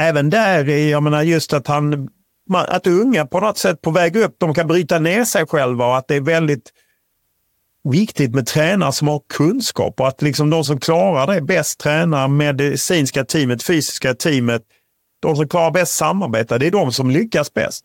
även 0.00 0.30
där, 0.30 0.68
eh, 0.68 0.90
jag 0.90 1.02
menar 1.02 1.22
just 1.22 1.52
att 1.52 1.66
han 1.66 2.08
att 2.54 2.86
unga 2.86 3.26
på 3.26 3.40
något 3.40 3.58
sätt 3.58 3.82
på 3.82 3.90
väg 3.90 4.16
upp, 4.16 4.36
de 4.38 4.54
kan 4.54 4.66
bryta 4.66 4.98
ner 4.98 5.24
sig 5.24 5.46
själva 5.46 5.86
och 5.86 5.96
att 5.96 6.08
det 6.08 6.14
är 6.14 6.20
väldigt 6.20 6.72
viktigt 7.90 8.34
med 8.34 8.46
tränare 8.46 8.92
som 8.92 9.08
har 9.08 9.22
kunskap 9.34 10.00
och 10.00 10.08
att 10.08 10.22
liksom 10.22 10.50
de 10.50 10.64
som 10.64 10.80
klarar 10.80 11.34
det 11.34 11.40
bäst, 11.40 11.80
tränar 11.80 12.28
medicinska 12.28 13.24
teamet, 13.24 13.62
fysiska 13.62 14.14
teamet, 14.14 14.62
de 15.22 15.36
som 15.36 15.48
klarar 15.48 15.70
bäst 15.70 15.96
samarbeta, 15.96 16.58
det 16.58 16.66
är 16.66 16.70
de 16.70 16.92
som 16.92 17.10
lyckas 17.10 17.54
bäst. 17.54 17.84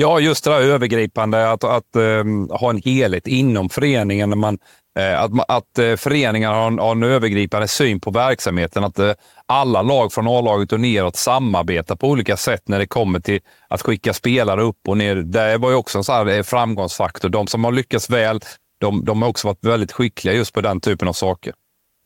Ja, 0.00 0.20
just 0.20 0.44
det 0.44 0.50
där 0.50 0.60
övergripande, 0.60 1.50
att, 1.50 1.64
att 1.64 1.96
um, 1.96 2.50
ha 2.50 2.70
en 2.70 2.82
helhet 2.84 3.26
inom 3.26 3.68
föreningen. 3.68 4.30
När 4.30 4.36
man, 4.36 4.58
eh, 4.98 5.22
att 5.22 5.30
att 5.48 5.78
eh, 5.78 5.96
föreningar 5.96 6.52
har 6.52 6.66
en, 6.66 6.78
har 6.78 6.92
en, 6.92 7.02
övergripande 7.02 7.68
syn 7.68 8.00
på 8.00 8.10
verksamheten. 8.10 8.84
Att 8.84 8.98
eh, 8.98 9.12
alla 9.46 9.82
lag 9.82 10.12
från 10.12 10.28
A-laget 10.28 10.72
och 10.72 10.80
neråt 10.80 11.16
samarbetar 11.16 11.96
på 11.96 12.08
olika 12.08 12.36
sätt 12.36 12.62
när 12.68 12.78
det 12.78 12.86
kommer 12.86 13.20
till 13.20 13.40
att 13.68 13.82
skicka 13.82 14.12
spelare 14.12 14.62
upp 14.62 14.88
och 14.88 14.96
ner. 14.96 15.16
Det 15.16 15.58
var 15.58 15.70
ju 15.70 15.76
också 15.76 15.98
en 15.98 16.04
sån 16.04 16.44
framgångsfaktor. 16.44 17.28
De 17.28 17.46
som 17.46 17.64
har 17.64 17.72
lyckats 17.72 18.10
väl, 18.10 18.40
de, 18.78 19.04
de 19.04 19.22
har 19.22 19.28
också 19.28 19.48
varit 19.48 19.64
väldigt 19.64 19.92
skickliga 19.92 20.34
just 20.34 20.52
på 20.52 20.60
den 20.60 20.80
typen 20.80 21.08
av 21.08 21.12
saker. 21.12 21.52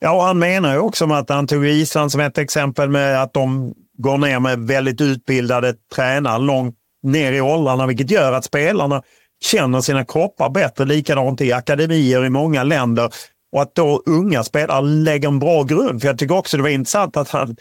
Ja, 0.01 0.13
och 0.17 0.23
han 0.23 0.39
menar 0.39 0.73
ju 0.73 0.79
också 0.79 1.07
med 1.07 1.19
att 1.19 1.29
han 1.29 1.47
tog 1.47 1.67
Island 1.67 2.13
som 2.13 2.21
ett 2.21 2.39
exempel 2.39 2.89
med 2.89 3.23
att 3.23 3.35
de 3.35 3.75
går 3.99 4.19
ner 4.19 4.41
med 4.41 4.59
väldigt 4.59 5.01
utbildade 5.01 5.75
tränare 5.95 6.39
långt 6.39 6.77
ner 7.03 7.33
i 7.33 7.41
åldrarna, 7.41 7.87
vilket 7.87 8.11
gör 8.11 8.33
att 8.33 8.45
spelarna 8.45 9.03
känner 9.45 9.81
sina 9.81 10.05
kroppar 10.05 10.51
bättre. 10.51 10.85
Likadant 10.85 11.41
i 11.41 11.53
akademier 11.53 12.25
i 12.25 12.31
många 12.31 12.63
länder. 12.63 13.11
Och 13.53 13.63
att 13.63 13.75
då 13.75 14.03
unga 14.07 14.45
spelare 14.45 14.83
lägger 14.83 15.29
en 15.29 15.39
bra 15.39 15.63
grund. 15.63 16.01
För 16.01 16.09
jag 16.09 16.19
tycker 16.19 16.37
också 16.37 16.57
det 16.57 16.63
var 16.63 16.71
intressant 16.71 17.17
att 17.17 17.29
han, 17.29 17.57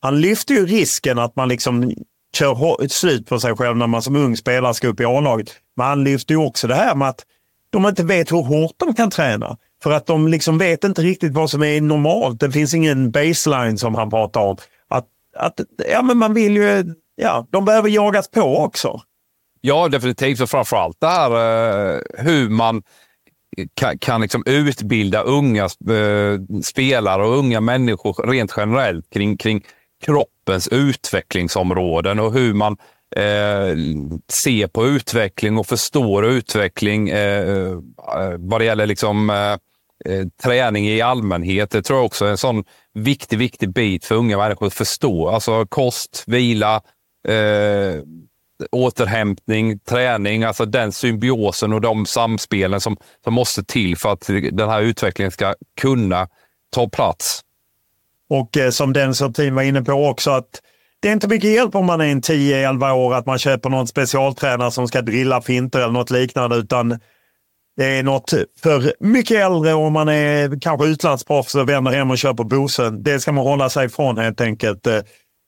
han 0.00 0.20
lyfter 0.20 0.54
ju 0.54 0.66
risken 0.66 1.18
att 1.18 1.36
man 1.36 1.48
liksom 1.48 1.92
kör 2.36 2.88
slut 2.88 3.26
på 3.26 3.40
sig 3.40 3.56
själv 3.56 3.76
när 3.76 3.86
man 3.86 4.02
som 4.02 4.16
ung 4.16 4.36
spelare 4.36 4.74
ska 4.74 4.88
upp 4.88 5.00
i 5.00 5.04
A-laget. 5.04 5.50
Men 5.76 5.86
han 5.86 6.04
lyfter 6.04 6.34
ju 6.34 6.40
också 6.40 6.66
det 6.66 6.74
här 6.74 6.94
med 6.94 7.08
att 7.08 7.24
de 7.70 7.86
inte 7.86 8.04
vet 8.04 8.32
hur 8.32 8.42
hårt 8.42 8.74
de 8.76 8.94
kan 8.94 9.10
träna. 9.10 9.56
För 9.82 9.90
att 9.90 10.06
de 10.06 10.28
liksom 10.28 10.58
vet 10.58 10.84
inte 10.84 11.02
riktigt 11.02 11.32
vad 11.32 11.50
som 11.50 11.62
är 11.62 11.80
normalt. 11.80 12.40
Det 12.40 12.50
finns 12.50 12.74
ingen 12.74 13.10
baseline 13.10 13.78
som 13.78 13.94
han 13.94 14.10
pratar 14.10 14.40
om. 14.40 14.56
Att, 14.88 15.06
att, 15.36 15.60
ja, 15.92 16.02
men 16.02 16.18
man 16.18 16.34
vill 16.34 16.56
ju, 16.56 16.94
ja, 17.16 17.46
de 17.50 17.64
behöver 17.64 17.88
jagas 17.88 18.30
på 18.30 18.58
också. 18.58 19.00
Ja, 19.60 19.88
definitivt. 19.88 20.40
Och 20.40 20.50
framförallt 20.50 20.96
det 21.00 21.06
här 21.06 21.30
eh, 21.30 22.00
hur 22.18 22.48
man 22.48 22.82
kan, 23.74 23.98
kan 23.98 24.20
liksom 24.20 24.42
utbilda 24.46 25.22
unga 25.22 25.64
eh, 25.64 26.60
spelare 26.62 27.24
och 27.26 27.38
unga 27.38 27.60
människor 27.60 28.26
rent 28.26 28.54
generellt 28.56 29.10
kring, 29.10 29.36
kring 29.36 29.64
kroppens 30.04 30.68
utvecklingsområden 30.68 32.18
och 32.18 32.32
hur 32.32 32.54
man 32.54 32.76
eh, 33.16 33.76
ser 34.28 34.66
på 34.66 34.86
utveckling 34.86 35.58
och 35.58 35.66
förstår 35.66 36.26
utveckling 36.26 37.08
eh, 37.08 37.42
eh, 37.48 37.78
vad 38.38 38.60
det 38.60 38.64
gäller 38.64 38.86
liksom, 38.86 39.30
eh, 39.30 39.52
eh, 40.12 40.26
träning 40.42 40.88
i 40.88 41.00
allmänhet. 41.00 41.70
Det 41.70 41.82
tror 41.82 41.98
jag 41.98 42.06
också 42.06 42.24
är 42.24 42.30
en 42.30 42.38
sån 42.38 42.64
viktig, 42.94 43.38
viktig 43.38 43.72
bit 43.72 44.04
för 44.04 44.14
unga 44.14 44.38
människor 44.38 44.66
att 44.66 44.74
förstå. 44.74 45.28
Alltså 45.28 45.66
kost, 45.66 46.24
vila, 46.26 46.82
eh, 47.28 48.02
återhämtning, 48.70 49.78
träning, 49.78 50.44
alltså 50.44 50.64
den 50.64 50.92
symbiosen 50.92 51.72
och 51.72 51.80
de 51.80 52.06
samspelen 52.06 52.80
som, 52.80 52.96
som 53.24 53.34
måste 53.34 53.64
till 53.64 53.96
för 53.96 54.12
att 54.12 54.26
den 54.52 54.68
här 54.68 54.80
utvecklingen 54.80 55.30
ska 55.30 55.54
kunna 55.80 56.28
ta 56.70 56.88
plats. 56.88 57.40
Och 58.30 58.56
eh, 58.56 58.70
som 58.70 58.92
den 58.92 59.14
som 59.14 59.32
team 59.32 59.54
var 59.54 59.62
inne 59.62 59.82
på 59.82 59.92
också, 59.92 60.30
att 60.30 60.62
det 61.02 61.08
är 61.08 61.12
inte 61.12 61.28
mycket 61.28 61.50
hjälp 61.50 61.74
om 61.74 61.86
man 61.86 62.00
är 62.00 62.04
en 62.04 62.22
10-11 62.22 62.92
år 62.92 63.14
att 63.14 63.26
man 63.26 63.38
köper 63.38 63.70
någon 63.70 63.86
specialtränare 63.86 64.70
som 64.70 64.88
ska 64.88 65.02
drilla 65.02 65.42
finter 65.42 65.78
eller 65.78 65.92
något 65.92 66.10
liknande, 66.10 66.56
utan 66.56 66.98
det 67.76 67.84
är 67.84 68.02
något 68.02 68.32
för 68.62 68.92
mycket 69.00 69.36
äldre 69.36 69.74
om 69.74 69.92
man 69.92 70.08
är 70.08 70.60
kanske 70.60 70.86
utlandsproffs 70.86 71.54
och 71.54 71.68
vänder 71.68 71.92
hem 71.92 72.10
och 72.10 72.18
köper 72.18 72.44
Bosen. 72.44 73.02
Det 73.02 73.20
ska 73.20 73.32
man 73.32 73.46
hålla 73.46 73.70
sig 73.70 73.86
ifrån 73.86 74.18
helt 74.18 74.40
enkelt. 74.40 74.86
Eh, 74.86 75.00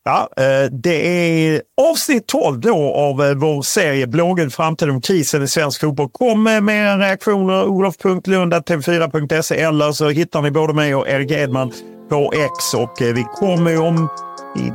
ja, 0.04 0.28
eh, 0.36 0.70
det 0.70 1.08
är 1.08 1.62
avsnitt 1.90 2.26
12 2.26 2.60
då 2.60 2.94
av 2.94 3.24
eh, 3.24 3.34
vår 3.34 3.62
serie 3.62 4.06
Blågul 4.06 4.50
framtid 4.50 4.90
om 4.90 5.00
krisen 5.00 5.42
i 5.42 5.48
svensk 5.48 5.80
fotboll. 5.80 6.08
Kom 6.12 6.42
med 6.42 6.68
era 6.68 6.98
reaktioner 6.98 7.64
olof.lunda.tv4.se 7.64 9.60
eller 9.60 9.92
så 9.92 10.08
hittar 10.08 10.42
ni 10.42 10.50
både 10.50 10.74
mig 10.74 10.94
och 10.94 11.08
Erik 11.08 11.30
Edman 11.30 11.72
på 12.08 12.32
X 12.34 12.74
och 12.74 12.96
vi 13.00 13.24
kommer 13.40 13.80
om 13.80 14.08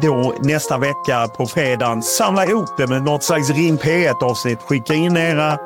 då 0.02 0.34
nästa 0.40 0.78
vecka 0.78 1.28
på 1.38 1.46
fredagen 1.46 2.04
samla 2.04 2.46
ihop 2.46 2.78
det 2.78 2.88
med 2.88 3.04
något 3.04 3.24
slags 3.24 3.50
Ring 3.50 3.78
P1 3.78 4.24
avsnitt. 4.24 4.60
Skicka 4.62 4.94
in 4.94 5.18
era 5.18 5.58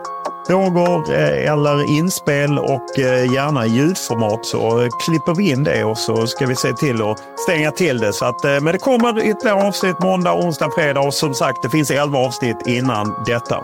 frågor 0.48 1.14
eh, 1.14 1.52
eller 1.52 1.98
inspel 1.98 2.60
och 2.60 3.00
eh, 3.00 3.34
gärna 3.34 3.66
i 3.66 3.70
ljudformat 3.70 4.46
så 4.46 4.90
klipper 5.06 5.36
vi 5.36 5.52
in 5.52 5.64
det 5.64 5.84
och 5.84 5.98
så 5.98 6.28
ska 6.28 6.46
vi 6.46 6.56
se 6.56 6.74
till 6.74 7.02
att 7.02 7.20
stänga 7.48 7.72
till 7.72 8.00
det. 8.00 8.14
Så 8.14 8.26
att, 8.26 8.46
eh, 8.46 8.52
men 8.52 8.66
det 8.66 8.78
kommer 8.78 9.20
ytterligare 9.20 9.68
avsnitt 9.68 10.00
måndag, 10.00 10.34
onsdag, 10.34 10.70
fredag 10.76 11.00
och 11.00 11.14
som 11.14 11.34
sagt 11.34 11.62
det 11.62 11.70
finns 11.70 11.92
11 11.92 12.18
avsnitt 12.18 12.68
innan 12.68 13.24
detta. 13.26 13.64